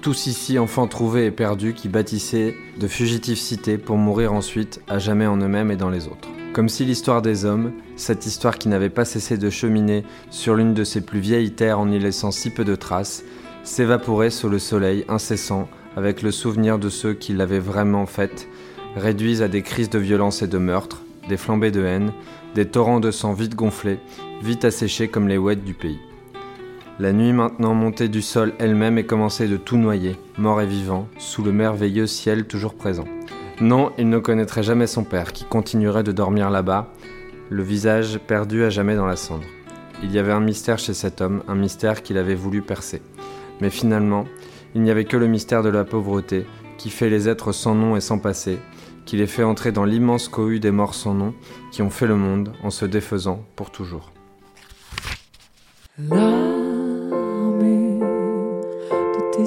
tous 0.00 0.26
ici 0.26 0.58
enfants 0.58 0.86
trouvés 0.86 1.26
et 1.26 1.30
perdus 1.30 1.74
qui 1.74 1.88
bâtissaient 1.88 2.54
de 2.78 2.88
fugitives 2.88 3.38
cités 3.38 3.78
pour 3.78 3.96
mourir 3.96 4.32
ensuite 4.32 4.80
à 4.88 4.98
jamais 4.98 5.26
en 5.26 5.36
eux-mêmes 5.36 5.70
et 5.70 5.76
dans 5.76 5.90
les 5.90 6.06
autres. 6.06 6.28
Comme 6.52 6.68
si 6.68 6.84
l'histoire 6.84 7.22
des 7.22 7.44
hommes, 7.44 7.72
cette 7.96 8.26
histoire 8.26 8.58
qui 8.58 8.68
n'avait 8.68 8.90
pas 8.90 9.04
cessé 9.04 9.36
de 9.36 9.50
cheminer 9.50 10.04
sur 10.30 10.54
l'une 10.54 10.74
de 10.74 10.84
ces 10.84 11.00
plus 11.00 11.20
vieilles 11.20 11.52
terres 11.52 11.80
en 11.80 11.90
y 11.90 11.98
laissant 11.98 12.30
si 12.30 12.50
peu 12.50 12.64
de 12.64 12.74
traces, 12.74 13.24
s'évaporait 13.64 14.30
sous 14.30 14.48
le 14.48 14.58
soleil 14.58 15.04
incessant 15.08 15.68
avec 15.96 16.22
le 16.22 16.30
souvenir 16.30 16.78
de 16.78 16.88
ceux 16.88 17.14
qui 17.14 17.32
l'avaient 17.32 17.58
vraiment 17.58 18.06
faite, 18.06 18.48
réduits 18.96 19.42
à 19.42 19.48
des 19.48 19.62
crises 19.62 19.90
de 19.90 19.98
violence 19.98 20.42
et 20.42 20.48
de 20.48 20.58
meurtre, 20.58 21.02
des 21.28 21.36
flambées 21.36 21.70
de 21.70 21.84
haine, 21.84 22.12
des 22.54 22.66
torrents 22.66 23.00
de 23.00 23.10
sang 23.10 23.32
vite 23.32 23.54
gonflés, 23.54 23.98
vite 24.42 24.64
asséchés 24.64 25.08
comme 25.08 25.28
les 25.28 25.38
ouettes 25.38 25.64
du 25.64 25.74
pays. 25.74 25.98
La 27.00 27.12
nuit 27.12 27.32
maintenant 27.32 27.74
montée 27.74 28.08
du 28.08 28.22
sol 28.22 28.54
elle-même 28.58 28.98
et 28.98 29.06
commençait 29.06 29.46
de 29.46 29.56
tout 29.56 29.76
noyer, 29.76 30.16
mort 30.36 30.60
et 30.60 30.66
vivant, 30.66 31.06
sous 31.16 31.44
le 31.44 31.52
merveilleux 31.52 32.08
ciel 32.08 32.48
toujours 32.48 32.74
présent. 32.74 33.04
Non, 33.60 33.92
il 33.98 34.08
ne 34.08 34.18
connaîtrait 34.18 34.64
jamais 34.64 34.88
son 34.88 35.04
père, 35.04 35.32
qui 35.32 35.44
continuerait 35.44 36.02
de 36.02 36.10
dormir 36.10 36.50
là-bas, 36.50 36.92
le 37.50 37.62
visage 37.62 38.18
perdu 38.18 38.64
à 38.64 38.70
jamais 38.70 38.96
dans 38.96 39.06
la 39.06 39.14
cendre. 39.14 39.44
Il 40.02 40.10
y 40.10 40.18
avait 40.18 40.32
un 40.32 40.40
mystère 40.40 40.80
chez 40.80 40.92
cet 40.92 41.20
homme, 41.20 41.44
un 41.46 41.54
mystère 41.54 42.02
qu'il 42.02 42.18
avait 42.18 42.34
voulu 42.34 42.62
percer. 42.62 43.00
Mais 43.60 43.70
finalement, 43.70 44.24
il 44.74 44.82
n'y 44.82 44.90
avait 44.90 45.04
que 45.04 45.16
le 45.16 45.28
mystère 45.28 45.62
de 45.62 45.68
la 45.68 45.84
pauvreté, 45.84 46.46
qui 46.78 46.90
fait 46.90 47.10
les 47.10 47.28
êtres 47.28 47.52
sans 47.52 47.76
nom 47.76 47.94
et 47.94 48.00
sans 48.00 48.18
passé, 48.18 48.58
qui 49.06 49.16
les 49.16 49.28
fait 49.28 49.44
entrer 49.44 49.70
dans 49.70 49.84
l'immense 49.84 50.26
cohue 50.26 50.58
des 50.58 50.72
morts 50.72 50.94
sans 50.94 51.14
nom, 51.14 51.32
qui 51.70 51.80
ont 51.82 51.90
fait 51.90 52.08
le 52.08 52.16
monde 52.16 52.52
en 52.64 52.70
se 52.70 52.84
défaisant 52.84 53.44
pour 53.54 53.70
toujours. 53.70 54.10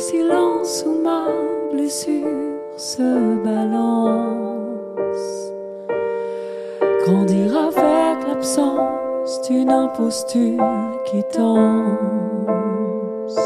Tes 0.01 0.17
silences 0.17 0.83
où 0.87 1.03
ma 1.03 1.27
blessure 1.71 2.27
se 2.75 3.43
balance. 3.43 5.51
Grandir 7.05 7.55
avec 7.57 8.27
l'absence 8.27 9.41
d'une 9.47 9.69
imposture 9.69 10.63
qui 11.05 11.23
danse. 11.37 13.37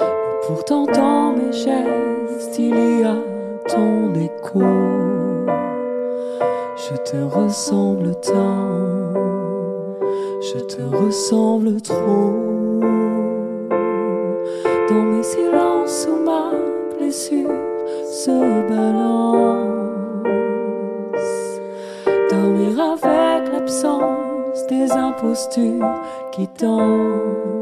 Et 0.00 0.46
pourtant 0.46 0.86
dans 0.86 1.32
mes 1.32 1.52
gestes 1.52 2.58
il 2.58 3.00
y 3.00 3.04
a 3.04 3.16
ton 3.68 4.14
écho. 4.14 4.62
Je 6.76 6.96
te 7.10 7.16
ressemble 7.16 8.14
tant, 8.20 9.14
je 10.40 10.58
te 10.60 10.82
ressemble 10.82 11.80
trop. 11.80 12.32
Dans 14.88 15.02
mes 15.02 15.22
silences 15.22 15.63
blessure 17.14 17.50
se 18.10 18.68
balance. 18.68 19.54
Dormir 22.30 22.80
avec 22.80 23.52
l'absence 23.52 24.66
des 24.68 24.90
impostures 24.90 25.94
qui 26.32 26.48
dansent. 26.60 27.52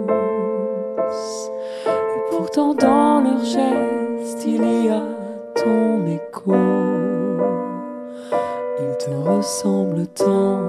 Et 1.86 2.20
pourtant 2.30 2.74
dans 2.74 3.20
leurs 3.20 3.44
gestes 3.44 4.46
il 4.46 4.84
y 4.84 4.88
a 4.88 5.02
ton 5.54 6.06
écho. 6.06 6.54
Ils 8.80 8.96
te 8.98 9.10
ressemblent 9.10 10.06
tant, 10.08 10.60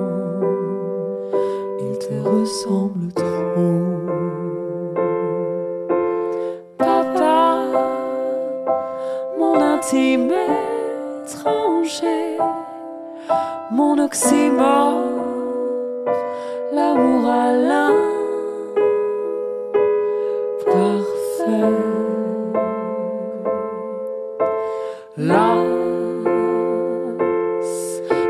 ils 1.80 1.98
te 2.00 2.14
ressemblent 2.28 3.14
trop. 3.14 4.03
Intime 9.84 10.32
étranger, 11.26 12.38
mon 13.72 13.98
oxymore, 14.00 15.02
l'amour 16.72 17.30
à 17.30 17.52
l'un. 17.54 17.92
Parfait. 20.66 21.74
Las 25.18 25.58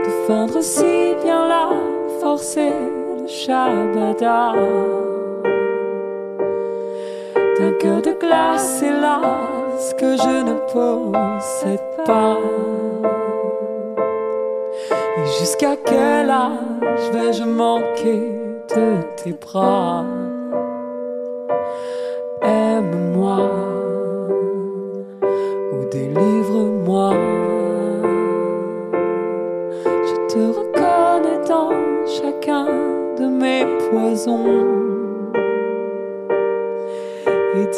de 0.06 0.12
feindre 0.28 0.62
si 0.62 1.16
bien 1.24 1.48
la 1.48 1.70
force 2.20 2.58
et 2.58 2.74
le 3.22 3.28
shabada 3.28 4.54
d'un 7.58 7.72
cœur 7.80 8.02
de 8.02 8.12
glace, 8.20 8.84
hélas, 9.74 9.94
que 9.98 10.18
je 10.18 10.44
ne 10.44 10.54
possède 10.72 11.80
pas. 12.06 12.38
Et 15.18 15.28
jusqu'à 15.40 15.76
quel 15.76 16.30
âge 16.30 17.12
vais-je 17.14 17.44
manquer 17.44 18.40
de 18.76 19.02
tes 19.16 19.34
bras? 19.34 20.06
Aime-moi 22.42 23.40
ou 25.72 25.90
délivre-moi. 25.92 27.14
Je 29.86 30.34
te 30.34 30.40
reconnais 30.58 31.48
dans 31.48 31.72
chacun 32.06 32.66
de 33.18 33.26
mes 33.26 33.66
poisons. 33.90 34.83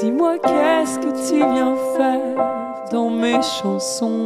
Dis-moi 0.02 0.40
qu'est-ce 0.40 1.00
que 1.00 1.30
tu 1.30 1.36
viens 1.36 1.76
faire 1.96 2.90
dans 2.92 3.10
mes 3.10 3.42
chansons? 3.42 4.26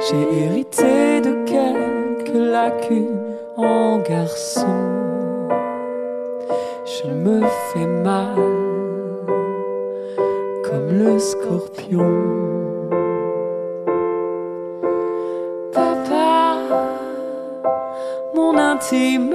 J'ai 0.00 0.44
hérité 0.44 1.20
de 1.20 1.44
quelques 1.44 2.34
lacunes 2.34 3.36
en 3.58 3.98
garçon. 3.98 4.78
Je 6.86 7.10
me 7.10 7.42
fais 7.42 7.86
mal 7.86 8.34
comme 10.64 10.88
le 10.90 11.18
scorpion. 11.18 12.14
Papa, 15.70 16.56
mon 18.34 18.56
intime 18.56 19.33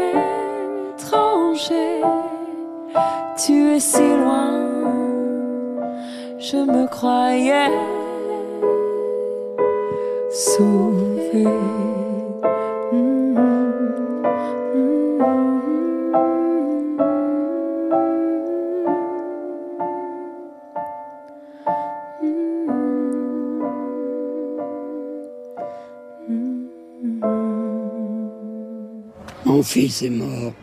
fils 29.70 30.02
est 30.02 30.10
mort. 30.10 30.54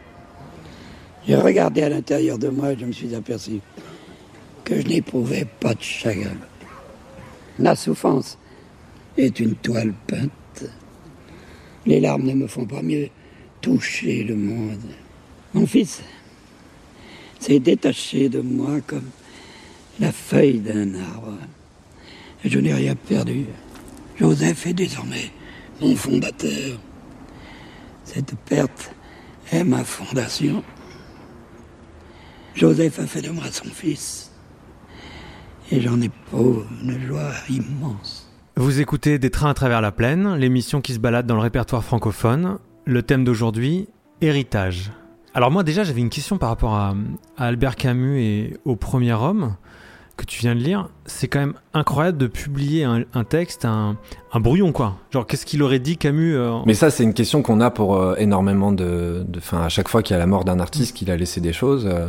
J'ai 1.26 1.36
regardé 1.36 1.82
à 1.82 1.88
l'intérieur 1.88 2.38
de 2.38 2.48
moi 2.48 2.72
et 2.72 2.76
je 2.78 2.84
me 2.84 2.92
suis 2.92 3.14
aperçu 3.14 3.60
que 4.64 4.80
je 4.80 4.86
n'éprouvais 4.88 5.46
pas 5.60 5.74
de 5.74 5.82
chagrin. 5.82 6.36
La 7.60 7.76
souffrance 7.76 8.36
est 9.16 9.38
une 9.38 9.54
toile 9.54 9.94
peinte. 10.08 10.64
Les 11.86 12.00
larmes 12.00 12.24
ne 12.24 12.34
me 12.34 12.48
font 12.48 12.66
pas 12.66 12.82
mieux 12.82 13.08
toucher 13.60 14.24
le 14.24 14.34
monde. 14.34 14.90
Mon 15.54 15.66
fils 15.66 16.02
s'est 17.38 17.60
détaché 17.60 18.28
de 18.28 18.40
moi 18.40 18.80
comme 18.88 19.08
la 20.00 20.10
feuille 20.10 20.58
d'un 20.58 20.96
arbre. 20.96 21.38
Je 22.44 22.58
n'ai 22.58 22.74
rien 22.74 22.96
perdu. 22.96 23.46
Joseph 24.18 24.66
est 24.66 24.74
désormais 24.74 25.30
mon 25.80 25.94
fondateur. 25.94 26.80
Cette 28.04 28.34
perte 28.48 28.95
est 29.52 29.64
ma 29.64 29.84
fondation. 29.84 30.62
Joseph 32.54 32.98
a 32.98 33.06
fait 33.06 33.22
de 33.22 33.30
moi 33.30 33.44
son 33.50 33.66
fils. 33.66 34.32
Et 35.70 35.80
j'en 35.80 36.00
ai 36.00 36.10
pour 36.30 36.64
une 36.82 37.06
joie 37.06 37.32
immense. 37.48 38.32
Vous 38.56 38.80
écoutez 38.80 39.18
Des 39.18 39.30
trains 39.30 39.50
à 39.50 39.54
travers 39.54 39.80
la 39.80 39.92
plaine, 39.92 40.34
l'émission 40.36 40.80
qui 40.80 40.94
se 40.94 40.98
balade 40.98 41.26
dans 41.26 41.34
le 41.34 41.42
répertoire 41.42 41.84
francophone. 41.84 42.58
Le 42.84 43.02
thème 43.02 43.24
d'aujourd'hui, 43.24 43.88
héritage. 44.20 44.92
Alors 45.34 45.50
moi 45.50 45.64
déjà 45.64 45.84
j'avais 45.84 46.00
une 46.00 46.08
question 46.08 46.38
par 46.38 46.48
rapport 46.48 46.74
à, 46.74 46.94
à 47.36 47.46
Albert 47.46 47.76
Camus 47.76 48.18
et 48.22 48.56
au 48.64 48.74
premier 48.76 49.12
homme 49.12 49.56
que 50.16 50.24
tu 50.24 50.40
viens 50.40 50.54
de 50.54 50.60
lire. 50.60 50.88
C'est 51.06 51.28
quand 51.28 51.38
même 51.38 51.54
incroyable 51.72 52.18
de 52.18 52.26
publier 52.26 52.84
un, 52.84 53.04
un 53.14 53.24
texte, 53.24 53.64
un, 53.64 53.96
un 54.32 54.40
brouillon, 54.40 54.72
quoi. 54.72 54.96
Genre, 55.12 55.26
qu'est-ce 55.26 55.46
qu'il 55.46 55.62
aurait 55.62 55.78
dit 55.78 55.96
Camus 55.96 56.36
euh, 56.36 56.58
Mais 56.66 56.74
ça, 56.74 56.90
c'est 56.90 57.04
une 57.04 57.14
question 57.14 57.42
qu'on 57.42 57.60
a 57.60 57.70
pour 57.70 57.96
euh, 57.96 58.14
énormément 58.18 58.72
de. 58.72 59.24
Enfin, 59.36 59.62
à 59.62 59.68
chaque 59.68 59.88
fois 59.88 60.02
qu'il 60.02 60.14
y 60.14 60.16
a 60.16 60.18
la 60.18 60.26
mort 60.26 60.44
d'un 60.44 60.58
artiste, 60.58 60.96
qu'il 60.96 61.10
a 61.10 61.16
laissé 61.16 61.40
des 61.40 61.52
choses. 61.52 61.86
euh, 61.86 62.08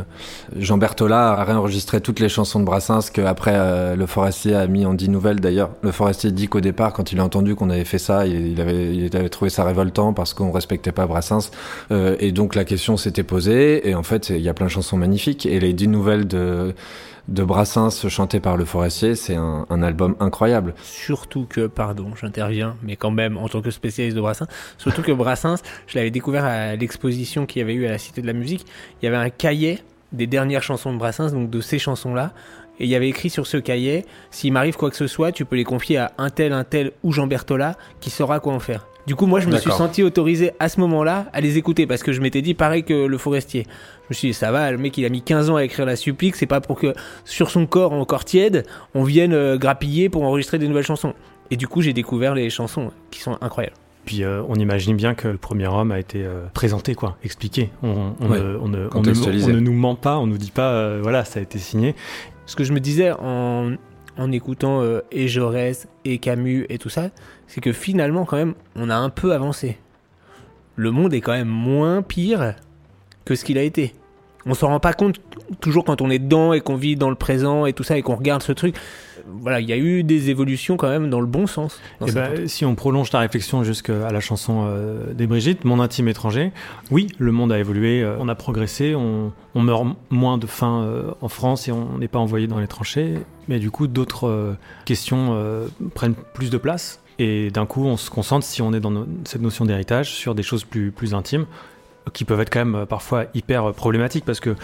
Jean 0.56 0.78
Berthollat 0.78 1.32
a 1.32 1.44
réenregistré 1.44 2.00
toutes 2.00 2.18
les 2.20 2.28
chansons 2.28 2.60
de 2.60 2.64
Brassens 2.64 3.10
qu'après 3.12 3.54
euh, 3.54 3.94
Le 3.94 4.06
Forestier 4.06 4.54
a 4.54 4.66
mis 4.66 4.84
en 4.84 4.94
dix 4.94 5.08
nouvelles. 5.08 5.40
D'ailleurs, 5.40 5.70
Le 5.82 5.92
Forestier 5.92 6.32
dit 6.32 6.48
qu'au 6.48 6.60
départ, 6.60 6.92
quand 6.92 7.12
il 7.12 7.20
a 7.20 7.24
entendu 7.24 7.54
qu'on 7.54 7.70
avait 7.70 7.84
fait 7.84 7.98
ça, 7.98 8.26
il, 8.26 8.48
il 8.48 8.60
avait, 8.60 8.96
il 8.96 9.16
avait 9.16 9.28
trouvé 9.28 9.48
ça 9.48 9.64
révoltant 9.64 10.12
parce 10.12 10.34
qu'on 10.34 10.50
respectait 10.50 10.92
pas 10.92 11.06
Brassens. 11.06 11.50
Et 11.90 12.32
donc, 12.32 12.54
la 12.54 12.64
question 12.64 12.96
s'était 12.96 13.22
posée. 13.22 13.88
Et 13.88 13.94
en 13.94 14.02
fait, 14.02 14.30
il 14.30 14.40
y 14.40 14.48
a 14.48 14.54
plein 14.54 14.66
de 14.66 14.70
chansons 14.72 14.96
magnifiques. 14.96 15.46
Et 15.46 15.60
les 15.60 15.72
dix 15.72 15.88
nouvelles 15.88 16.26
de 16.26 16.74
de 17.28 17.44
Brassens 17.44 18.08
chantées 18.08 18.40
par 18.40 18.56
Le 18.56 18.64
Forestier, 18.64 18.87
c'est 18.90 19.34
un, 19.34 19.66
un 19.68 19.82
album 19.82 20.16
incroyable. 20.20 20.74
Surtout 20.82 21.46
que, 21.48 21.66
pardon, 21.66 22.12
j'interviens, 22.20 22.76
mais 22.82 22.96
quand 22.96 23.10
même 23.10 23.36
en 23.36 23.48
tant 23.48 23.60
que 23.60 23.70
spécialiste 23.70 24.16
de 24.16 24.20
Brassens, 24.20 24.46
surtout 24.78 25.02
que 25.02 25.12
Brassens, 25.12 25.62
je 25.86 25.96
l'avais 25.96 26.10
découvert 26.10 26.44
à 26.44 26.76
l'exposition 26.76 27.46
qu'il 27.46 27.60
y 27.60 27.62
avait 27.62 27.74
eu 27.74 27.86
à 27.86 27.90
la 27.90 27.98
Cité 27.98 28.22
de 28.22 28.26
la 28.26 28.32
Musique, 28.32 28.66
il 29.00 29.04
y 29.04 29.08
avait 29.08 29.16
un 29.16 29.30
cahier 29.30 29.80
des 30.12 30.26
dernières 30.26 30.62
chansons 30.62 30.92
de 30.92 30.98
Brassens, 30.98 31.32
donc 31.32 31.50
de 31.50 31.60
ces 31.60 31.78
chansons-là, 31.78 32.32
et 32.80 32.84
il 32.84 32.90
y 32.90 32.94
avait 32.94 33.08
écrit 33.08 33.30
sur 33.30 33.46
ce 33.46 33.56
cahier, 33.56 34.06
s'il 34.30 34.52
m'arrive 34.52 34.76
quoi 34.76 34.90
que 34.90 34.96
ce 34.96 35.06
soit, 35.06 35.32
tu 35.32 35.44
peux 35.44 35.56
les 35.56 35.64
confier 35.64 35.98
à 35.98 36.12
un 36.16 36.30
tel, 36.30 36.52
un 36.52 36.64
tel 36.64 36.92
ou 37.02 37.12
Jean 37.12 37.26
Berthollat 37.26 37.76
qui 38.00 38.10
saura 38.10 38.40
quoi 38.40 38.52
en 38.52 38.60
faire. 38.60 38.86
Du 39.08 39.14
coup, 39.16 39.24
moi, 39.26 39.40
je 39.40 39.46
me 39.48 39.56
suis 39.56 39.70
senti 39.72 40.02
autorisé 40.02 40.52
à 40.60 40.68
ce 40.68 40.78
moment-là 40.80 41.26
à 41.32 41.40
les 41.40 41.56
écouter 41.56 41.86
parce 41.86 42.02
que 42.02 42.12
je 42.12 42.20
m'étais 42.20 42.42
dit 42.42 42.52
pareil 42.52 42.84
que 42.84 43.06
le 43.06 43.18
forestier. 43.18 43.64
Je 44.02 44.06
me 44.10 44.14
suis 44.14 44.28
dit, 44.28 44.34
ça 44.34 44.52
va, 44.52 44.70
le 44.70 44.76
mec, 44.78 44.96
il 44.98 45.04
a 45.06 45.08
mis 45.08 45.22
15 45.22 45.48
ans 45.48 45.56
à 45.56 45.64
écrire 45.64 45.86
la 45.86 45.96
supplique, 45.96 46.36
c'est 46.36 46.44
pas 46.46 46.60
pour 46.60 46.78
que 46.78 46.92
sur 47.24 47.50
son 47.50 47.66
corps 47.66 47.94
encore 47.94 48.24
tiède, 48.26 48.66
on 48.94 49.02
vienne 49.04 49.32
euh, 49.32 49.56
grappiller 49.56 50.10
pour 50.10 50.24
enregistrer 50.24 50.58
des 50.58 50.68
nouvelles 50.68 50.84
chansons. 50.84 51.14
Et 51.50 51.56
du 51.56 51.66
coup, 51.66 51.80
j'ai 51.80 51.94
découvert 51.94 52.34
les 52.34 52.50
chansons 52.50 52.90
qui 53.10 53.20
sont 53.20 53.38
incroyables. 53.40 53.76
Puis 54.04 54.24
euh, 54.24 54.42
on 54.48 54.54
imagine 54.56 54.94
bien 54.96 55.14
que 55.14 55.28
le 55.28 55.38
premier 55.38 55.66
homme 55.68 55.90
a 55.90 55.98
été 55.98 56.22
euh, 56.24 56.44
présenté, 56.52 56.94
quoi, 56.94 57.16
expliqué. 57.24 57.70
On, 57.82 58.12
on 58.20 58.28
Ouais, 58.30 58.38
ne, 58.40 58.44
on 58.44 58.50
ne- 58.50 58.58
on 58.60 58.68
ne- 58.68 58.88
contextualisé. 58.88 59.50
on 59.52 59.54
ne 59.54 59.60
nous 59.60 59.72
ment 59.72 59.94
pas, 59.94 60.18
on 60.18 60.26
nous 60.26 60.38
dit 60.38 60.50
pas, 60.50 60.70
euh, 60.72 61.00
voilà, 61.02 61.24
ça 61.24 61.40
a 61.40 61.42
été 61.42 61.58
signé. 61.58 61.94
Ce 62.44 62.56
que 62.56 62.64
je 62.64 62.72
me 62.74 62.80
disais 62.80 63.12
en, 63.12 63.72
en 64.18 64.32
écoutant 64.32 64.82
euh, 64.82 65.00
et 65.10 65.28
Jaurès 65.28 65.88
et 66.04 66.18
Camus 66.18 66.66
et 66.68 66.78
tout 66.78 66.88
ça, 66.88 67.10
c'est 67.46 67.60
que 67.60 67.72
finalement, 67.72 68.24
quand 68.24 68.36
même, 68.36 68.54
on 68.76 68.90
a 68.90 68.96
un 68.96 69.10
peu 69.10 69.32
avancé. 69.32 69.78
Le 70.76 70.90
monde 70.90 71.14
est 71.14 71.20
quand 71.20 71.32
même 71.32 71.48
moins 71.48 72.02
pire 72.02 72.54
que 73.24 73.34
ce 73.34 73.44
qu'il 73.44 73.58
a 73.58 73.62
été. 73.62 73.94
On 74.46 74.54
s'en 74.54 74.68
rend 74.68 74.80
pas 74.80 74.92
compte 74.92 75.20
toujours 75.60 75.84
quand 75.84 76.00
on 76.00 76.10
est 76.10 76.18
dedans 76.18 76.52
et 76.52 76.60
qu'on 76.60 76.76
vit 76.76 76.96
dans 76.96 77.10
le 77.10 77.16
présent 77.16 77.66
et 77.66 77.72
tout 77.72 77.82
ça 77.82 77.98
et 77.98 78.02
qu'on 78.02 78.16
regarde 78.16 78.42
ce 78.42 78.52
truc. 78.52 78.76
Voilà, 79.40 79.60
il 79.60 79.68
y 79.68 79.72
a 79.72 79.76
eu 79.76 80.02
des 80.02 80.30
évolutions 80.30 80.76
quand 80.76 80.88
même 80.88 81.10
dans 81.10 81.20
le 81.20 81.26
bon 81.26 81.46
sens. 81.46 81.80
dans 82.00 82.06
Et 82.06 82.12
ben, 82.12 82.48
si 82.48 82.64
on 82.64 82.74
prolonge 82.74 83.10
ta 83.10 83.18
réflexion 83.18 83.62
jusqu'à 83.64 84.10
la 84.10 84.20
chanson 84.20 84.64
euh, 84.66 85.12
des 85.14 85.26
Brigitte, 85.26 85.64
Mon 85.64 85.80
intime 85.80 86.08
étranger, 86.08 86.52
oui, 86.90 87.08
le 87.18 87.32
monde 87.32 87.52
a 87.52 87.58
évolué, 87.58 88.02
euh, 88.02 88.16
on 88.18 88.28
a 88.28 88.34
progressé, 88.34 88.94
on, 88.94 89.32
on 89.54 89.62
meurt 89.62 89.86
moins 90.10 90.38
de 90.38 90.46
faim 90.46 90.82
euh, 90.82 91.10
en 91.20 91.28
France 91.28 91.68
et 91.68 91.72
on 91.72 91.98
n'est 91.98 92.08
pas 92.08 92.18
envoyé 92.18 92.46
dans 92.46 92.58
les 92.58 92.66
tranchées, 92.66 93.14
mais 93.48 93.58
du 93.58 93.70
coup, 93.70 93.86
d'autres 93.86 94.56
questions 94.84 95.38
prennent 95.94 96.14
plus 96.34 96.50
de 96.50 96.58
place. 96.58 97.00
Et 97.18 97.50
d'un 97.50 97.66
coup, 97.66 97.84
on 97.84 97.96
se 97.96 98.10
concentre, 98.10 98.46
si 98.46 98.62
on 98.62 98.72
est 98.72 98.80
dans 98.80 98.90
no- 98.92 99.06
cette 99.24 99.42
notion 99.42 99.64
d'héritage, 99.64 100.10
sur 100.12 100.34
des 100.34 100.42
choses 100.44 100.64
plus, 100.64 100.92
plus 100.92 101.14
intimes, 101.14 101.46
qui 102.12 102.24
peuvent 102.24 102.40
être 102.40 102.50
quand 102.50 102.64
même 102.64 102.86
parfois 102.86 103.24
hyper 103.34 103.72
problématiques, 103.72 104.24
parce 104.24 104.40
que 104.40 104.54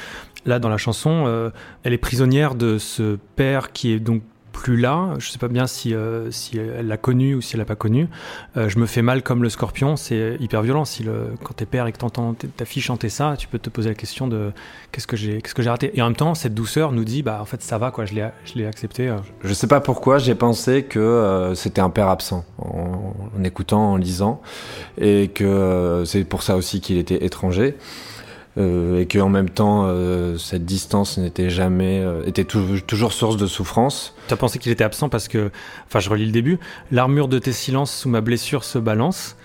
là, 0.46 0.58
dans 0.60 0.68
la 0.68 0.76
chanson, 0.76 1.24
euh, 1.26 1.50
elle 1.82 1.92
est 1.92 1.98
prisonnière 1.98 2.54
de 2.54 2.78
ce 2.78 3.18
père 3.36 3.72
qui 3.72 3.92
est 3.92 3.98
donc 3.98 4.22
plus 4.54 4.78
là. 4.78 5.10
Je 5.18 5.28
sais 5.28 5.38
pas 5.38 5.48
bien 5.48 5.66
si, 5.66 5.94
euh, 5.94 6.30
si 6.30 6.56
elle 6.56 6.86
l'a 6.86 6.96
connu 6.96 7.34
ou 7.34 7.42
si 7.42 7.54
elle 7.54 7.58
l'a 7.58 7.66
pas 7.66 7.74
connu. 7.74 8.08
Euh, 8.56 8.70
je 8.70 8.78
me 8.78 8.86
fais 8.86 9.02
mal 9.02 9.22
comme 9.22 9.42
le 9.42 9.50
scorpion, 9.50 9.96
c'est 9.96 10.36
hyper 10.40 10.62
violent. 10.62 10.86
Si 10.86 11.02
le, 11.02 11.34
quand 11.42 11.54
t'es 11.54 11.66
père 11.66 11.86
et 11.86 11.92
que 11.92 11.98
t'entends 11.98 12.34
ta 12.34 12.64
fille 12.64 12.80
chanter 12.80 13.10
ça, 13.10 13.34
tu 13.36 13.48
peux 13.48 13.58
te 13.58 13.68
poser 13.68 13.90
la 13.90 13.94
question 13.94 14.28
de 14.28 14.52
qu'est-ce 14.92 15.06
que 15.06 15.16
j'ai, 15.16 15.42
qu'est-ce 15.42 15.54
que 15.54 15.62
j'ai 15.62 15.70
raté. 15.70 15.90
Et 15.94 16.00
en 16.00 16.06
même 16.06 16.16
temps, 16.16 16.34
cette 16.34 16.54
douceur 16.54 16.92
nous 16.92 17.04
dit, 17.04 17.22
bah 17.22 17.38
en 17.42 17.44
fait 17.44 17.60
ça 17.62 17.76
va 17.76 17.90
quoi, 17.90 18.06
je 18.06 18.14
l'ai, 18.14 18.28
je 18.44 18.54
l'ai 18.54 18.66
accepté. 18.66 19.08
euh. 19.08 19.16
Je 19.42 19.52
sais 19.52 19.66
pas 19.66 19.80
pourquoi, 19.80 20.18
j'ai 20.18 20.36
pensé 20.36 20.84
que 20.84 20.98
euh, 20.98 21.54
c'était 21.54 21.80
un 21.80 21.90
père 21.90 22.08
absent 22.08 22.44
en, 22.58 23.12
écoutant, 23.44 23.92
en 23.92 23.96
lisant, 23.96 24.40
et 24.98 25.28
que 25.28 26.04
c'est 26.06 26.24
pour 26.24 26.42
ça 26.42 26.56
aussi 26.56 26.80
qu'il 26.80 26.96
était 26.96 27.24
étranger, 27.24 27.76
euh, 28.56 29.00
et 29.00 29.06
qu'en 29.06 29.28
même 29.28 29.50
temps, 29.50 29.84
euh, 29.86 30.38
cette 30.38 30.64
distance 30.64 31.18
n'était 31.18 31.50
jamais, 31.50 32.00
euh, 32.00 32.22
était 32.26 32.44
tou- 32.44 32.80
toujours 32.86 33.12
source 33.12 33.36
de 33.36 33.46
souffrance. 33.46 34.14
T'as 34.28 34.36
pensé 34.36 34.58
qu'il 34.58 34.70
était 34.72 34.84
absent 34.84 35.08
parce 35.08 35.28
que, 35.28 35.50
enfin, 35.86 36.00
je 36.00 36.08
relis 36.10 36.26
le 36.26 36.32
début. 36.32 36.58
L'armure 36.92 37.28
de 37.28 37.38
tes 37.38 37.52
silences 37.52 37.92
sous 37.94 38.08
ma 38.08 38.20
blessure 38.20 38.64
se 38.64 38.78
balance. 38.78 39.36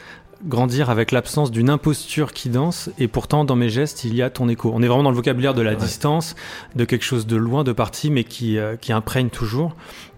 Grandir 0.47 0.89
avec 0.89 1.12
l'absence 1.12 1.51
d'une 1.51 1.70
imposture 1.70 2.32
qui 2.32 2.47
danse, 2.47 2.89
et 2.97 3.10
pourtant 3.10 3.43
dans 3.43 3.57
mes 3.57 3.68
gestes 3.68 4.05
il 4.05 4.16
y 4.16 4.22
a 4.22 4.30
ton 4.30 4.47
écho. 4.47 4.72
On 4.74 4.82
est 4.82 4.88
vraiment 4.88 5.03
dans 5.03 5.10
le 5.10 5.16
vocabulaire 5.18 5.53
de 5.53 5.62
la 5.62 5.76
distance, 5.76 6.34
de 6.78 6.86
quelque 6.86 7.03
chose 7.03 7.28
de 7.28 7.36
loin, 7.36 7.66
de 7.66 7.74
parti, 7.74 8.10
mais 8.10 8.24
qui, 8.24 8.57
euh, 8.57 8.78
qui 8.78 8.93
imprègne 8.93 9.28
toujours. 9.28 9.76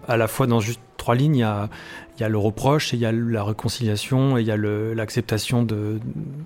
À 0.08 0.16
la 0.16 0.28
fois 0.28 0.46
dans 0.46 0.60
juste 0.60 0.80
trois 0.96 1.14
lignes, 1.14 1.36
il 1.36 1.40
y 1.40 1.44
a, 1.44 1.68
il 2.16 2.20
y 2.20 2.24
a 2.24 2.28
le 2.28 2.38
reproche, 2.38 2.92
et 2.92 2.96
il 2.96 3.00
y 3.00 3.06
a 3.06 3.12
la 3.12 3.42
réconciliation, 3.44 4.36
et 4.36 4.40
il 4.42 4.46
y 4.46 4.50
a 4.50 4.56
l'acceptation 4.56 5.62
de 5.62 5.98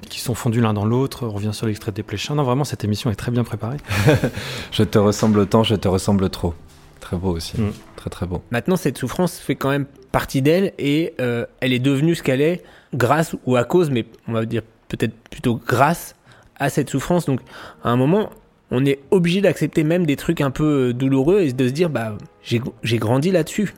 qui 0.08 0.20
sont 0.20 0.34
fondus 0.34 0.60
l'un 0.60 0.72
dans 0.74 0.84
l'autre. 0.84 1.26
On 1.26 1.30
revient 1.30 1.52
sur 1.52 1.66
l'extrait 1.66 1.92
des 1.92 2.02
Pléchins. 2.02 2.34
Non, 2.34 2.42
vraiment, 2.42 2.64
cette 2.64 2.84
émission 2.84 3.10
est 3.10 3.14
très 3.16 3.30
bien 3.30 3.44
préparée. 3.44 3.76
je 4.72 4.82
te 4.82 4.98
ressemble 4.98 5.46
tant, 5.46 5.62
je 5.62 5.74
te 5.74 5.88
ressemble 5.88 6.28
trop. 6.30 6.54
Très 7.00 7.16
beau 7.16 7.30
aussi, 7.36 7.60
Mm. 7.60 7.70
très 7.96 8.10
très 8.10 8.26
beau. 8.26 8.42
Maintenant, 8.50 8.76
cette 8.76 8.98
souffrance 8.98 9.38
fait 9.38 9.54
quand 9.54 9.68
même 9.70 9.86
partie 10.10 10.42
d'elle 10.42 10.72
et 10.78 11.14
euh, 11.20 11.46
elle 11.60 11.72
est 11.72 11.78
devenue 11.78 12.14
ce 12.14 12.22
qu'elle 12.22 12.40
est 12.40 12.64
grâce 12.94 13.36
ou 13.46 13.56
à 13.56 13.64
cause, 13.64 13.90
mais 13.90 14.06
on 14.26 14.32
va 14.32 14.44
dire 14.44 14.62
peut-être 14.88 15.14
plutôt 15.30 15.60
grâce 15.66 16.14
à 16.58 16.68
cette 16.70 16.90
souffrance. 16.90 17.26
Donc, 17.26 17.40
à 17.84 17.90
un 17.90 17.96
moment, 17.96 18.30
on 18.70 18.84
est 18.84 19.00
obligé 19.10 19.40
d'accepter 19.40 19.84
même 19.84 20.06
des 20.06 20.16
trucs 20.16 20.40
un 20.40 20.50
peu 20.50 20.88
euh, 20.88 20.92
douloureux 20.92 21.40
et 21.40 21.52
de 21.52 21.68
se 21.68 21.72
dire, 21.72 21.90
bah, 21.90 22.16
j'ai 22.42 22.98
grandi 22.98 23.30
là-dessus. 23.30 23.74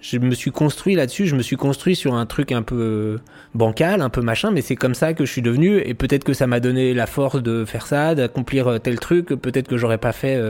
Je 0.00 0.18
me 0.18 0.34
suis 0.34 0.50
construit 0.50 0.96
là-dessus, 0.96 1.28
je 1.28 1.36
me 1.36 1.42
suis 1.42 1.54
construit 1.54 1.94
sur 1.94 2.14
un 2.14 2.26
truc 2.26 2.50
un 2.50 2.62
peu 2.62 2.74
euh, 2.74 3.18
bancal, 3.54 4.00
un 4.00 4.10
peu 4.10 4.20
machin, 4.20 4.50
mais 4.50 4.60
c'est 4.60 4.74
comme 4.74 4.94
ça 4.94 5.14
que 5.14 5.24
je 5.24 5.30
suis 5.30 5.42
devenu 5.42 5.78
et 5.78 5.94
peut-être 5.94 6.24
que 6.24 6.32
ça 6.32 6.48
m'a 6.48 6.58
donné 6.58 6.92
la 6.92 7.06
force 7.06 7.40
de 7.40 7.64
faire 7.64 7.86
ça, 7.86 8.16
d'accomplir 8.16 8.66
euh, 8.66 8.78
tel 8.78 8.98
truc, 8.98 9.28
peut-être 9.28 9.68
que 9.68 9.76
j'aurais 9.76 9.98
pas 9.98 10.10
fait. 10.10 10.40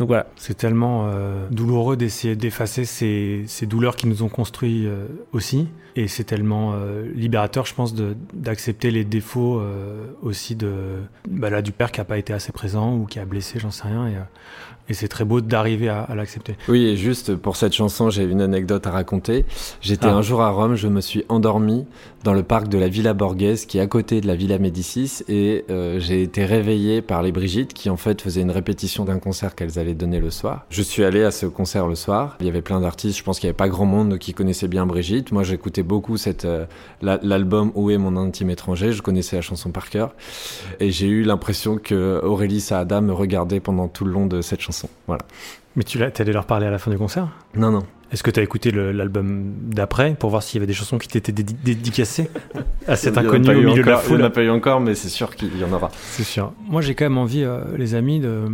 Donc 0.00 0.08
voilà. 0.08 0.26
C'est 0.36 0.56
tellement 0.56 1.08
euh, 1.08 1.46
douloureux 1.50 1.94
d'essayer 1.94 2.34
d'effacer 2.34 2.86
ces, 2.86 3.44
ces 3.46 3.66
douleurs 3.66 3.96
qui 3.96 4.06
nous 4.06 4.22
ont 4.22 4.30
construits 4.30 4.86
euh, 4.86 5.06
aussi. 5.32 5.68
Et 5.94 6.08
c'est 6.08 6.24
tellement 6.24 6.72
euh, 6.72 7.06
libérateur, 7.14 7.66
je 7.66 7.74
pense, 7.74 7.94
d'accepter 8.32 8.90
les 8.90 9.04
défauts 9.04 9.60
euh, 9.60 10.06
aussi 10.22 10.56
de, 10.56 11.02
bah 11.28 11.50
là, 11.50 11.60
du 11.60 11.72
père 11.72 11.92
qui 11.92 12.00
n'a 12.00 12.06
pas 12.06 12.16
été 12.16 12.32
assez 12.32 12.50
présent 12.50 12.96
ou 12.96 13.04
qui 13.04 13.18
a 13.18 13.26
blessé, 13.26 13.58
j'en 13.58 13.70
sais 13.70 13.88
rien. 13.88 14.06
Euh, 14.06 14.22
et 14.90 14.94
c'est 14.94 15.08
très 15.08 15.24
beau 15.24 15.40
d'arriver 15.40 15.88
à, 15.88 16.02
à 16.02 16.14
l'accepter. 16.14 16.56
Oui, 16.68 16.84
et 16.84 16.96
juste 16.96 17.34
pour 17.36 17.56
cette 17.56 17.72
chanson, 17.72 18.10
j'ai 18.10 18.24
une 18.24 18.42
anecdote 18.42 18.86
à 18.86 18.90
raconter. 18.90 19.46
J'étais 19.80 20.08
Ah. 20.08 20.14
un 20.16 20.22
jour 20.22 20.42
à 20.42 20.50
Rome, 20.50 20.74
je 20.74 20.88
me 20.88 21.00
suis 21.00 21.24
endormi 21.30 21.86
dans 22.24 22.34
le 22.34 22.42
parc 22.42 22.68
de 22.68 22.76
la 22.76 22.88
Villa 22.88 23.14
Borghese, 23.14 23.64
qui 23.64 23.78
est 23.78 23.80
à 23.80 23.86
côté 23.86 24.20
de 24.20 24.26
la 24.26 24.34
Villa 24.34 24.58
Médicis, 24.58 25.22
et 25.28 25.64
euh, 25.70 25.98
j'ai 26.00 26.22
été 26.22 26.44
réveillé 26.44 27.00
par 27.00 27.22
les 27.22 27.32
Brigitte, 27.32 27.72
qui 27.72 27.88
en 27.88 27.96
fait 27.96 28.20
faisaient 28.20 28.42
une 28.42 28.50
répétition 28.50 29.04
d'un 29.06 29.18
concert 29.18 29.54
qu'elles 29.54 29.78
allaient 29.78 29.94
donner 29.94 30.18
le 30.20 30.30
soir. 30.30 30.66
Je 30.68 30.82
suis 30.82 31.02
allé 31.04 31.22
à 31.24 31.30
ce 31.30 31.46
concert 31.46 31.86
le 31.86 31.94
soir. 31.94 32.36
Il 32.40 32.46
y 32.46 32.48
avait 32.50 32.60
plein 32.60 32.80
d'artistes. 32.80 33.16
Je 33.16 33.22
pense 33.22 33.38
qu'il 33.40 33.46
n'y 33.46 33.50
avait 33.50 33.56
pas 33.56 33.68
grand 33.68 33.86
monde 33.86 34.18
qui 34.18 34.34
connaissait 34.34 34.68
bien 34.68 34.84
Brigitte. 34.86 35.32
Moi, 35.32 35.44
j'écoutais 35.44 35.82
beaucoup 35.82 36.16
cette 36.18 36.44
euh, 36.44 36.66
la- 37.00 37.20
l'album 37.22 37.70
Où 37.74 37.90
est 37.90 37.98
mon 37.98 38.16
intime 38.16 38.50
étranger. 38.50 38.92
Je 38.92 39.00
connaissais 39.02 39.36
la 39.36 39.42
chanson 39.42 39.70
par 39.70 39.88
cœur, 39.88 40.14
et 40.80 40.90
j'ai 40.90 41.06
eu 41.06 41.22
l'impression 41.22 41.78
que 41.78 42.20
Aurélie 42.24 42.60
Saada 42.60 43.00
me 43.00 43.12
regardait 43.12 43.60
pendant 43.60 43.88
tout 43.88 44.04
le 44.04 44.10
long 44.12 44.26
de 44.26 44.40
cette 44.42 44.60
chanson. 44.60 44.79
Voilà. 45.06 45.22
Mais 45.76 45.84
tu 45.84 45.98
l'as, 45.98 46.10
t'es 46.10 46.22
allé 46.22 46.32
leur 46.32 46.46
parler 46.46 46.66
à 46.66 46.70
la 46.70 46.78
fin 46.78 46.90
du 46.90 46.98
concert? 46.98 47.28
Non, 47.54 47.70
non. 47.70 47.86
Est-ce 48.12 48.22
que 48.22 48.30
tu 48.30 48.40
as 48.40 48.42
écouté 48.42 48.70
l'album 48.72 49.52
d'après 49.62 50.14
pour 50.18 50.30
voir 50.30 50.42
s'il 50.42 50.56
y 50.56 50.58
avait 50.58 50.66
des 50.66 50.72
chansons 50.74 50.98
qui 50.98 51.06
t'étaient 51.08 51.32
dédi- 51.32 51.54
dédicacées 51.64 52.28
à 52.88 52.96
cet 52.96 53.16
inconnu 53.18 53.48
au 53.50 53.52
eu 53.52 53.66
milieu 53.66 53.82
de 53.82 53.88
la 53.88 53.94
encore- 53.98 54.04
Il 54.04 54.08
foule 54.08 54.16
n'y 54.18 54.24
en 54.24 54.26
a 54.26 54.30
pas 54.30 54.42
eu 54.42 54.50
encore, 54.50 54.80
mais 54.80 54.94
c'est 54.96 55.08
sûr 55.08 55.34
qu'il 55.36 55.56
y 55.58 55.64
en 55.64 55.72
aura. 55.72 55.90
C'est 56.10 56.24
sûr. 56.24 56.52
Moi, 56.68 56.82
j'ai 56.82 56.94
quand 56.94 57.04
même 57.04 57.18
envie, 57.18 57.44
euh, 57.44 57.60
les 57.76 57.94
amis, 57.94 58.18
de 58.20 58.26
euh, 58.28 58.48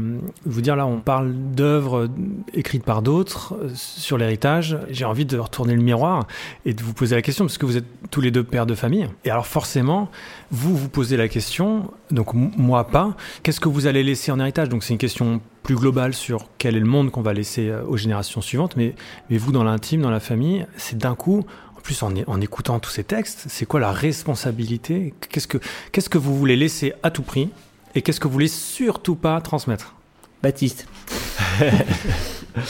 vous 0.44 0.60
dire 0.60 0.76
là, 0.76 0.86
on 0.86 1.00
parle 1.00 1.32
d'œuvres 1.34 2.00
euh, 2.04 2.08
écrites 2.52 2.84
par 2.84 3.00
d'autres 3.02 3.54
euh, 3.54 3.68
sur 3.74 4.18
l'héritage. 4.18 4.78
J'ai 4.90 5.04
envie 5.06 5.24
de 5.24 5.38
retourner 5.38 5.74
le 5.74 5.82
miroir 5.82 6.26
et 6.66 6.74
de 6.74 6.82
vous 6.82 6.92
poser 6.92 7.14
la 7.16 7.22
question 7.22 7.44
parce 7.46 7.56
que 7.58 7.64
vous 7.66 7.76
êtes 7.78 7.86
tous 8.10 8.20
les 8.20 8.30
deux 8.30 8.44
pères 8.44 8.66
de 8.66 8.74
famille. 8.74 9.08
Et 9.24 9.30
alors, 9.30 9.46
forcément, 9.46 10.10
vous 10.50 10.76
vous 10.76 10.88
posez 10.90 11.16
la 11.16 11.28
question, 11.28 11.90
donc 12.10 12.34
moi 12.34 12.86
pas. 12.88 13.16
Qu'est-ce 13.42 13.60
que 13.60 13.68
vous 13.70 13.86
allez 13.86 14.02
laisser 14.02 14.30
en 14.32 14.38
héritage? 14.38 14.68
Donc, 14.68 14.84
c'est 14.84 14.92
une 14.92 14.98
question 14.98 15.40
plus 15.62 15.74
globale 15.74 16.14
sur 16.14 16.46
quel 16.58 16.76
est 16.76 16.80
le 16.80 16.86
monde 16.86 17.10
qu'on 17.10 17.22
va 17.22 17.32
laisser 17.32 17.72
aux 17.88 17.96
générations 17.96 18.40
suivantes. 18.40 18.76
Mais, 18.76 18.94
mais 19.30 19.36
vous, 19.36 19.45
dans 19.52 19.64
l'intime, 19.64 20.02
dans 20.02 20.10
la 20.10 20.20
famille, 20.20 20.66
c'est 20.76 20.98
d'un 20.98 21.14
coup. 21.14 21.44
En 21.76 21.80
plus, 21.80 22.02
en, 22.02 22.40
écoutant 22.40 22.78
tous 22.80 22.90
ces 22.90 23.04
textes, 23.04 23.44
c'est 23.48 23.66
quoi 23.66 23.80
la 23.80 23.92
responsabilité? 23.92 25.14
Qu'est-ce 25.30 25.46
que 25.46 25.58
qu'est-ce 25.92 26.08
que 26.08 26.18
vous 26.18 26.36
voulez 26.36 26.56
laisser 26.56 26.92
à 27.02 27.10
tout 27.10 27.22
prix 27.22 27.50
et 27.94 28.02
qu'est-ce 28.02 28.18
que 28.20 28.26
vous 28.26 28.32
voulez 28.32 28.48
surtout 28.48 29.14
pas 29.14 29.40
transmettre? 29.40 29.94
Baptiste. 30.42 30.86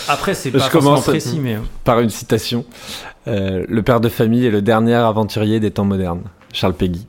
Après, 0.08 0.34
c'est 0.34 0.50
pas 0.50 0.58
Je 0.58 0.64
forcément 0.64 0.90
commence 0.90 1.04
précis, 1.04 1.38
mais. 1.40 1.58
par 1.84 2.00
une 2.00 2.10
citation. 2.10 2.64
Euh, 3.28 3.64
le 3.68 3.82
père 3.82 4.00
de 4.00 4.08
famille 4.08 4.46
est 4.46 4.50
le 4.50 4.62
dernier 4.62 4.94
aventurier 4.94 5.60
des 5.60 5.70
temps 5.70 5.84
modernes. 5.84 6.22
Charles 6.52 6.74
Péguy. 6.74 7.06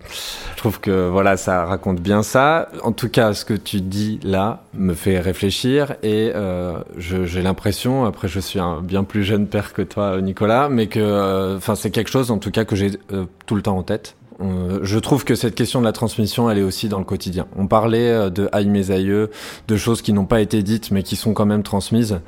Je 0.54 0.58
trouve 0.58 0.80
que 0.80 1.08
voilà, 1.10 1.38
ça 1.38 1.66
raconte 1.66 2.02
bien 2.02 2.24
ça. 2.24 2.70
En 2.84 2.92
tout 2.92 3.10
cas, 3.10 3.34
ce 3.34 3.46
que 3.46 3.54
tu 3.54 3.82
dis 3.82 4.20
là 4.24 4.64
me 4.74 4.94
fait 4.94 5.20
réfléchir 5.20 5.96
et 6.04 6.32
euh, 6.36 6.80
j'ai 6.98 7.42
l'impression, 7.42 8.06
après 8.06 8.28
je 8.28 8.40
suis 8.40 8.60
un 8.60 8.82
bien 8.82 9.04
plus 9.04 9.24
jeune 9.24 9.48
père 9.48 9.74
que 9.74 9.82
toi, 9.82 10.20
Nicolas, 10.22 10.70
mais 10.70 10.88
que, 10.88 11.00
euh, 11.00 11.58
enfin, 11.58 11.76
c'est 11.76 11.92
quelque 11.92 12.10
chose 12.10 12.32
en 12.32 12.40
tout 12.40 12.52
cas 12.52 12.66
que 12.66 12.76
j'ai 12.76 12.92
euh, 13.12 13.26
tout 13.46 13.56
le 13.56 13.62
temps 13.62 13.78
en 13.78 13.84
tête. 13.84 14.16
Euh, 14.40 14.80
je 14.84 15.00
trouve 15.00 15.26
que 15.26 15.34
cette 15.34 15.56
question 15.56 15.80
de 15.80 15.86
la 15.86 15.92
transmission, 15.92 16.50
elle 16.50 16.60
est 16.60 16.64
aussi 16.64 16.90
dans 16.90 17.00
le 17.00 17.06
quotidien. 17.06 17.48
On 17.56 17.66
parlait 17.68 18.10
euh, 18.10 18.30
de 18.30 18.50
aïe 18.52 18.68
mes 18.68 18.92
aïeux, 18.92 19.32
de 19.68 19.78
choses 19.78 20.02
qui 20.02 20.14
n'ont 20.14 20.26
pas 20.26 20.42
été 20.42 20.62
dites 20.62 20.92
mais 20.92 21.02
qui 21.02 21.16
sont 21.16 21.34
quand 21.34 21.46
même 21.46 21.64
transmises. 21.64 22.20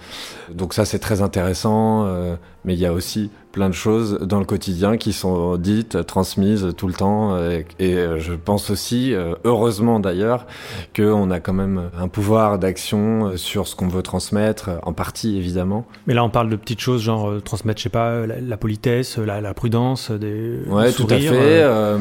Donc 0.51 0.73
ça, 0.73 0.85
c'est 0.85 0.99
très 0.99 1.21
intéressant. 1.21 2.05
mais 2.65 2.73
il 2.73 2.79
y 2.79 2.85
a 2.85 2.93
aussi 2.93 3.29
plein 3.51 3.69
de 3.69 3.73
choses 3.73 4.19
dans 4.21 4.39
le 4.39 4.45
quotidien 4.45 4.97
qui 4.97 5.13
sont 5.13 5.57
dites, 5.57 6.05
transmises 6.05 6.69
tout 6.77 6.87
le 6.87 6.93
temps. 6.93 7.37
Et, 7.79 7.95
je 8.17 8.33
pense 8.33 8.69
aussi, 8.69 9.13
euh, 9.13 9.33
heureusement 9.43 9.99
d'ailleurs, 9.99 10.45
qu'on 10.95 11.31
a 11.31 11.39
quand 11.39 11.53
même 11.53 11.89
un 11.97 12.07
pouvoir 12.07 12.59
d'action 12.59 13.27
euh, 13.27 13.37
sur 13.37 13.67
ce 13.67 13.75
qu'on 13.75 13.87
veut 13.87 14.01
transmettre, 14.03 14.69
euh, 14.69 14.77
en 14.83 14.93
partie 14.93 15.37
évidemment. 15.37 15.85
Mais 16.07 16.13
là, 16.13 16.23
on 16.23 16.29
parle 16.29 16.49
de 16.49 16.55
petites 16.55 16.79
choses, 16.79 17.01
genre 17.01 17.29
euh, 17.29 17.39
transmettre, 17.41 17.79
je 17.79 17.83
sais 17.83 17.89
pas, 17.89 18.25
la, 18.25 18.39
la 18.39 18.57
politesse, 18.57 19.17
la, 19.17 19.41
la 19.41 19.53
prudence, 19.53 20.11
des. 20.11 20.59
Ouais, 20.67 20.91
tout 20.91 21.07
à 21.09 21.17
fait. 21.17 21.29
euh, 21.31 21.97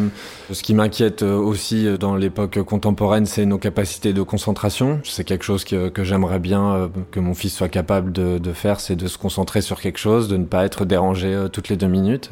ce 0.53 0.63
qui 0.63 0.75
m'inquiète 0.75 1.23
aussi 1.23 1.87
dans 1.99 2.17
l'époque 2.17 2.63
contemporaine, 2.63 3.27
c'est 3.27 3.47
nos 3.47 3.59
capacités 3.59 4.13
de 4.13 4.23
concentration. 4.23 5.01
C'est 5.05 5.25
quelque 5.25 5.45
chose 5.45 5.65
que, 5.65 5.89
que 5.89 6.05
j'aimerais 6.05 6.39
bien 6.39 6.91
que 7.11 7.21
mon 7.21 7.35
fils 7.35 7.55
soit 7.55 7.69
capable 7.69 8.13
de, 8.13 8.39
de 8.39 8.53
faire, 8.53 8.81
c'est 8.81 8.97
de 8.97 9.07
se 9.07 9.19
concentrer 9.19 9.61
sur 9.61 9.81
quelque 9.81 9.99
chose, 9.99 10.29
de 10.29 10.37
ne 10.37 10.45
pas 10.45 10.65
être 10.65 10.85
dérangé 10.85 11.38
euh, 11.39 11.49
toutes 11.49 11.69
les 11.69 11.77
deux 11.77 11.87
minutes. 11.87 12.31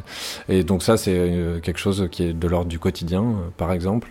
Et 0.48 0.64
donc 0.64 0.82
ça, 0.82 0.96
c'est 0.96 1.16
euh, 1.16 1.60
quelque 1.60 1.78
chose 1.78 2.08
qui 2.10 2.24
est 2.24 2.32
de 2.32 2.48
l'ordre 2.48 2.68
du 2.68 2.78
quotidien, 2.78 3.22
euh, 3.22 3.48
par 3.56 3.72
exemple. 3.72 4.10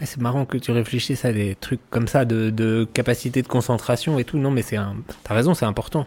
Et 0.00 0.06
C'est 0.06 0.20
marrant 0.20 0.44
que 0.44 0.58
tu 0.58 0.72
réfléchisses 0.72 1.24
à 1.24 1.32
des 1.32 1.54
trucs 1.54 1.80
comme 1.90 2.08
ça, 2.08 2.24
de, 2.24 2.50
de 2.50 2.86
capacité 2.92 3.42
de 3.42 3.48
concentration 3.48 4.18
et 4.18 4.24
tout. 4.24 4.38
Non, 4.38 4.50
mais 4.50 4.62
c'est 4.62 4.76
un. 4.76 4.96
T'as 5.22 5.34
raison, 5.34 5.54
c'est 5.54 5.66
important. 5.66 6.06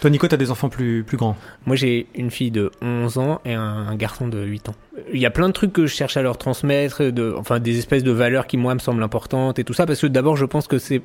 Toi, 0.00 0.10
Nico, 0.10 0.26
t'as 0.26 0.36
des 0.36 0.50
enfants 0.50 0.68
plus, 0.68 1.04
plus 1.04 1.16
grands. 1.16 1.36
Moi, 1.66 1.76
j'ai 1.76 2.06
une 2.14 2.30
fille 2.30 2.50
de 2.50 2.70
11 2.82 3.18
ans 3.18 3.40
et 3.44 3.54
un, 3.54 3.62
un 3.62 3.94
garçon 3.96 4.28
de 4.28 4.42
8 4.42 4.70
ans. 4.70 4.74
Il 5.12 5.20
y 5.20 5.26
a 5.26 5.30
plein 5.30 5.48
de 5.48 5.52
trucs 5.52 5.72
que 5.72 5.86
je 5.86 5.94
cherche 5.94 6.16
à 6.16 6.22
leur 6.22 6.38
transmettre, 6.38 7.02
de, 7.02 7.34
enfin 7.36 7.60
des 7.60 7.78
espèces 7.78 8.04
de 8.04 8.10
valeurs 8.10 8.46
qui, 8.46 8.56
moi, 8.56 8.74
me 8.74 8.78
semblent 8.78 9.02
importantes 9.02 9.58
et 9.58 9.64
tout 9.64 9.74
ça, 9.74 9.86
parce 9.86 10.00
que 10.00 10.06
d'abord, 10.06 10.36
je 10.36 10.44
pense 10.46 10.66
que 10.66 10.78
c'est 10.78 11.02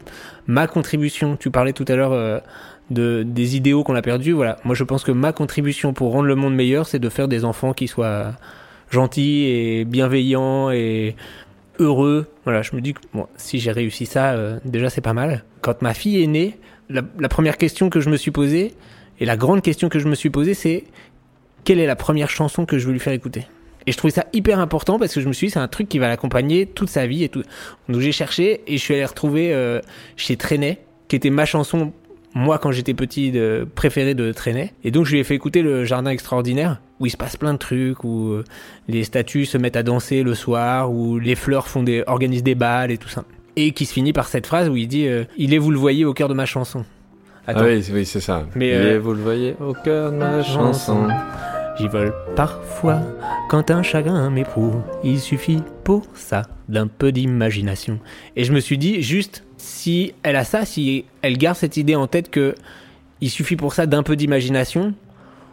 ma 0.47 0.67
contribution. 0.67 1.35
Tu 1.37 1.51
parlais 1.51 1.73
tout 1.73 1.85
à 1.89 1.95
l'heure 1.95 2.13
euh, 2.13 2.39
de, 2.89 3.23
des 3.25 3.57
idéaux 3.57 3.83
qu'on 3.83 3.95
a 3.95 4.01
perdus. 4.01 4.31
Voilà, 4.31 4.57
moi, 4.63 4.75
je 4.75 4.83
pense 4.83 5.03
que 5.03 5.11
ma 5.11 5.33
contribution 5.33 5.93
pour 5.93 6.11
rendre 6.11 6.27
le 6.27 6.35
monde 6.35 6.55
meilleur, 6.55 6.87
c'est 6.87 6.99
de 6.99 7.09
faire 7.09 7.27
des 7.27 7.43
enfants 7.43 7.73
qui 7.73 7.87
soient 7.87 8.33
gentils 8.89 9.45
et 9.45 9.85
bienveillants 9.85 10.69
et 10.71 11.15
heureux. 11.81 12.27
Voilà, 12.43 12.61
je 12.61 12.75
me 12.75 12.81
dis 12.81 12.93
que 12.93 13.01
bon, 13.13 13.27
si 13.35 13.59
j'ai 13.59 13.71
réussi 13.71 14.05
ça, 14.05 14.33
euh, 14.33 14.59
déjà 14.65 14.89
c'est 14.89 15.01
pas 15.01 15.13
mal. 15.13 15.43
Quand 15.61 15.81
ma 15.81 15.93
fille 15.93 16.21
est 16.23 16.27
née, 16.27 16.57
la, 16.89 17.29
première 17.29 17.57
question 17.57 17.89
que 17.89 17.99
je 17.99 18.09
me 18.09 18.17
suis 18.17 18.31
posée, 18.31 18.73
et 19.19 19.25
la 19.25 19.37
grande 19.37 19.61
question 19.61 19.89
que 19.89 19.99
je 19.99 20.07
me 20.07 20.15
suis 20.15 20.29
posée, 20.29 20.53
c'est 20.53 20.83
quelle 21.63 21.79
est 21.79 21.85
la 21.85 21.95
première 21.95 22.29
chanson 22.29 22.65
que 22.65 22.77
je 22.77 22.87
veux 22.87 22.93
lui 22.93 22.99
faire 22.99 23.13
écouter? 23.13 23.45
Et 23.87 23.91
je 23.91 23.97
trouvais 23.97 24.11
ça 24.11 24.25
hyper 24.33 24.59
important 24.59 24.99
parce 24.99 25.13
que 25.13 25.21
je 25.21 25.27
me 25.27 25.33
suis 25.33 25.47
dit, 25.47 25.53
c'est 25.53 25.59
un 25.59 25.67
truc 25.67 25.89
qui 25.89 25.99
va 25.99 26.07
l'accompagner 26.07 26.65
toute 26.65 26.89
sa 26.89 27.07
vie 27.07 27.23
et 27.23 27.29
tout. 27.29 27.43
Donc 27.89 28.01
j'ai 28.01 28.11
cherché 28.11 28.61
et 28.67 28.77
je 28.77 28.81
suis 28.81 28.93
allé 28.93 29.05
retrouver 29.05 29.53
euh, 29.53 29.79
chez 30.17 30.37
Trenet, 30.37 30.79
qui 31.07 31.15
était 31.15 31.29
ma 31.29 31.45
chanson, 31.45 31.93
moi 32.33 32.57
quand 32.57 32.71
j'étais 32.71 32.93
petit, 32.93 33.31
de, 33.31 33.67
préférée 33.75 34.13
de 34.13 34.31
Trenet. 34.31 34.73
Et 34.83 34.91
donc 34.91 35.05
je 35.05 35.11
lui 35.11 35.19
ai 35.19 35.23
fait 35.23 35.35
écouter 35.35 35.61
Le 35.61 35.85
Jardin 35.85 36.11
Extraordinaire, 36.11 36.81
où 36.99 37.05
il 37.05 37.09
se 37.09 37.17
passe 37.17 37.35
plein 37.37 37.53
de 37.53 37.59
trucs, 37.59 38.03
où 38.03 38.29
euh, 38.29 38.45
les 38.87 39.03
statues 39.03 39.45
se 39.45 39.57
mettent 39.57 39.75
à 39.75 39.83
danser 39.83 40.23
le 40.23 40.33
soir, 40.33 40.91
où 40.91 41.19
les 41.19 41.35
fleurs 41.35 41.67
font 41.67 41.83
des, 41.83 42.03
organisent 42.07 42.43
des 42.43 42.55
balles 42.55 42.91
et 42.91 42.97
tout 42.97 43.09
ça. 43.09 43.23
Et 43.55 43.71
qui 43.71 43.85
se 43.85 43.93
finit 43.93 44.13
par 44.13 44.27
cette 44.27 44.47
phrase 44.47 44.69
où 44.69 44.77
il 44.77 44.87
dit 44.87 45.07
euh, 45.07 45.25
Il 45.37 45.53
est, 45.53 45.57
vous 45.57 45.71
le 45.71 45.77
voyez, 45.77 46.05
au 46.05 46.13
cœur 46.13 46.29
de 46.29 46.33
ma 46.33 46.45
chanson. 46.45 46.85
Ah 47.47 47.53
oui, 47.63 47.83
oui, 47.91 48.05
c'est 48.05 48.19
ça. 48.19 48.45
Mais, 48.55 48.69
Et 48.69 48.75
euh, 48.75 48.99
vous 48.99 49.13
le 49.13 49.21
voyez 49.21 49.55
au 49.59 49.73
cœur 49.73 50.11
de 50.11 50.17
ma 50.17 50.43
chanson. 50.43 51.07
J'y 51.77 51.87
vole 51.87 52.13
parfois 52.35 53.01
quand 53.49 53.71
un 53.71 53.81
chagrin 53.81 54.29
m'éprouve. 54.29 54.81
Il 55.03 55.19
suffit 55.19 55.63
pour 55.83 56.05
ça 56.13 56.43
d'un 56.69 56.87
peu 56.87 57.11
d'imagination. 57.11 57.99
Et 58.35 58.43
je 58.43 58.53
me 58.53 58.59
suis 58.59 58.77
dit, 58.77 59.01
juste, 59.01 59.43
si 59.61 60.13
elle 60.23 60.35
a 60.35 60.43
ça, 60.43 60.65
si 60.65 61.05
elle 61.21 61.37
garde 61.37 61.55
cette 61.57 61.77
idée 61.77 61.95
en 61.95 62.07
tête 62.07 62.29
que 62.31 62.55
il 63.21 63.29
suffit 63.29 63.55
pour 63.55 63.73
ça 63.73 63.85
d'un 63.85 64.03
peu 64.03 64.15
d'imagination, 64.15 64.93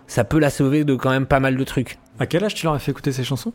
ça 0.07 0.25
peut 0.25 0.39
la 0.39 0.51
sauver 0.51 0.85
de 0.85 0.95
quand 0.95 1.11
même 1.11 1.27
pas 1.27 1.41
mal 1.41 1.57
de 1.57 1.65
trucs. 1.65 1.99
À 2.19 2.27
quel 2.27 2.43
âge 2.45 2.55
tu 2.55 2.65
leur 2.65 2.75
as 2.75 2.79
fait 2.79 2.91
écouter 2.93 3.13
ces 3.13 3.25
chansons? 3.25 3.53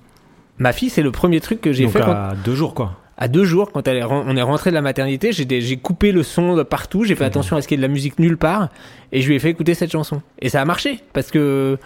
Ma 0.60 0.72
fille, 0.72 0.90
c'est 0.90 1.02
le 1.02 1.12
premier 1.12 1.40
truc 1.42 1.62
que 1.62 1.74
j'ai 1.74 1.88
fait 1.88 2.00
quand- 2.00 2.12
à 2.12 2.36
deux 2.46 2.54
jours, 2.56 2.76
quoi. 2.76 3.00
à 3.18 3.28
deux 3.28 3.44
jours, 3.44 3.72
quand 3.72 3.88
elle 3.88 3.98
est 3.98 4.04
ren- 4.04 4.24
on 4.28 4.36
est 4.38 4.42
rentré 4.44 4.70
de 4.70 4.76
la 4.76 4.82
maternité, 4.84 5.32
j'ai 5.32 5.46
des- 5.46 5.78
coupé 5.78 6.12
le 6.12 6.22
son 6.24 6.56
de 6.56 6.62
partout, 6.64 7.04
j'ai 7.04 7.16
fait 7.16 7.26
attention 7.26 7.56
à 7.56 7.62
ce 7.62 7.68
qu'il 7.68 7.76
y 7.76 7.80
ait 7.80 7.82
de 7.84 7.88
la 7.88 7.92
musique 7.94 8.20
nulle 8.20 8.38
part, 8.38 8.70
et 9.12 9.22
je 9.22 9.28
lui 9.28 9.36
ai 9.36 9.40
fait 9.40 9.50
écouter 9.50 9.74
cette 9.74 9.92
chanson. 9.92 10.22
Et 10.40 10.50
ça 10.50 10.62
a 10.62 10.66
marché, 10.66 11.00
parce 11.14 11.32
que 11.32 11.78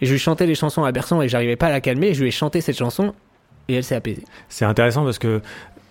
et 0.00 0.06
je 0.06 0.12
lui 0.12 0.18
chantais 0.18 0.46
les 0.46 0.54
chansons 0.54 0.84
à 0.84 0.92
Berson 0.92 1.20
et 1.22 1.28
j'arrivais 1.28 1.56
pas 1.56 1.66
à 1.66 1.70
la 1.70 1.80
calmer, 1.82 2.08
et 2.08 2.14
je 2.14 2.20
lui 2.22 2.28
ai 2.28 2.30
chanté 2.32 2.60
cette 2.62 2.78
chanson, 2.78 3.12
et 3.68 3.74
elle 3.74 3.84
s'est 3.84 3.94
apaisée. 3.96 4.24
C'est 4.48 4.64
intéressant 4.64 5.04
parce 5.04 5.18
que 5.18 5.42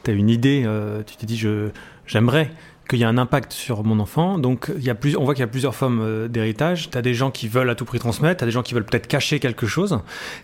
tu 0.03 0.11
as 0.11 0.13
une 0.13 0.29
idée, 0.29 0.63
euh, 0.65 1.03
tu 1.05 1.15
t'es 1.17 1.25
dit, 1.27 1.37
je, 1.37 1.69
j'aimerais 2.07 2.49
qu'il 2.87 2.99
y 2.99 3.03
ait 3.03 3.05
un 3.05 3.17
impact 3.17 3.51
sur 3.51 3.83
mon 3.83 3.99
enfant. 3.99 4.39
Donc, 4.39 4.71
il 4.75 4.83
y 4.83 4.89
a 4.89 4.95
plus, 4.95 5.17
on 5.17 5.23
voit 5.23 5.33
qu'il 5.33 5.41
y 5.41 5.43
a 5.43 5.49
plusieurs 5.49 5.75
formes 5.75 6.01
euh, 6.01 6.27
d'héritage. 6.27 6.89
Tu 6.89 6.97
as 6.97 7.01
des 7.01 7.13
gens 7.13 7.31
qui 7.31 7.47
veulent 7.47 7.69
à 7.69 7.75
tout 7.75 7.85
prix 7.85 7.99
transmettre, 7.99 8.39
tu 8.39 8.43
as 8.43 8.47
des 8.47 8.51
gens 8.51 8.63
qui 8.63 8.73
veulent 8.73 8.85
peut-être 8.85 9.07
cacher 9.07 9.39
quelque 9.39 9.67
chose, 9.67 9.99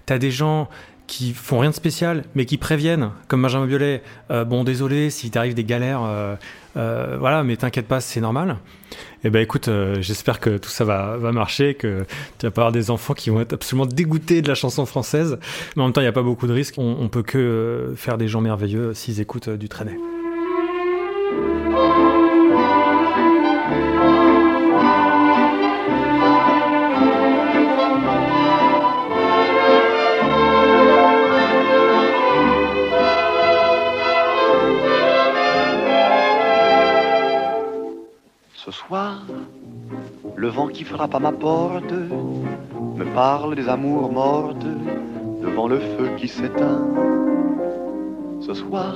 tu 0.06 0.14
as 0.14 0.20
des 0.20 0.32
gens 0.32 0.70
qui 1.06 1.34
font 1.34 1.60
rien 1.60 1.70
de 1.70 1.76
spécial, 1.76 2.24
mais 2.34 2.46
qui 2.46 2.58
préviennent, 2.58 3.12
comme 3.28 3.42
Benjamin 3.42 3.68
Biolay, 3.68 4.02
euh, 4.32 4.46
bon, 4.46 4.64
désolé, 4.64 5.10
si 5.10 5.30
t'arrives 5.32 5.54
des 5.54 5.66
galères, 5.66 6.02
euh, 6.02 7.18
voilà, 7.20 7.44
mais 7.44 7.58
t'inquiète 7.58 7.88
pas, 7.88 8.00
c'est 8.00 8.22
normal. 8.22 8.58
Eh 9.26 9.30
ben 9.30 9.42
écoute, 9.42 9.70
j'espère 10.00 10.40
que 10.40 10.58
tout 10.58 10.70
ça 10.70 10.86
va, 10.86 11.18
va 11.18 11.32
marcher, 11.34 11.76
que 11.76 12.06
tu 12.40 12.46
vas 12.46 12.52
pas 12.52 12.62
avoir 12.62 12.72
des 12.72 12.90
enfants 12.90 13.14
qui 13.14 13.30
vont 13.30 13.42
être 13.42 13.54
absolument 13.54 13.86
dégoûtés 13.86 14.42
de 14.42 14.48
la 14.48 14.56
chanson 14.56 14.86
française. 14.86 15.38
Mais 15.76 15.84
en 15.84 15.88
même 15.88 15.94
temps, 15.94 16.02
il 16.02 16.06
n'y 16.06 16.10
a 16.10 16.14
pas 16.14 16.24
beaucoup 16.24 16.48
de 16.48 16.54
risques. 16.54 16.76
On, 16.78 16.98
on 17.00 17.10
peut 17.10 17.24
que 17.24 17.94
faire 17.96 18.18
des 18.18 18.28
gens 18.28 18.42
merveilleux 18.42 18.94
s'ils 18.94 19.20
écoutent 19.20 19.50
du 19.50 19.70
traîner. 19.70 19.98
Ce 38.66 38.72
soir, 38.72 39.24
le 40.36 40.48
vent 40.48 40.68
qui 40.68 40.84
frappe 40.84 41.16
à 41.16 41.20
ma 41.20 41.32
porte 41.34 41.92
me 41.92 43.04
parle 43.14 43.56
des 43.56 43.68
amours 43.68 44.12
mortes 44.12 44.66
devant 45.42 45.68
le 45.68 45.80
feu 45.80 46.10
qui 46.18 46.28
s'éteint. 46.28 46.88
Ce 48.40 48.54
soir, 48.54 48.96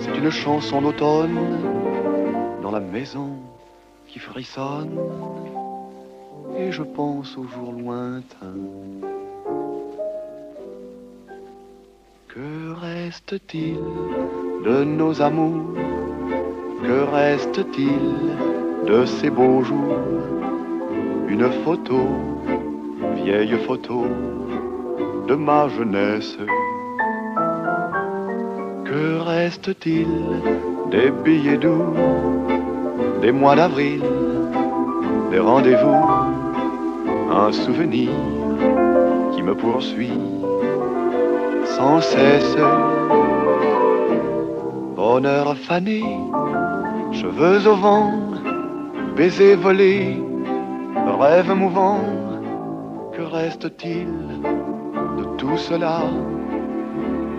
c'est 0.00 0.16
une 0.16 0.30
chanson 0.30 0.80
d'automne 0.82 1.38
dans 2.62 2.70
la 2.70 2.80
maison 2.80 3.30
qui 4.06 4.18
frissonne 4.18 4.98
et 6.56 6.72
je 6.72 6.82
pense 6.82 7.36
aux 7.36 7.44
jours 7.44 7.72
lointains. 7.72 8.54
Que 12.28 12.72
reste-t-il 12.80 13.78
de 14.64 14.84
nos 14.84 15.20
amours? 15.20 15.74
Que 16.82 17.02
reste-t-il 17.12 18.86
de 18.86 19.04
ces 19.04 19.30
beaux 19.30 19.62
jours? 19.62 19.98
Une 21.28 21.50
photo, 21.64 22.00
vieille 23.16 23.56
photo 23.66 24.06
de 25.28 25.34
ma 25.34 25.68
jeunesse. 25.68 26.36
Que 28.90 29.20
reste-t-il 29.20 30.08
des 30.90 31.12
billets 31.12 31.58
doux, 31.58 31.94
des 33.22 33.30
mois 33.30 33.54
d'avril, 33.54 34.02
des 35.30 35.38
rendez-vous 35.38 35.94
Un 37.30 37.52
souvenir 37.52 38.10
qui 39.32 39.44
me 39.44 39.54
poursuit 39.54 40.18
sans 41.66 42.00
cesse. 42.00 42.56
Bonheur 44.96 45.56
fané, 45.56 46.02
cheveux 47.12 47.68
au 47.68 47.76
vent, 47.76 48.10
baisers 49.14 49.56
volés, 49.56 50.20
rêve 51.20 51.54
mouvant. 51.54 52.00
Que 53.12 53.22
reste-t-il 53.22 54.08
de 55.16 55.24
tout 55.36 55.56
cela? 55.56 56.00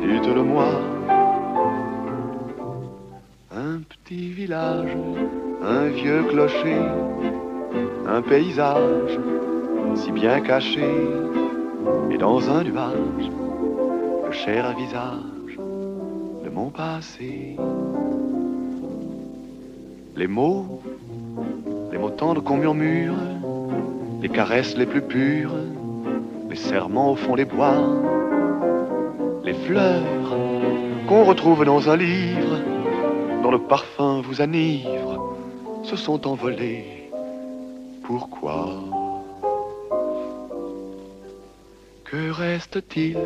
Dites-le-moi. 0.02 1.01
Un 4.50 5.88
vieux 5.90 6.24
clocher, 6.24 6.82
un 8.08 8.22
paysage 8.24 9.20
si 9.96 10.12
bien 10.12 10.40
caché, 10.42 10.90
et 12.10 12.18
dans 12.18 12.50
un 12.50 12.64
nuage, 12.64 13.30
le 14.26 14.32
cher 14.32 14.74
visage 14.76 15.60
de 16.44 16.50
mon 16.50 16.70
passé. 16.70 17.56
Les 20.16 20.28
mots, 20.28 20.82
les 21.92 21.98
mots 22.00 22.10
tendres 22.10 22.42
qu'on 22.42 22.58
murmure, 22.58 23.14
les 24.22 24.30
caresses 24.30 24.76
les 24.76 24.88
plus 24.88 25.02
pures, 25.02 25.54
les 26.50 26.56
serments 26.56 27.12
au 27.12 27.16
fond 27.16 27.36
des 27.36 27.46
bois, 27.46 27.76
les 29.44 29.54
fleurs 29.54 30.36
qu'on 31.08 31.26
retrouve 31.26 31.64
dans 31.64 31.90
un 31.90 31.98
livre, 31.98 32.61
dont 33.42 33.52
le 33.52 33.60
parfum 33.60 34.22
vous 34.22 34.42
enivre, 34.42 35.36
se 35.84 35.96
sont 35.96 36.28
envolés. 36.28 37.10
Pourquoi? 38.04 38.70
Que 42.06 42.30
reste-t-il 42.32 43.18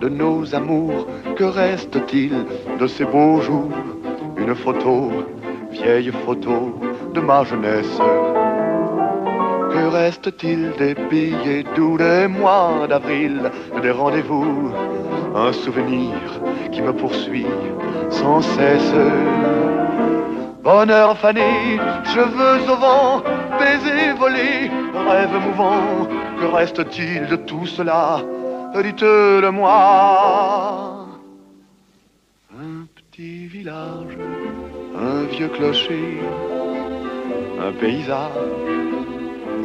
de 0.00 0.08
nos 0.08 0.54
amours? 0.54 1.06
Que 1.36 1.44
reste-t-il 1.44 2.32
de 2.78 2.86
ces 2.86 3.04
beaux 3.04 3.40
jours? 3.40 3.70
Une 4.38 4.54
photo, 4.54 5.10
vieille 5.70 6.10
photo 6.24 6.74
de 7.14 7.20
ma 7.20 7.44
jeunesse. 7.44 7.98
Que 9.72 9.86
reste-t-il 9.86 10.72
des 10.78 10.94
billets 10.94 11.64
doux 11.76 11.98
des 11.98 12.26
mois 12.28 12.86
d'avril, 12.88 13.50
des 13.82 13.90
rendez-vous? 13.90 14.72
Un 15.34 15.52
souvenir 15.52 16.14
qui 16.72 16.80
me 16.82 16.92
poursuit 16.92 17.46
sans 18.10 18.42
cesse. 18.42 18.94
Bonheur 20.62 21.16
fané, 21.18 21.78
cheveux 22.04 22.70
au 22.70 22.76
vent, 22.76 23.22
baisers 23.58 24.14
volés, 24.16 24.70
rêve 25.08 25.34
mouvant. 25.46 26.06
Que 26.38 26.46
reste-t-il 26.46 27.26
de 27.26 27.36
tout 27.36 27.66
cela? 27.66 28.20
Dites-le 28.74 29.50
moi. 29.50 31.06
Un 32.52 32.86
petit 32.94 33.46
village, 33.46 34.16
un 34.96 35.22
vieux 35.24 35.48
clocher, 35.48 36.20
un 37.58 37.72
paysage 37.72 38.30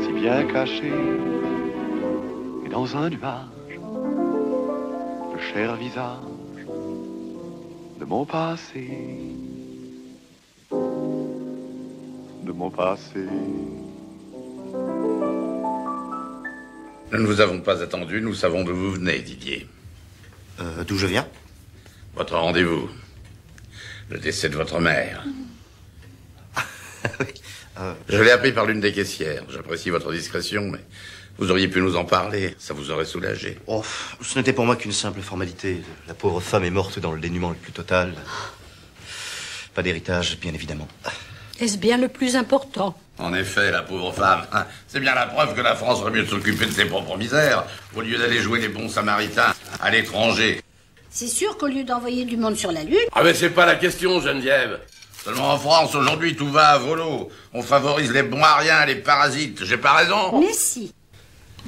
si 0.02 0.12
bien 0.14 0.44
caché, 0.46 0.94
et 2.66 2.70
dans 2.70 2.96
un 2.98 3.10
nuage, 3.10 3.80
le 5.34 5.40
cher 5.40 5.76
visage 5.76 6.35
de 8.00 8.06
mon 8.06 8.26
passé, 8.26 8.88
de 10.72 12.52
mon 12.52 12.70
passé. 12.70 13.26
Nous 17.12 17.22
ne 17.22 17.26
vous 17.26 17.42
avons 17.42 17.62
pas 17.62 17.82
attendu, 17.82 18.22
nous 18.22 18.34
savons 18.34 18.64
d'où 18.64 18.76
vous 18.76 18.92
venez, 18.94 19.20
Didier. 19.20 19.68
Euh, 20.60 20.84
d'où 20.84 20.98
je 20.98 21.08
viens? 21.08 21.28
Votre 22.16 22.36
rendez-vous. 22.36 22.90
Le 24.10 24.20
décès 24.20 24.50
de 24.50 24.56
votre 24.56 24.80
mère. 24.80 25.24
Euh, 27.78 27.94
Je 28.08 28.22
l'ai 28.22 28.32
appris 28.32 28.54
par 28.54 28.66
l'une 28.66 28.80
des 28.80 28.94
caissières. 28.94 29.44
J'apprécie 29.50 29.90
votre 29.90 30.14
discrétion, 30.14 30.62
mais 30.64 30.80
vous 31.38 31.52
auriez 31.52 31.68
pu 31.68 31.82
nous 31.82 31.96
en 31.96 32.06
parler. 32.06 32.56
Ça 32.60 32.74
vous 32.74 32.92
aurait 32.92 33.06
soulagé. 33.06 33.58
Oh, 33.68 33.84
ce 34.22 34.38
n'était 34.38 34.54
pour 34.54 34.66
moi 34.66 34.76
qu'une 34.76 34.92
simple 34.92 35.22
formalité. 35.22 35.82
La 36.08 36.14
pauvre 36.14 36.40
femme 36.40 36.64
est 36.64 36.70
morte 36.70 37.00
dans 37.00 37.12
le 37.12 37.20
dénuement 37.20 37.50
le 37.50 37.56
plus 37.56 37.72
total. 37.72 38.14
Pas 39.74 39.82
d'héritage, 39.84 40.40
bien 40.40 40.54
évidemment. 40.54 40.88
Est-ce 41.60 41.78
bien 41.78 41.98
le 41.98 42.08
plus 42.08 42.36
important? 42.36 42.98
En 43.18 43.34
effet, 43.34 43.72
la 43.72 43.82
pauvre 43.82 44.12
femme. 44.14 44.46
C'est 44.88 45.00
bien 45.00 45.16
la 45.16 45.26
preuve 45.26 45.56
que 45.56 45.62
la 45.62 45.76
France 45.76 46.02
aurait 46.02 46.12
mieux 46.12 46.24
de 46.24 46.30
s'occuper 46.30 46.66
de 46.66 46.72
ses 46.72 46.86
propres 46.86 47.18
misères, 47.18 47.64
au 47.96 48.02
lieu 48.02 48.18
d'aller 48.18 48.40
jouer 48.40 48.60
les 48.60 48.68
bons 48.68 48.90
samaritains 48.90 49.54
à 49.82 49.90
l'étranger. 49.90 50.62
C'est 51.10 51.28
sûr 51.28 51.58
qu'au 51.58 51.68
lieu 51.68 51.86
d'envoyer 51.86 52.26
du 52.26 52.36
monde 52.36 52.58
sur 52.58 52.74
la 52.74 52.84
Lune, 52.84 52.98
Ah 53.14 53.24
mais 53.24 53.34
c'est 53.34 53.52
pas 53.52 53.66
la 53.66 53.76
question, 53.76 54.20
Geneviève. 54.20 54.82
Seulement 55.24 55.52
en 55.54 55.58
France, 55.58 55.96
aujourd'hui, 55.96 56.36
tout 56.36 56.50
va 56.52 56.68
à 56.72 56.78
volo. 56.78 57.30
On 57.54 57.62
favorise 57.62 58.12
les 58.12 58.24
bons 58.24 58.44
à 58.44 58.56
rien, 58.56 58.86
les 58.86 58.96
parasites. 58.96 59.64
J'ai 59.64 59.78
pas 59.78 59.94
raison 59.94 60.40
mais 60.40 60.52
si. 60.54 60.94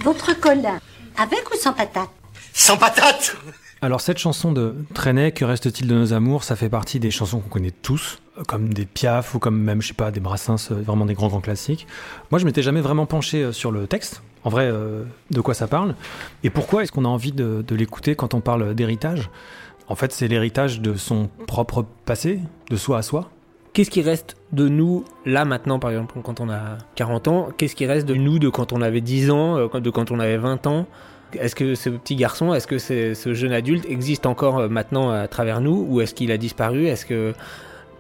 Votre 0.03 0.39
Colin, 0.39 0.79
avec 1.17 1.49
ou 1.51 1.57
sans 1.57 1.73
patate 1.73 2.09
Sans 2.53 2.77
patate 2.77 3.35
Alors 3.81 3.99
cette 3.99 4.19
chanson 4.19 4.51
de 4.51 4.75
Trenet, 4.93 5.31
que 5.31 5.43
reste-t-il 5.43 5.87
de 5.87 5.95
nos 5.95 6.13
amours, 6.13 6.43
ça 6.43 6.55
fait 6.55 6.69
partie 6.69 6.99
des 6.99 7.09
chansons 7.09 7.39
qu'on 7.39 7.49
connaît 7.49 7.71
tous, 7.71 8.19
euh, 8.37 8.43
comme 8.43 8.73
des 8.73 8.85
Piaf 8.85 9.33
ou 9.33 9.39
comme 9.39 9.59
même, 9.59 9.81
je 9.81 9.89
sais 9.89 9.93
pas, 9.95 10.11
des 10.11 10.19
Brassens, 10.19 10.71
euh, 10.71 10.81
vraiment 10.81 11.05
des 11.05 11.15
grands 11.15 11.29
grands 11.29 11.41
classiques. 11.41 11.87
Moi 12.29 12.39
je 12.39 12.45
m'étais 12.45 12.61
jamais 12.61 12.81
vraiment 12.81 13.07
penché 13.07 13.43
euh, 13.43 13.51
sur 13.51 13.71
le 13.71 13.87
texte, 13.87 14.21
en 14.43 14.49
vrai, 14.49 14.65
euh, 14.65 15.03
de 15.31 15.41
quoi 15.41 15.55
ça 15.55 15.67
parle, 15.67 15.95
et 16.43 16.51
pourquoi 16.51 16.83
est-ce 16.83 16.91
qu'on 16.91 17.05
a 17.05 17.09
envie 17.09 17.31
de, 17.31 17.65
de 17.67 17.75
l'écouter 17.75 18.15
quand 18.15 18.33
on 18.35 18.41
parle 18.41 18.75
d'héritage? 18.75 19.29
En 19.87 19.95
fait 19.95 20.11
c'est 20.11 20.27
l'héritage 20.27 20.79
de 20.79 20.95
son 20.95 21.29
propre 21.47 21.85
passé, 22.05 22.39
de 22.69 22.77
soi 22.77 22.99
à 22.99 23.01
soi. 23.01 23.31
Qu'est-ce 23.77 23.91
qui 23.91 24.01
reste 24.01 24.37
de 24.53 24.67
nous 24.67 25.05
là 25.23 25.45
maintenant, 25.45 25.77
par 25.77 25.91
exemple, 25.91 26.15
quand 26.23 26.39
on 26.39 26.49
a 26.49 26.79
40 26.95 27.27
ans? 27.27 27.49
Qu'est-ce 27.55 27.75
qui 27.75 27.85
reste 27.85 28.07
de 28.07 28.15
nous 28.15 28.39
de 28.39 28.49
quand 28.49 28.73
on 28.73 28.81
avait 28.81 29.01
10 29.01 29.29
ans, 29.29 29.55
euh, 29.55 29.79
de 29.79 29.89
quand 29.91 30.09
on 30.09 30.19
avait 30.19 30.37
20 30.37 30.65
ans? 30.65 30.87
Est-ce 31.33 31.53
que 31.53 31.75
ce 31.75 31.91
petit 31.91 32.15
garçon, 32.15 32.55
est-ce 32.55 32.65
que 32.65 32.79
ce 32.79 33.33
jeune 33.35 33.51
adulte 33.51 33.85
existe 33.87 34.25
encore 34.25 34.57
euh, 34.57 34.67
maintenant 34.67 35.11
à 35.11 35.27
travers 35.27 35.61
nous 35.61 35.85
ou 35.87 36.01
est-ce 36.01 36.15
qu'il 36.15 36.31
a 36.31 36.39
disparu? 36.39 36.87
Est-ce 36.87 37.05
que 37.05 37.35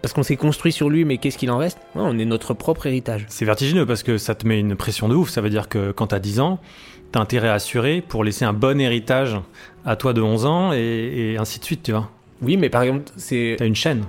parce 0.01 0.15
qu'on 0.15 0.23
s'est 0.23 0.35
construit 0.35 0.71
sur 0.71 0.89
lui, 0.89 1.05
mais 1.05 1.19
qu'est-ce 1.19 1.37
qu'il 1.37 1.51
en 1.51 1.59
reste? 1.59 1.77
Non, 1.93 2.07
On 2.07 2.17
est 2.17 2.25
notre 2.25 2.55
propre 2.55 2.87
héritage. 2.87 3.27
C'est 3.29 3.45
vertigineux 3.45 3.85
parce 3.85 4.01
que 4.01 4.17
ça 4.17 4.33
te 4.33 4.47
met 4.47 4.59
une 4.59 4.75
pression 4.75 5.07
de 5.07 5.13
ouf. 5.13 5.29
Ça 5.29 5.41
veut 5.41 5.51
dire 5.51 5.69
que 5.69 5.91
quand 5.91 6.07
t'as 6.07 6.17
10 6.17 6.39
ans, 6.39 6.59
t'as 7.11 7.19
intérêt 7.19 7.49
à 7.49 7.53
assurer 7.53 8.01
pour 8.01 8.23
laisser 8.23 8.45
un 8.45 8.53
bon 8.53 8.81
héritage 8.81 9.39
à 9.85 9.95
toi 9.95 10.13
de 10.13 10.23
11 10.23 10.45
ans 10.47 10.73
et, 10.73 11.33
et 11.33 11.37
ainsi 11.37 11.59
de 11.59 11.65
suite, 11.65 11.83
tu 11.83 11.91
vois. 11.91 12.09
Oui, 12.41 12.57
mais 12.57 12.69
par 12.69 12.81
exemple, 12.81 13.11
c'est. 13.15 13.57
T'as 13.59 13.67
une 13.67 13.75
chaîne. 13.75 14.05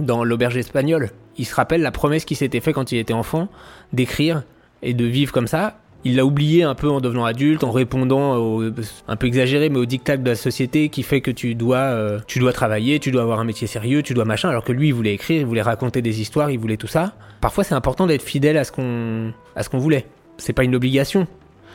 Dans 0.00 0.24
l'auberge 0.24 0.56
espagnole, 0.56 1.10
il 1.36 1.44
se 1.46 1.54
rappelle 1.54 1.82
la 1.82 1.90
promesse 1.90 2.24
qui 2.24 2.34
s'était 2.34 2.60
fait 2.60 2.72
quand 2.72 2.90
il 2.92 2.98
était 2.98 3.12
enfant 3.12 3.48
d'écrire 3.92 4.42
et 4.82 4.94
de 4.94 5.04
vivre 5.04 5.32
comme 5.32 5.46
ça. 5.46 5.78
Il 6.02 6.16
l'a 6.16 6.24
oublié 6.24 6.62
un 6.62 6.74
peu 6.74 6.88
en 6.88 7.02
devenant 7.02 7.26
adulte, 7.26 7.62
en 7.62 7.70
répondant 7.70 8.62
un 9.06 9.16
peu 9.16 9.26
exagéré, 9.26 9.68
mais 9.68 9.78
au 9.78 9.84
diktat 9.84 10.16
de 10.16 10.26
la 10.26 10.34
société 10.34 10.88
qui 10.88 11.02
fait 11.02 11.20
que 11.20 11.30
tu 11.30 11.54
dois, 11.54 11.76
euh, 11.76 12.18
tu 12.26 12.38
dois 12.38 12.54
travailler, 12.54 12.98
tu 12.98 13.10
dois 13.10 13.20
avoir 13.20 13.38
un 13.38 13.44
métier 13.44 13.66
sérieux, 13.66 14.02
tu 14.02 14.14
dois 14.14 14.24
machin. 14.24 14.48
Alors 14.48 14.64
que 14.64 14.72
lui, 14.72 14.88
il 14.88 14.94
voulait 14.94 15.12
écrire, 15.12 15.40
il 15.40 15.46
voulait 15.46 15.60
raconter 15.60 16.00
des 16.00 16.22
histoires, 16.22 16.50
il 16.50 16.58
voulait 16.58 16.78
tout 16.78 16.86
ça. 16.86 17.12
Parfois, 17.42 17.64
c'est 17.64 17.74
important 17.74 18.06
d'être 18.06 18.22
fidèle 18.22 18.56
à 18.56 18.64
ce 18.64 18.72
qu'on, 18.72 19.34
à 19.54 19.62
ce 19.62 19.68
qu'on 19.68 19.78
voulait. 19.78 20.06
C'est 20.38 20.54
pas 20.54 20.64
une 20.64 20.74
obligation, 20.74 21.26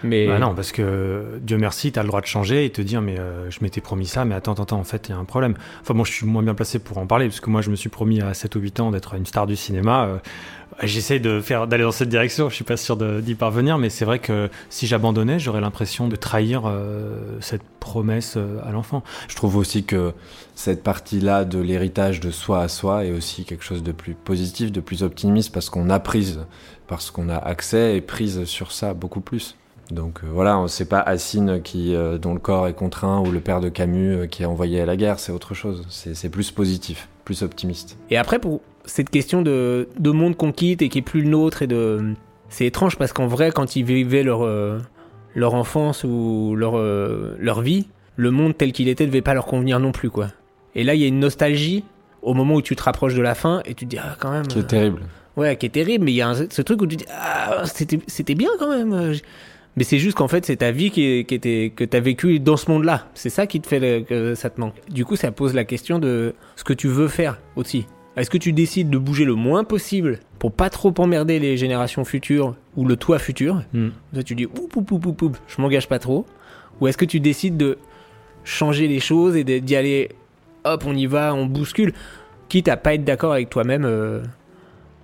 mais 0.06 0.28
Bah 0.28 0.40
non, 0.40 0.56
parce 0.56 0.72
que 0.72 1.40
Dieu 1.42 1.58
merci, 1.58 1.92
t'as 1.92 2.02
le 2.02 2.08
droit 2.08 2.22
de 2.22 2.26
changer 2.26 2.66
et 2.66 2.70
te 2.70 2.82
dire, 2.82 3.02
mais 3.02 3.20
euh, 3.20 3.50
je 3.50 3.60
m'étais 3.62 3.82
promis 3.82 4.06
ça, 4.06 4.26
mais 4.26 4.36
attends, 4.36 4.54
attends, 4.54 4.64
attends, 4.64 4.80
en 4.80 4.84
fait, 4.84 5.10
il 5.10 5.12
y 5.12 5.16
a 5.16 5.18
un 5.18 5.26
problème. 5.26 5.56
Enfin, 5.82 5.94
bon, 5.94 6.04
je 6.04 6.12
suis 6.12 6.26
moins 6.26 6.44
bien 6.44 6.56
placé 6.56 6.80
pour 6.80 6.98
en 6.98 7.08
parler, 7.08 7.28
parce 7.28 7.40
que 7.40 7.50
moi, 7.50 7.62
je 7.62 7.70
me 7.70 7.76
suis 7.76 7.90
promis 7.90 8.22
à 8.22 8.34
7 8.34 8.56
ou 8.56 8.60
8 8.60 8.80
ans 8.80 8.92
d'être 8.92 9.16
une 9.16 9.26
star 9.26 9.48
du 9.48 9.56
cinéma. 9.56 10.06
Euh, 10.06 10.18
J'essaie 10.84 11.20
de 11.20 11.40
faire 11.40 11.68
d'aller 11.68 11.84
dans 11.84 11.94
cette 11.94 12.10
direction, 12.10 12.50
je 12.50 12.56
suis 12.56 12.66
pas 12.66 12.76
sûr 12.76 12.98
d'y 12.98 13.36
parvenir, 13.36 13.78
mais 13.78 13.90
c'est 13.90 14.04
vrai 14.04 14.20
que 14.20 14.50
si 14.70 14.88
j'abandonnais, 14.88 15.40
j'aurais 15.40 15.62
l'impression 15.62 16.10
de 16.10 16.18
trahir 16.18 16.64
euh, 16.66 17.38
cette 17.40 17.64
promesse 17.80 18.34
euh, 18.36 18.60
à 18.66 18.72
l'enfant. 18.72 19.02
Je 19.30 19.36
trouve 19.38 19.56
aussi 19.56 19.86
que 19.86 20.12
cette 20.54 20.84
partie-là 20.84 21.46
de 21.46 21.60
l'héritage 21.60 22.20
de 22.20 22.30
soi 22.30 22.60
à 22.60 22.68
soi 22.68 23.06
est 23.06 23.12
aussi 23.12 23.46
quelque 23.46 23.64
chose 23.64 23.84
de 23.84 23.94
plus 23.94 24.16
positif, 24.16 24.74
de 24.74 24.82
plus 24.82 25.02
optimiste, 25.02 25.54
parce 25.54 25.70
qu'on 25.70 25.90
a 25.90 26.00
prise, 26.00 26.42
parce 26.88 27.10
qu'on 27.10 27.30
a 27.30 27.38
accès 27.38 27.96
et 27.96 28.02
prise 28.02 28.44
sur 28.44 28.74
ça 28.74 28.94
beaucoup 28.94 29.22
plus. 29.22 29.56
Donc 29.92 30.20
euh, 30.24 30.28
voilà, 30.32 30.58
on- 30.60 30.68
c'est 30.68 30.90
pas 30.90 31.00
Assine 31.00 31.62
qui, 31.62 31.96
euh, 31.96 32.18
dont 32.18 32.34
le 32.34 32.40
corps 32.40 32.68
est 32.68 32.74
contraint 32.74 33.20
ou 33.22 33.32
le 33.32 33.40
père 33.40 33.62
de 33.62 33.70
Camus 33.70 34.14
euh, 34.16 34.28
qui 34.28 34.44
est 34.44 34.46
envoyé 34.48 34.82
à 34.82 34.86
la 34.86 34.96
guerre, 34.96 35.20
c'est 35.20 35.32
autre 35.32 35.54
chose. 35.54 35.86
C'est 35.90 36.30
plus 36.30 36.52
positif, 36.52 37.08
plus 37.24 37.44
optimiste. 37.44 37.98
Et 38.10 38.18
après, 38.18 38.40
pour 38.40 38.62
cette 38.86 39.10
question 39.10 39.42
de, 39.42 39.88
de 40.00 40.12
monde 40.12 40.36
qu'on 40.36 40.52
quitte 40.52 40.82
et 40.82 40.90
qui 40.90 41.00
est 41.00 41.04
plus 41.04 41.22
le 41.22 41.30
nôtre, 41.30 41.62
et 41.62 41.68
de, 41.68 42.14
c'est 42.50 42.66
étrange 42.66 42.98
parce 42.98 43.14
qu'en 43.14 43.28
vrai, 43.28 43.52
quand 43.52 43.76
ils 43.76 43.84
vivaient 43.84 44.24
leur, 44.24 44.48
leur 45.36 45.54
enfance 45.56 46.04
ou 46.04 46.56
leur, 46.58 46.78
leur 46.78 47.62
vie, 47.62 47.88
le 48.16 48.32
monde 48.32 48.56
tel 48.58 48.72
qu'il 48.72 48.88
était 48.88 49.06
devait 49.06 49.22
pas 49.22 49.34
leur 49.34 49.46
convenir 49.46 49.80
non 49.80 49.92
plus, 49.92 50.10
quoi. 50.10 50.28
Et 50.76 50.84
là, 50.84 50.94
il 50.96 51.02
y 51.02 51.04
a 51.04 51.08
une 51.08 51.20
nostalgie 51.20 51.84
au 52.22 52.34
moment 52.34 52.56
où 52.56 52.62
tu 52.62 52.76
te 52.76 52.84
rapproches 52.84 53.14
de 53.16 53.22
la 53.22 53.36
fin 53.36 53.62
et 53.66 53.74
tu 53.76 53.86
te 53.86 53.90
dis, 53.92 53.98
ah, 53.98 54.16
quand 54.20 54.32
même. 54.32 54.48
Qui 54.48 54.60
est 54.60 54.64
terrible. 54.64 55.02
Ouais, 55.38 55.56
qui 55.58 55.66
est 55.66 55.70
terrible, 55.70 56.06
mais 56.06 56.12
il 56.12 56.16
y 56.16 56.22
a 56.22 56.30
un- 56.30 56.50
ce 56.50 56.62
truc 56.62 56.82
où 56.82 56.88
tu 56.88 56.96
te 56.98 57.04
dis, 57.04 57.10
ah, 57.20 57.64
c'était, 57.66 58.00
c'était 58.08 58.36
bien 58.36 58.50
quand 58.60 58.70
même. 58.70 59.14
Mais 59.78 59.84
c'est 59.84 60.00
juste 60.00 60.16
qu'en 60.18 60.28
fait, 60.30 60.46
c'est 60.46 60.58
ta 60.58 60.72
vie 60.72 60.90
qui, 60.90 61.04
était, 61.20 61.72
que 61.76 61.84
t'as 61.84 62.00
vécu 62.00 62.40
dans 62.40 62.56
ce 62.58 62.72
monde-là. 62.72 63.08
C'est 63.14 63.30
ça 63.30 63.46
qui 63.46 63.60
te 63.60 63.68
fait 63.68 63.80
le- 63.80 64.02
que 64.06 64.34
ça 64.36 64.50
te 64.50 64.60
manque. 64.60 64.76
Du 64.90 65.04
coup, 65.04 65.16
ça 65.18 65.32
pose 65.32 65.54
la 65.54 65.66
question 65.66 66.00
de 66.00 66.34
ce 66.56 66.64
que 66.64 66.74
tu 66.74 66.88
veux 66.88 67.08
faire 67.10 67.40
aussi. 67.58 67.86
Est-ce 68.16 68.30
que 68.30 68.38
tu 68.38 68.54
décides 68.54 68.90
de 68.90 68.98
bouger 68.98 69.26
le 69.26 69.36
moins 69.36 69.66
possible 69.66 70.20
pour 70.40 70.54
pas 70.54 70.70
trop 70.70 70.94
emmerder 71.00 71.40
les 71.40 71.58
générations 71.58 72.06
futures 72.06 72.56
ou 72.78 72.86
le 72.86 72.96
toi 72.96 73.20
futur? 73.20 73.64
Hmm. 73.74 73.90
Là, 74.14 74.24
tu 74.24 74.36
dis, 74.36 74.46
oup, 74.46 74.74
oup, 74.78 74.92
oup, 74.92 75.22
oup, 75.22 75.38
je 75.48 75.62
m'engage 75.62 75.90
pas 75.90 76.00
trop. 76.00 76.26
Ou 76.80 76.88
est-ce 76.88 76.98
que 76.98 77.04
tu 77.06 77.20
décides 77.20 77.58
de 77.58 77.78
changer 78.46 78.88
les 78.88 79.02
choses 79.02 79.36
et 79.36 79.44
d'y 79.44 79.76
aller, 79.76 80.10
hop, 80.64 80.84
on 80.88 80.96
y 80.96 81.06
va, 81.08 81.34
on 81.34 81.46
bouscule, 81.48 81.92
quitte 82.48 82.70
à 82.70 82.78
pas 82.78 82.94
être 82.94 83.04
d'accord 83.04 83.34
avec 83.34 83.50
toi-même 83.50 83.84
euh, 83.84 84.22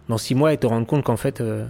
dans 0.08 0.18
six 0.18 0.36
mois 0.36 0.54
et 0.54 0.58
te 0.58 0.68
rendre 0.68 0.88
compte 0.88 1.04
qu'en 1.04 1.18
fait, 1.18 1.42
euh, 1.42 1.66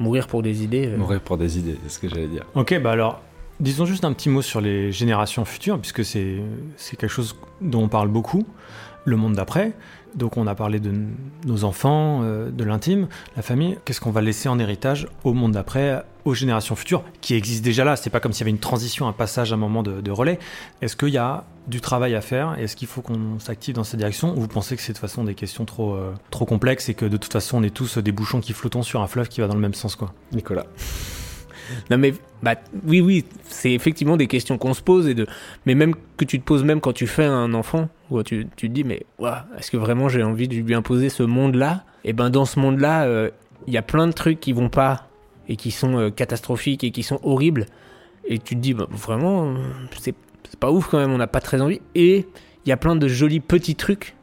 mourir 0.00 0.26
pour 0.26 0.42
des 0.42 0.64
idées. 0.64 0.88
euh, 0.88 0.96
Mourir 0.96 1.20
pour 1.20 1.36
des 1.36 1.58
idées, 1.58 1.76
c'est 1.84 1.90
ce 1.90 1.98
que 2.00 2.08
j'allais 2.08 2.26
dire. 2.26 2.44
Ok, 2.56 2.76
bah 2.82 2.90
alors, 2.90 3.20
disons 3.60 3.84
juste 3.84 4.04
un 4.04 4.12
petit 4.12 4.28
mot 4.28 4.42
sur 4.42 4.60
les 4.60 4.90
générations 4.90 5.44
futures, 5.44 5.78
puisque 5.78 6.04
c'est 6.04 6.38
c'est 6.76 6.96
quelque 6.96 7.10
chose 7.12 7.36
dont 7.60 7.82
on 7.84 7.88
parle 7.88 8.08
beaucoup, 8.08 8.44
le 9.04 9.16
monde 9.16 9.34
d'après. 9.34 9.72
Donc 10.16 10.36
on 10.36 10.48
a 10.48 10.56
parlé 10.56 10.80
de 10.80 10.92
nos 11.46 11.62
enfants, 11.62 12.22
euh, 12.24 12.50
de 12.50 12.64
l'intime, 12.64 13.06
la 13.36 13.42
famille. 13.42 13.78
Qu'est-ce 13.84 14.00
qu'on 14.00 14.10
va 14.10 14.20
laisser 14.22 14.48
en 14.48 14.58
héritage 14.58 15.06
au 15.22 15.34
monde 15.34 15.52
d'après, 15.52 16.02
aux 16.30 16.34
générations 16.34 16.76
futures, 16.76 17.02
qui 17.20 17.34
existent 17.34 17.64
déjà 17.64 17.84
là. 17.84 17.96
C'est 17.96 18.10
pas 18.10 18.20
comme 18.20 18.32
s'il 18.32 18.40
y 18.40 18.44
avait 18.44 18.50
une 18.50 18.58
transition, 18.58 19.06
un 19.06 19.12
passage, 19.12 19.52
un 19.52 19.56
moment 19.56 19.82
de, 19.82 20.10
relais. 20.10 20.38
Est-ce 20.82 20.96
qu'il 20.96 21.10
y 21.10 21.18
a 21.18 21.44
du 21.68 21.80
travail 21.80 22.14
à 22.14 22.20
faire? 22.20 22.56
Est-ce 22.58 22.74
qu'il 22.74 22.88
faut 22.88 23.02
qu'on 23.02 23.38
s'active 23.38 23.74
dans 23.74 23.84
cette 23.84 23.98
direction? 23.98 24.36
Ou 24.36 24.40
vous 24.40 24.48
pensez 24.48 24.76
que 24.76 24.82
c'est 24.82 24.92
de 24.92 24.98
toute 24.98 25.00
façon 25.00 25.24
des 25.24 25.34
questions 25.34 25.64
trop, 25.64 25.94
euh, 25.94 26.12
trop 26.30 26.46
complexes 26.46 26.88
et 26.88 26.94
que 26.94 27.04
de 27.04 27.16
toute 27.16 27.32
façon 27.32 27.58
on 27.58 27.62
est 27.62 27.74
tous 27.74 27.98
des 27.98 28.12
bouchons 28.12 28.40
qui 28.40 28.52
flottons 28.52 28.82
sur 28.82 29.02
un 29.02 29.06
fleuve 29.06 29.28
qui 29.28 29.40
va 29.40 29.46
dans 29.46 29.54
le 29.54 29.60
même 29.60 29.74
sens 29.74 29.94
quoi? 29.94 30.12
Nicolas. 30.32 30.66
Non 31.90 31.98
mais 31.98 32.14
bah 32.42 32.56
oui 32.84 33.00
oui, 33.00 33.24
c'est 33.44 33.72
effectivement 33.72 34.16
des 34.16 34.26
questions 34.26 34.58
qu'on 34.58 34.74
se 34.74 34.82
pose 34.82 35.06
et 35.06 35.14
de 35.14 35.26
mais 35.66 35.76
même 35.76 35.94
que 36.16 36.24
tu 36.24 36.40
te 36.40 36.44
poses 36.44 36.64
même 36.64 36.80
quand 36.80 36.92
tu 36.92 37.06
fais 37.06 37.24
un 37.24 37.54
enfant 37.54 37.88
où 38.10 38.20
tu, 38.24 38.48
tu 38.56 38.68
te 38.68 38.74
dis 38.74 38.82
mais 38.82 39.04
est-ce 39.56 39.70
que 39.70 39.76
vraiment 39.76 40.08
j'ai 40.08 40.24
envie 40.24 40.48
de 40.48 40.56
lui 40.56 40.74
imposer 40.74 41.08
ce 41.08 41.22
monde-là? 41.22 41.84
Et 42.04 42.12
ben 42.12 42.30
dans 42.30 42.44
ce 42.44 42.58
monde-là, 42.58 43.04
euh, 43.04 43.30
il 43.66 43.74
y 43.74 43.78
a 43.78 43.82
plein 43.82 44.06
de 44.06 44.12
trucs 44.12 44.40
qui 44.40 44.52
vont 44.52 44.68
pas 44.68 45.09
et 45.50 45.56
qui 45.56 45.72
sont 45.72 45.98
euh, 45.98 46.10
catastrophiques 46.10 46.84
et 46.84 46.92
qui 46.92 47.02
sont 47.02 47.20
horribles 47.22 47.66
et 48.24 48.38
tu 48.38 48.54
te 48.54 48.60
dis 48.60 48.72
bah, 48.72 48.86
vraiment 48.90 49.48
euh, 49.48 49.56
c'est 49.98 50.14
pas 50.58 50.70
ouf 50.70 50.88
quand 50.88 50.98
même, 50.98 51.12
on 51.12 51.18
n'a 51.18 51.26
pas 51.26 51.40
très 51.40 51.60
envie 51.60 51.80
et 51.94 52.26
il 52.64 52.68
y 52.68 52.72
a 52.72 52.76
plein 52.76 52.96
de 52.96 53.08
jolis 53.08 53.40
petits 53.40 53.74
trucs 53.74 54.14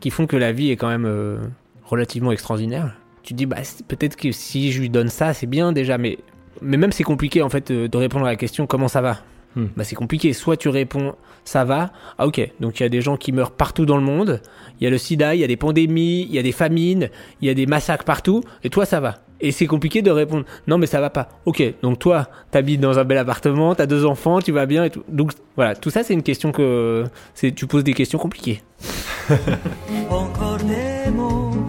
qui 0.00 0.10
font 0.10 0.26
que 0.26 0.36
la 0.36 0.52
vie 0.52 0.70
est 0.70 0.76
quand 0.76 0.88
même 0.88 1.04
euh, 1.04 1.38
relativement 1.84 2.32
extraordinaire. 2.32 2.96
Tu 3.22 3.34
te 3.34 3.38
dis 3.38 3.46
bah 3.46 3.58
peut-être 3.86 4.16
que 4.16 4.32
si 4.32 4.72
je 4.72 4.80
lui 4.80 4.88
donne 4.88 5.08
ça, 5.08 5.34
c'est 5.34 5.46
bien 5.46 5.72
déjà 5.72 5.98
mais 5.98 6.18
mais 6.62 6.78
même 6.78 6.92
c'est 6.92 7.04
compliqué 7.04 7.42
en 7.42 7.50
fait 7.50 7.70
de 7.70 7.96
répondre 7.96 8.24
à 8.24 8.30
la 8.30 8.36
question 8.36 8.66
comment 8.66 8.88
ça 8.88 9.02
va. 9.02 9.18
Hmm. 9.56 9.66
Bah 9.76 9.84
c'est 9.84 9.96
compliqué. 9.96 10.32
Soit 10.32 10.56
tu 10.56 10.68
réponds 10.68 11.14
ça 11.44 11.64
va. 11.64 11.92
Ah 12.16 12.26
ok. 12.26 12.50
Donc 12.60 12.80
il 12.80 12.84
y 12.84 12.86
a 12.86 12.88
des 12.88 13.02
gens 13.02 13.16
qui 13.16 13.32
meurent 13.32 13.50
partout 13.50 13.84
dans 13.84 13.96
le 13.96 14.02
monde. 14.02 14.40
Il 14.80 14.84
y 14.84 14.86
a 14.86 14.90
le 14.90 14.98
sida, 14.98 15.34
il 15.34 15.40
y 15.40 15.44
a 15.44 15.46
des 15.46 15.56
pandémies, 15.56 16.22
il 16.22 16.34
y 16.34 16.38
a 16.38 16.42
des 16.42 16.52
famines, 16.52 17.10
il 17.42 17.48
y 17.48 17.50
a 17.50 17.54
des 17.54 17.66
massacres 17.66 18.04
partout. 18.04 18.42
Et 18.64 18.70
toi 18.70 18.86
ça 18.86 19.00
va. 19.00 19.18
Et 19.40 19.52
c'est 19.52 19.66
compliqué 19.66 20.02
de 20.02 20.10
répondre 20.10 20.44
non 20.66 20.78
mais 20.78 20.86
ça 20.86 21.00
va 21.00 21.10
pas. 21.10 21.28
Ok. 21.46 21.62
Donc 21.82 21.98
toi 21.98 22.28
t'habites 22.50 22.80
dans 22.80 22.98
un 22.98 23.04
bel 23.04 23.18
appartement, 23.18 23.74
t'as 23.74 23.86
deux 23.86 24.04
enfants, 24.04 24.40
tu 24.40 24.52
vas 24.52 24.66
bien 24.66 24.84
et 24.84 24.90
tout. 24.90 25.02
Donc 25.08 25.32
voilà 25.56 25.74
tout 25.74 25.90
ça 25.90 26.02
c'est 26.02 26.14
une 26.14 26.22
question 26.22 26.52
que 26.52 27.04
c'est 27.34 27.52
tu 27.52 27.66
poses 27.66 27.84
des 27.84 27.94
questions 27.94 28.18
compliquées. 28.18 28.62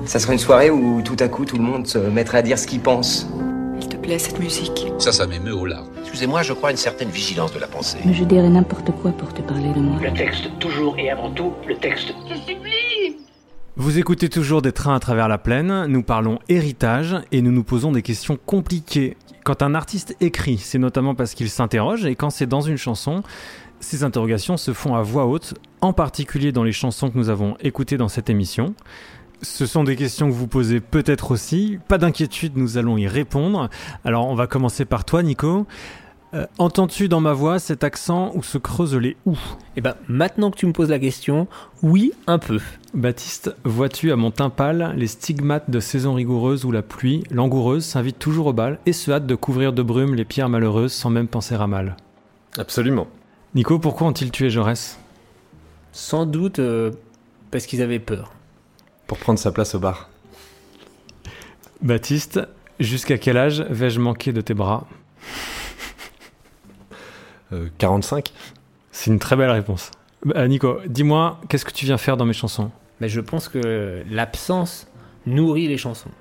Ça 0.05 0.19
serait 0.19 0.33
une 0.33 0.39
soirée 0.39 0.69
où 0.69 1.01
tout 1.01 1.15
à 1.19 1.27
coup 1.27 1.45
tout 1.45 1.57
le 1.57 1.63
monde 1.63 1.87
se 1.87 1.97
mettrait 1.97 2.39
à 2.39 2.41
dire 2.41 2.57
ce 2.57 2.67
qu'il 2.67 2.81
pense. 2.81 3.27
Il 3.79 3.87
te 3.87 3.95
plaît 3.95 4.19
cette 4.19 4.39
musique 4.39 4.87
Ça, 4.99 5.11
ça 5.11 5.25
m'émeut 5.25 5.53
au 5.53 5.65
larmes. 5.65 5.87
Excusez-moi, 6.01 6.41
je 6.41 6.53
crois 6.53 6.69
à 6.69 6.71
une 6.71 6.77
certaine 6.77 7.09
vigilance 7.09 7.53
de 7.53 7.59
la 7.59 7.67
pensée. 7.67 7.97
Mais 8.05 8.13
je 8.13 8.23
dirais 8.23 8.49
n'importe 8.49 8.91
quoi 9.01 9.11
pour 9.11 9.33
te 9.33 9.41
parler 9.41 9.71
de 9.73 9.79
moi. 9.79 9.99
Le 10.01 10.11
texte, 10.13 10.49
toujours 10.59 10.97
et 10.97 11.09
avant 11.09 11.31
tout, 11.31 11.53
le 11.67 11.75
texte. 11.75 12.13
Vous 13.81 13.97
écoutez 13.97 14.29
toujours 14.29 14.61
des 14.61 14.73
trains 14.73 14.93
à 14.93 14.99
travers 14.99 15.27
la 15.27 15.39
plaine, 15.39 15.87
nous 15.87 16.03
parlons 16.03 16.37
héritage 16.49 17.15
et 17.31 17.41
nous 17.41 17.51
nous 17.51 17.63
posons 17.63 17.91
des 17.91 18.03
questions 18.03 18.37
compliquées. 18.37 19.17
Quand 19.43 19.63
un 19.63 19.73
artiste 19.73 20.15
écrit, 20.21 20.59
c'est 20.59 20.77
notamment 20.77 21.15
parce 21.15 21.33
qu'il 21.33 21.49
s'interroge 21.49 22.05
et 22.05 22.13
quand 22.15 22.29
c'est 22.29 22.45
dans 22.45 22.61
une 22.61 22.77
chanson, 22.77 23.23
ces 23.79 24.03
interrogations 24.03 24.55
se 24.55 24.71
font 24.71 24.93
à 24.93 25.01
voix 25.01 25.25
haute, 25.25 25.55
en 25.81 25.93
particulier 25.93 26.51
dans 26.51 26.63
les 26.63 26.71
chansons 26.71 27.09
que 27.09 27.17
nous 27.17 27.29
avons 27.29 27.57
écoutées 27.59 27.97
dans 27.97 28.07
cette 28.07 28.29
émission. 28.29 28.75
Ce 29.41 29.65
sont 29.65 29.83
des 29.83 29.95
questions 29.95 30.27
que 30.27 30.35
vous 30.35 30.45
posez 30.45 30.79
peut-être 30.79 31.31
aussi, 31.31 31.79
pas 31.87 31.97
d'inquiétude, 31.97 32.57
nous 32.57 32.77
allons 32.77 32.97
y 32.97 33.07
répondre. 33.07 33.71
Alors 34.05 34.27
on 34.27 34.35
va 34.35 34.45
commencer 34.45 34.85
par 34.85 35.05
toi 35.05 35.23
Nico. 35.23 35.65
Euh, 36.33 36.45
Entends-tu 36.57 37.09
dans 37.09 37.19
ma 37.19 37.33
voix 37.33 37.59
cet 37.59 37.83
accent 37.83 38.31
où 38.35 38.43
se 38.43 38.57
creusent 38.57 38.95
les 38.95 39.17
ou? 39.25 39.37
Et 39.75 39.81
ben 39.81 39.95
maintenant 40.07 40.49
que 40.49 40.55
tu 40.55 40.65
me 40.65 40.71
poses 40.71 40.89
la 40.89 40.99
question, 40.99 41.47
oui 41.83 42.13
un 42.25 42.39
peu. 42.39 42.59
Baptiste, 42.93 43.53
vois-tu 43.65 44.11
à 44.13 44.15
mon 44.15 44.31
teint 44.31 44.49
pâle 44.49 44.93
les 44.95 45.07
stigmates 45.07 45.69
de 45.69 45.81
saison 45.81 46.13
rigoureuse 46.13 46.63
où 46.63 46.71
la 46.71 46.83
pluie, 46.83 47.23
langoureuse, 47.31 47.83
s'invite 47.83 48.17
toujours 48.17 48.47
au 48.47 48.53
bal 48.53 48.79
et 48.85 48.93
se 48.93 49.11
hâte 49.11 49.25
de 49.25 49.35
couvrir 49.35 49.73
de 49.73 49.83
brume 49.83 50.15
les 50.15 50.23
pierres 50.23 50.47
malheureuses 50.47 50.93
sans 50.93 51.09
même 51.09 51.27
penser 51.27 51.55
à 51.55 51.67
mal? 51.67 51.97
Absolument. 52.57 53.07
Nico, 53.53 53.77
pourquoi 53.79 54.07
ont-ils 54.07 54.31
tué 54.31 54.49
Jaurès? 54.49 54.97
Sans 55.91 56.25
doute 56.25 56.59
euh, 56.59 56.91
parce 57.51 57.65
qu'ils 57.65 57.81
avaient 57.81 57.99
peur. 57.99 58.31
Pour 59.05 59.17
prendre 59.17 59.39
sa 59.39 59.51
place 59.51 59.75
au 59.75 59.79
bar. 59.79 60.09
Baptiste, 61.81 62.39
jusqu'à 62.79 63.17
quel 63.17 63.35
âge 63.35 63.65
vais-je 63.69 63.99
manquer 63.99 64.31
de 64.31 64.39
tes 64.39 64.53
bras? 64.53 64.87
45 67.77 68.31
C'est 68.91 69.11
une 69.11 69.19
très 69.19 69.35
belle 69.35 69.51
réponse. 69.51 69.91
Bah, 70.25 70.47
Nico, 70.47 70.77
dis-moi, 70.87 71.39
qu'est-ce 71.49 71.65
que 71.65 71.71
tu 71.71 71.85
viens 71.85 71.97
faire 71.97 72.17
dans 72.17 72.25
mes 72.25 72.33
chansons? 72.33 72.71
Mais 72.99 73.09
je 73.09 73.19
pense 73.21 73.47
que 73.47 74.03
l'absence 74.09 74.87
nourrit 75.25 75.67
les 75.67 75.77
chansons. 75.77 76.11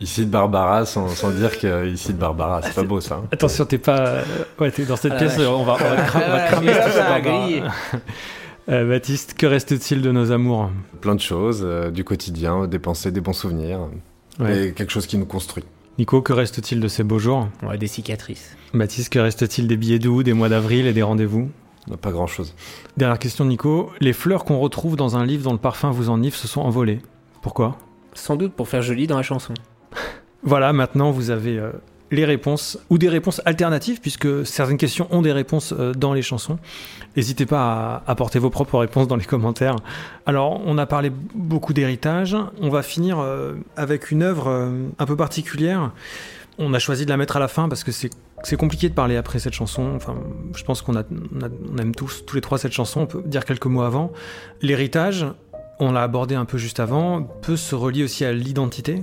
Ici 0.00 0.26
de 0.26 0.30
Barbara, 0.30 0.84
sans, 0.84 1.08
sans 1.08 1.30
dire 1.30 1.58
que 1.58 1.86
ici 1.86 2.12
de 2.12 2.18
Barbara, 2.18 2.60
c'est 2.62 2.74
pas 2.74 2.82
beau 2.82 3.00
ça. 3.00 3.14
hein. 3.16 3.28
Attention, 3.32 3.64
t'es 3.64 3.78
pas. 3.78 3.98
euh, 3.98 4.22
Ouais, 4.58 4.70
t'es 4.70 4.84
dans 4.84 4.96
cette 4.96 5.12
Ah 5.12 5.16
pièce, 5.16 5.38
on 5.38 5.62
va, 5.64 5.72
on 5.72 5.76
va, 5.76 5.96
cra- 6.04 6.22
on 6.26 6.30
va 6.32 6.44
Ah, 6.44 6.46
cramer 6.50 6.72
ça 6.74 7.18
va. 7.20 7.98
Euh, 8.68 8.88
Baptiste, 8.88 9.34
que 9.38 9.46
reste-t-il 9.46 10.02
de 10.02 10.10
nos 10.10 10.32
amours? 10.32 10.70
Plein 11.00 11.14
de 11.14 11.20
choses, 11.20 11.62
euh, 11.64 11.90
du 11.92 12.02
quotidien, 12.04 12.66
des 12.66 12.80
pensées, 12.80 13.12
des 13.12 13.20
bons 13.20 13.32
souvenirs. 13.32 13.78
Ouais. 14.40 14.66
Et 14.66 14.72
quelque 14.72 14.90
chose 14.92 15.06
qui 15.06 15.16
nous 15.16 15.24
construit. 15.24 15.64
Nico, 15.98 16.20
que 16.20 16.34
reste-t-il 16.34 16.78
de 16.78 16.88
ces 16.88 17.04
beaux 17.04 17.18
jours? 17.18 17.48
Ouais, 17.62 17.78
des 17.78 17.86
cicatrices. 17.86 18.54
Baptiste, 18.74 19.10
que 19.10 19.18
reste-t-il 19.18 19.66
des 19.66 19.78
billets 19.78 19.98
d'août, 19.98 20.22
des 20.22 20.34
mois 20.34 20.50
d'avril 20.50 20.86
et 20.86 20.92
des 20.92 21.02
rendez-vous? 21.02 21.50
Pas 22.02 22.10
grand-chose. 22.10 22.54
Dernière 22.98 23.18
question, 23.18 23.46
Nico. 23.46 23.90
Les 24.00 24.12
fleurs 24.12 24.44
qu'on 24.44 24.58
retrouve 24.58 24.96
dans 24.96 25.16
un 25.16 25.24
livre 25.24 25.44
dont 25.44 25.52
le 25.52 25.58
parfum 25.58 25.90
vous 25.90 26.10
enivre 26.10 26.36
se 26.36 26.48
sont 26.48 26.60
envolées. 26.60 27.00
Pourquoi? 27.40 27.78
Sans 28.12 28.36
doute 28.36 28.52
pour 28.52 28.68
faire 28.68 28.82
joli 28.82 29.06
dans 29.06 29.16
la 29.16 29.22
chanson. 29.22 29.54
Voilà, 30.42 30.74
maintenant 30.74 31.10
vous 31.12 31.30
avez 31.30 31.58
euh, 31.58 31.72
les 32.10 32.24
réponses 32.24 32.78
ou 32.90 32.98
des 32.98 33.08
réponses 33.08 33.40
alternatives, 33.44 34.00
puisque 34.00 34.46
certaines 34.46 34.76
questions 34.78 35.08
ont 35.10 35.22
des 35.22 35.32
réponses 35.32 35.74
euh, 35.76 35.92
dans 35.92 36.12
les 36.12 36.22
chansons. 36.22 36.58
N'hésitez 37.16 37.46
pas 37.46 38.02
à 38.06 38.10
apporter 38.10 38.38
vos 38.38 38.50
propres 38.50 38.78
réponses 38.78 39.08
dans 39.08 39.16
les 39.16 39.24
commentaires. 39.24 39.76
Alors, 40.26 40.60
on 40.64 40.78
a 40.78 40.86
parlé 40.86 41.10
beaucoup 41.34 41.72
d'héritage. 41.72 42.36
On 42.60 42.68
va 42.68 42.82
finir 42.82 43.18
euh, 43.18 43.54
avec 43.76 44.10
une 44.10 44.22
œuvre 44.22 44.48
euh, 44.48 44.86
un 44.98 45.06
peu 45.06 45.16
particulière. 45.16 45.92
On 46.58 46.72
a 46.74 46.78
choisi 46.78 47.04
de 47.04 47.10
la 47.10 47.16
mettre 47.16 47.36
à 47.36 47.40
la 47.40 47.48
fin 47.48 47.68
parce 47.68 47.84
que 47.84 47.90
c'est 47.92 48.56
compliqué 48.56 48.88
de 48.88 48.94
parler 48.94 49.16
après 49.16 49.38
cette 49.38 49.52
chanson. 49.54 49.92
Enfin, 49.96 50.14
je 50.54 50.62
pense 50.64 50.80
qu'on 50.82 50.96
a, 50.96 51.02
on 51.34 51.44
a- 51.44 51.48
on 51.74 51.76
aime 51.78 51.94
tous, 51.94 52.24
tous 52.24 52.34
les 52.36 52.40
trois 52.40 52.56
cette 52.58 52.72
chanson. 52.72 53.00
On 53.02 53.06
peut 53.06 53.22
dire 53.26 53.44
quelques 53.44 53.66
mots 53.66 53.82
avant. 53.82 54.12
L'héritage, 54.62 55.26
on 55.80 55.92
l'a 55.92 56.02
abordé 56.02 56.34
un 56.34 56.44
peu 56.46 56.56
juste 56.56 56.80
avant, 56.80 57.22
peut 57.22 57.56
se 57.56 57.74
relier 57.74 58.04
aussi 58.04 58.24
à 58.24 58.32
l'identité. 58.32 59.02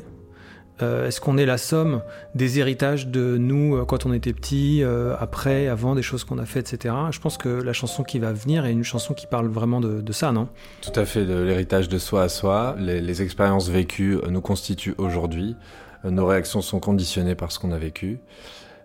Euh, 0.82 1.08
Est-ce 1.08 1.22
qu'on 1.22 1.38
est 1.38 1.46
la 1.46 1.58
somme 1.58 2.02
des 2.34 2.60
héritages 2.60 3.08
de 3.08 3.38
nous 3.38 3.76
euh, 3.76 3.86
quand 3.86 4.06
on 4.06 4.14
était 4.14 4.34
petit, 4.34 4.84
euh, 4.84 5.16
après, 5.20 5.68
avant, 5.68 5.94
des 5.94 6.02
choses 6.02 6.24
qu'on 6.24 6.40
a 6.40 6.46
faites, 6.46 6.74
etc. 6.74 6.96
Je 7.12 7.20
pense 7.20 7.38
que 7.38 7.50
la 7.50 7.74
chanson 7.74 8.04
qui 8.04 8.20
va 8.20 8.34
venir 8.34 8.66
est 8.66 8.72
une 8.72 8.84
chanson 8.84 9.14
qui 9.14 9.28
parle 9.28 9.48
vraiment 9.48 9.80
de, 9.82 10.02
de 10.02 10.12
ça, 10.12 10.32
non? 10.32 10.50
Tout 10.82 11.00
à 11.00 11.06
fait, 11.06 11.26
de 11.26 11.36
l'héritage 11.36 11.90
de 11.90 11.98
soi 11.98 12.24
à 12.24 12.30
soi. 12.30 12.76
Les, 12.80 13.02
les 13.02 13.22
expériences 13.22 13.70
vécues 13.70 14.18
nous 14.30 14.42
constituent 14.42 14.96
aujourd'hui. 14.98 15.56
Nos 16.04 16.26
réactions 16.26 16.62
sont 16.62 16.80
conditionnées 16.80 17.36
par 17.36 17.52
ce 17.52 17.60
qu'on 17.60 17.72
a 17.72 17.78
vécu. 17.78 18.20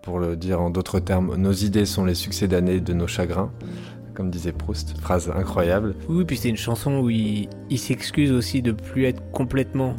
Pour 0.03 0.21
le 0.21 0.37
dire 0.37 0.61
en 0.61 0.71
d'autres 0.71 1.01
termes, 1.01 1.35
nos 1.37 1.53
idées 1.53 1.85
sont 1.87 2.05
les 2.05 2.15
succès 2.15 2.49
d'années 2.49 2.81
de 2.81 2.93
nos 2.93 3.07
chagrins. 3.07 3.51
Comme 4.15 4.31
disait 4.31 4.53
Proust, 4.53 4.97
phrase 5.01 5.31
incroyable. 5.35 5.95
Oui, 6.09 6.25
puis 6.25 6.37
c'est 6.37 6.49
une 6.49 6.57
chanson 6.57 6.99
où 6.99 7.11
il, 7.11 7.49
il 7.71 7.79
s'excuse 7.79 8.33
aussi 8.33 8.63
de 8.63 8.73
plus 8.73 9.05
être 9.07 9.23
complètement 9.33 9.95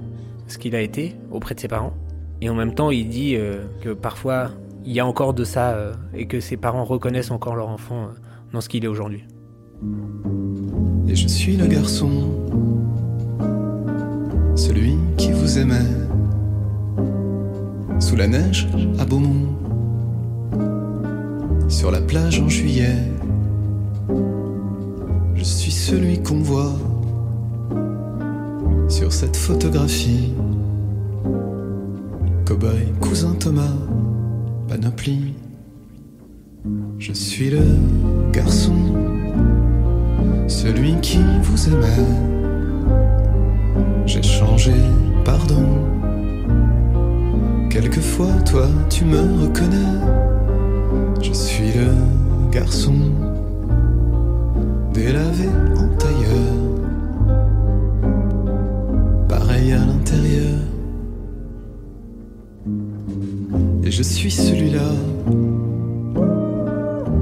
ce 0.50 0.58
qu'il 0.58 0.76
a 0.76 0.82
été 0.82 1.16
auprès 1.32 1.56
de 1.56 1.60
ses 1.60 1.68
parents. 1.68 1.94
Et 2.42 2.50
en 2.50 2.56
même 2.56 2.74
temps, 2.74 2.92
il 2.92 3.08
dit 3.10 3.36
euh, 3.36 3.64
que 3.82 3.90
parfois, 3.90 4.52
il 4.86 4.94
y 4.94 5.00
a 5.00 5.06
encore 5.06 5.34
de 5.34 5.44
ça 5.44 5.72
euh, 5.72 5.94
et 6.14 6.26
que 6.26 6.40
ses 6.40 6.58
parents 6.58 6.84
reconnaissent 6.84 7.32
encore 7.32 7.56
leur 7.56 7.70
enfant 7.70 8.04
euh, 8.04 8.08
dans 8.54 8.62
ce 8.62 8.70
qu'il 8.70 8.84
est 8.84 8.88
aujourd'hui. 8.88 9.24
Et 11.08 11.16
je 11.16 11.28
suis 11.28 11.58
le 11.58 11.68
garçon, 11.68 12.10
celui 14.56 14.96
qui 15.18 15.32
vous 15.32 15.58
aimait. 15.58 15.76
Sous 18.00 18.16
la 18.16 18.28
neige 18.28 18.68
à 18.98 19.06
Beaumont, 19.06 19.50
sur 21.68 21.92
la 21.92 22.00
plage 22.00 22.40
en 22.40 22.48
juillet. 22.48 22.96
Je 25.36 25.44
suis 25.44 25.72
celui 25.72 26.24
qu'on 26.24 26.40
voit 26.42 26.74
sur 28.90 29.14
cette 29.14 29.38
photographie. 29.38 30.34
Cowboy, 32.46 32.92
cousin 33.00 33.36
Thomas, 33.40 33.76
panoplie. 34.68 35.36
Je 36.98 37.14
suis 37.14 37.52
le 37.52 37.62
garçon, 38.34 38.76
celui 40.48 40.96
qui 41.02 41.20
vous 41.44 41.70
aimait. 41.70 42.06
J'ai 44.06 44.24
changé, 44.24 44.74
pardon. 45.24 45.66
Quelquefois, 47.70 48.34
toi, 48.46 48.68
tu 48.90 49.06
me 49.06 49.20
reconnais. 49.44 50.00
Je 51.22 51.32
suis 51.32 51.72
le 51.74 52.52
garçon 52.52 52.96
délavé 54.94 55.48
en 55.78 55.88
tailleur. 55.98 56.69
À 59.60 59.86
l'intérieur. 59.86 60.58
Et 63.84 63.92
je 63.92 64.02
suis 64.02 64.32
celui-là. 64.32 64.90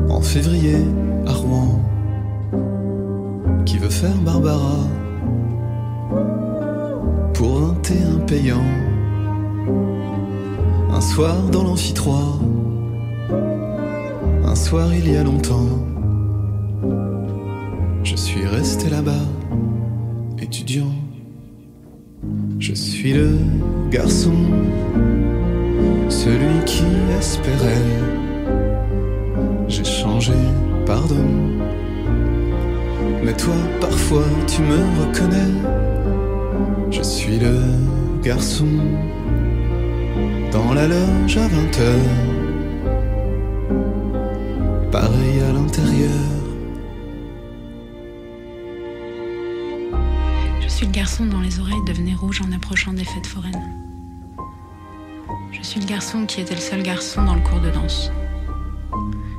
En 0.07 0.21
février, 0.21 0.77
à 1.25 1.33
Rouen. 1.33 1.81
Qui 3.65 3.79
veut 3.79 3.89
faire 3.89 4.15
Barbara. 4.23 4.87
Pour 7.33 7.69
un 7.69 7.73
thé 7.81 7.95
impayant. 8.03 8.63
Un 10.91 11.01
soir 11.01 11.35
dans 11.51 11.63
l'amphi 11.63 11.93
3 11.93 12.39
Un 14.45 14.55
soir 14.55 14.93
il 14.93 15.11
y 15.11 15.17
a 15.17 15.23
longtemps 15.23 15.85
Je 18.03 18.15
suis 18.15 18.45
resté 18.45 18.89
là-bas 18.89 19.25
Étudiant 20.39 20.93
Je 22.59 22.73
suis 22.73 23.13
le 23.13 23.29
garçon 23.91 24.33
Celui 26.09 26.63
qui 26.65 26.85
espérait. 27.17 27.85
J'ai 29.67 29.83
changé, 29.83 30.33
pardon. 30.85 31.25
Mais 33.23 33.33
toi 33.33 33.53
parfois 33.79 34.23
tu 34.47 34.61
me 34.61 34.77
reconnais. 34.99 35.53
Je 36.89 37.03
suis 37.03 37.37
le 37.37 37.59
garçon 38.23 38.67
dans 40.51 40.73
la 40.73 40.87
loge 40.87 41.37
à 41.37 41.47
20 41.47 41.79
heures. 41.81 42.36
Suis 50.77 50.85
le 50.85 50.91
garçon 50.91 51.25
dont 51.25 51.39
les 51.39 51.59
oreilles 51.59 51.83
devenaient 51.87 52.13
rouges 52.13 52.39
en 52.47 52.51
approchant 52.51 52.93
des 52.93 53.03
fêtes 53.03 53.25
foraines. 53.25 53.73
Je 55.51 55.63
suis 55.63 55.79
le 55.79 55.87
garçon 55.87 56.27
qui 56.27 56.39
était 56.39 56.53
le 56.53 56.61
seul 56.61 56.83
garçon 56.83 57.23
dans 57.23 57.33
le 57.33 57.41
cours 57.41 57.59
de 57.59 57.71
danse. 57.71 58.11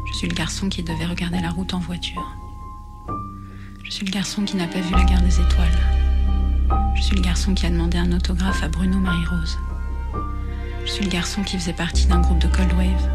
Je 0.09 0.19
suis 0.19 0.27
le 0.27 0.35
garçon 0.35 0.69
qui 0.69 0.83
devait 0.83 1.07
regarder 1.07 1.39
la 1.39 1.51
route 1.51 1.75
en 1.75 1.79
voiture. 1.79 2.27
Je 3.85 3.91
suis 3.93 4.05
le 4.05 4.11
garçon 4.11 4.43
qui 4.43 4.57
n'a 4.57 4.67
pas 4.67 4.81
vu 4.81 4.93
la 4.93 5.05
guerre 5.05 5.23
des 5.23 5.41
étoiles. 5.41 5.79
Je 6.97 7.03
suis 7.03 7.15
le 7.15 7.23
garçon 7.23 7.55
qui 7.55 7.67
a 7.67 7.71
demandé 7.71 7.99
un 7.99 8.11
autographe 8.11 8.65
à 8.65 8.69
Bruno 8.69 8.99
Marie-Rose. 8.99 9.61
Je 10.85 10.91
suis 10.91 11.05
le 11.05 11.11
garçon 11.11 11.45
qui 11.45 11.57
faisait 11.57 11.73
partie 11.73 12.07
d'un 12.09 12.21
groupe 12.21 12.41
de 12.41 12.49
Cold 12.49 12.73
Wave. 12.73 13.11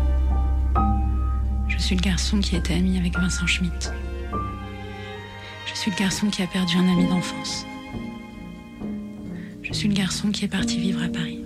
Je 1.67 1.77
suis 1.77 1.97
le 1.97 2.01
garçon 2.01 2.39
qui 2.39 2.55
était 2.55 2.75
ami 2.75 2.97
avec 2.97 3.19
Vincent 3.19 3.47
Schmitt. 3.47 3.91
Je 5.65 5.77
suis 5.77 5.91
le 5.91 5.97
garçon 5.97 6.29
qui 6.29 6.41
a 6.41 6.47
perdu 6.47 6.77
un 6.77 6.87
ami 6.87 7.05
d'enfance. 7.05 7.65
Je 9.83 9.89
suis 9.89 9.95
le 9.97 10.01
garçon 10.01 10.31
qui 10.31 10.45
est 10.45 10.47
parti 10.47 10.77
vivre 10.77 11.03
à 11.03 11.09
Paris. 11.09 11.41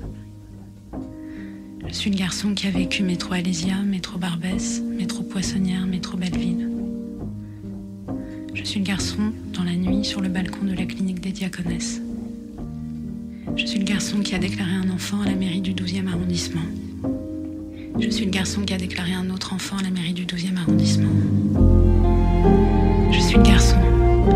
Je 1.88 1.92
suis 1.92 2.12
le 2.12 2.16
garçon 2.16 2.54
qui 2.54 2.68
a 2.68 2.70
vécu 2.70 3.02
métro 3.02 3.34
Alésia, 3.34 3.78
métro 3.78 4.20
Barbès, 4.20 4.80
métro 4.80 5.24
Poissonnière, 5.24 5.88
métro 5.88 6.18
Belleville. 6.18 6.70
Je 8.54 8.64
suis 8.64 8.80
le 8.80 8.86
garçon 8.86 9.34
dans 9.54 9.64
la 9.64 9.74
nuit 9.74 10.06
sur 10.06 10.22
le 10.22 10.30
balcon 10.30 10.66
de 10.66 10.76
la 10.76 10.86
clinique 10.86 11.20
des 11.20 11.32
Diaconesses. 11.32 12.00
Je 13.56 13.66
suis 13.66 13.80
le 13.80 13.86
garçon 13.86 14.20
qui 14.20 14.36
a 14.36 14.38
déclaré 14.38 14.74
un 14.74 14.92
enfant 14.92 15.20
à 15.22 15.26
la 15.26 15.36
mairie 15.36 15.62
du 15.62 15.74
12e 15.74 16.08
arrondissement. 16.08 16.62
Je 18.00 18.08
suis 18.08 18.26
le 18.26 18.32
garçon 18.32 18.62
qui 18.62 18.74
a 18.76 18.78
déclaré 18.78 19.14
un 19.14 19.32
autre 19.32 19.54
enfant 19.54 19.78
à 19.78 19.82
la 19.82 19.90
mairie 19.90 20.14
du 20.14 20.28
12e 20.28 20.58
arrondissement. 20.58 21.10
Je 23.12 23.20
suis 23.20 23.38
le 23.38 23.44
garçon, 23.44 23.78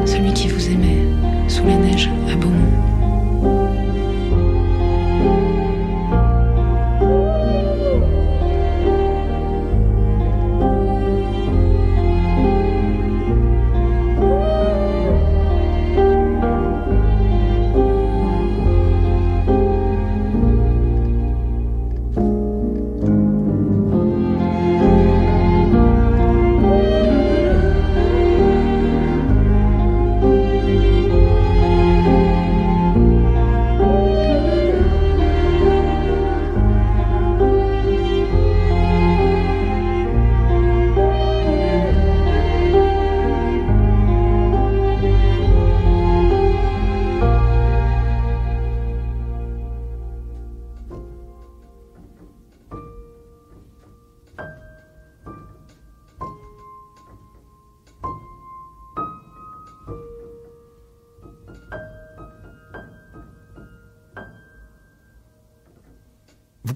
celui 0.08 0.34
qui 0.34 0.48
vous 0.48 0.70
aimait, 0.70 1.06
sous 1.48 1.64
la 1.66 1.78
neige, 1.78 2.10
à 2.28 2.36
Beaumont. 2.36 2.91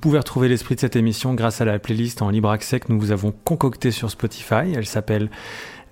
Pouvez 0.05 0.19
retrouver 0.19 0.47
l'esprit 0.49 0.75
de 0.75 0.81
cette 0.81 0.95
émission 0.95 1.33
grâce 1.33 1.61
à 1.61 1.65
la 1.65 1.79
playlist 1.79 2.21
en 2.21 2.29
libre 2.29 2.51
accès 2.51 2.79
que 2.79 2.93
nous 2.93 2.99
vous 2.99 3.09
avons 3.09 3.31
concoctée 3.31 3.89
sur 3.89 4.11
Spotify. 4.11 4.71
Elle 4.75 4.85
s'appelle 4.85 5.31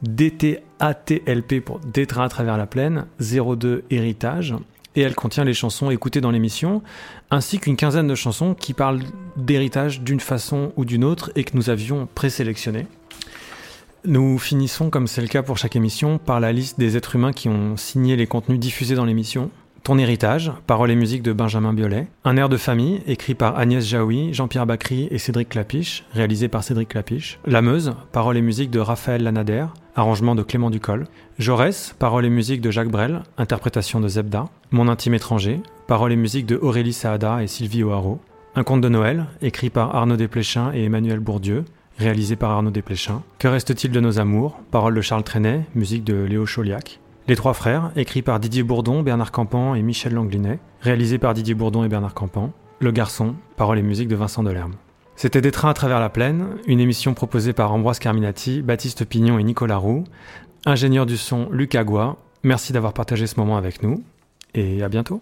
DTATLP 0.03 1.59
pour 1.66 1.80
trains 2.07 2.26
à 2.26 2.30
travers 2.30 2.55
la 2.55 2.68
plaine, 2.68 3.07
02 3.20 3.86
Héritage. 3.89 4.53
Et 4.95 5.01
elle 5.01 5.16
contient 5.16 5.43
les 5.43 5.55
chansons 5.55 5.89
écoutées 5.89 6.22
dans 6.22 6.30
l'émission, 6.30 6.84
ainsi 7.32 7.57
qu'une 7.57 7.76
quinzaine 7.76 8.05
de 8.05 8.14
chansons 8.14 8.53
qui 8.53 8.76
parlent 8.76 9.01
d'héritage 9.36 10.01
d'une 10.01 10.20
façon 10.20 10.74
ou 10.78 10.86
d'une 10.86 11.03
autre 11.03 11.32
et 11.36 11.43
que 11.43 11.57
nous 11.57 11.72
avions 11.72 12.07
présélectionnées. 12.14 12.86
Nous 14.05 14.38
finissons, 14.38 14.91
comme 14.91 15.07
c'est 15.07 15.24
le 15.24 15.28
cas 15.28 15.41
pour 15.41 15.57
chaque 15.57 15.76
émission, 15.76 16.20
par 16.20 16.39
la 16.39 16.51
liste 16.51 16.78
des 16.78 16.97
êtres 16.97 17.16
humains 17.16 17.34
qui 17.34 17.49
ont 17.49 17.78
signé 17.78 18.16
les 18.16 18.28
contenus 18.28 18.59
diffusés 18.59 18.93
dans 18.93 19.05
l'émission. 19.05 19.49
Ton 19.84 19.97
héritage, 19.97 20.49
paroles 20.65 20.91
et 20.91 20.95
musique 20.95 21.23
de 21.23 21.34
Benjamin 21.34 21.73
Biolay. 21.73 22.07
Un 22.23 22.38
air 22.38 22.47
de 22.47 22.55
famille, 22.55 23.01
écrit 23.05 23.36
par 23.36 23.59
Agnès 23.59 23.86
Jaoui, 23.86 24.34
Jean-Pierre 24.34 24.65
Bacry 24.65 25.09
et 25.11 25.17
Cédric 25.17 25.49
Clapiche, 25.49 26.05
réalisé 26.13 26.47
par 26.47 26.63
Cédric 26.63 26.88
Clapiche. 26.88 27.38
La 27.45 27.61
Meuse, 27.61 27.93
paroles 28.13 28.38
et 28.38 28.41
musique 28.41 28.71
de 28.71 28.79
Raphaël 28.79 29.23
Lanader, 29.23 29.65
arrangement 29.97 30.36
de 30.36 30.43
Clément 30.43 30.69
Ducol. 30.69 31.05
Jaurès, 31.38 31.93
paroles 31.99 32.23
et 32.23 32.29
musique 32.29 32.61
de 32.61 32.71
Jacques 32.71 32.91
Brel, 32.91 33.23
interprétation 33.38 33.99
de 33.99 34.07
Zebda. 34.07 34.45
Mon 34.71 34.88
intime 34.88 35.15
étranger, 35.15 35.59
paroles 35.86 36.13
et 36.13 36.15
musique 36.15 36.45
de 36.45 36.55
Aurélie 36.61 36.93
Saada 36.93 37.43
et 37.43 37.47
Sylvie 37.47 37.84
O'Haraud. 37.84 38.21
Un 38.55 38.63
conte 38.63 38.79
de 38.79 38.88
Noël, 38.88 39.25
écrit 39.41 39.69
par 39.69 39.93
Arnaud 39.97 40.15
Desplechin 40.15 40.71
et 40.73 40.86
Emmanuel 40.86 41.19
Bourdieu, 41.19 41.65
réalisé 41.97 42.38
par 42.38 42.51
Arnaud 42.51 42.71
Desplechin. 42.71 43.21
Que 43.38 43.49
reste-t-il 43.49 43.91
de 43.91 43.99
nos 43.99 44.17
amours? 44.17 44.61
Paroles 44.71 44.95
de 44.95 45.01
Charles 45.01 45.23
Trenet, 45.23 45.65
musique 45.75 46.05
de 46.05 46.23
Léo 46.23 46.45
Chauliac. 46.45 47.01
Les 47.30 47.38
Trois 47.38 47.53
Frères, 47.53 47.91
écrit 47.95 48.21
par 48.21 48.41
Didier 48.41 48.63
Bourdon, 48.63 49.01
Bernard 49.01 49.32
Campan 49.32 49.76
et 49.76 49.82
Michel 49.82 50.13
Langlinet, 50.13 50.59
réalisé 50.82 51.17
par 51.17 51.34
Didier 51.34 51.53
Bourdon 51.53 51.86
et 51.86 51.88
Bernard 51.88 52.13
Campan. 52.13 52.51
Le 52.82 52.91
Garçon, 52.91 53.36
paroles 53.55 53.80
et 53.80 53.82
musique 53.82 54.09
de 54.09 54.15
Vincent 54.17 54.43
Delerme. 54.43 54.74
C'était 55.15 55.39
Des 55.39 55.51
trains 55.51 55.69
à 55.69 55.74
travers 55.74 56.01
la 56.01 56.09
plaine, 56.09 56.57
une 56.67 56.82
émission 56.82 57.13
proposée 57.13 57.53
par 57.53 57.71
Ambroise 57.71 57.99
Carminati, 57.99 58.61
Baptiste 58.61 59.05
Pignon 59.05 59.39
et 59.39 59.43
Nicolas 59.43 59.78
Roux. 59.78 60.03
Ingénieur 60.65 61.05
du 61.05 61.15
son, 61.15 61.47
Luc 61.49 61.76
Agua. 61.76 62.17
Merci 62.43 62.74
d'avoir 62.74 62.91
partagé 62.91 63.26
ce 63.26 63.39
moment 63.39 63.55
avec 63.55 63.84
nous 63.84 64.03
et 64.53 64.84
à 64.84 64.89
bientôt. 64.89 65.21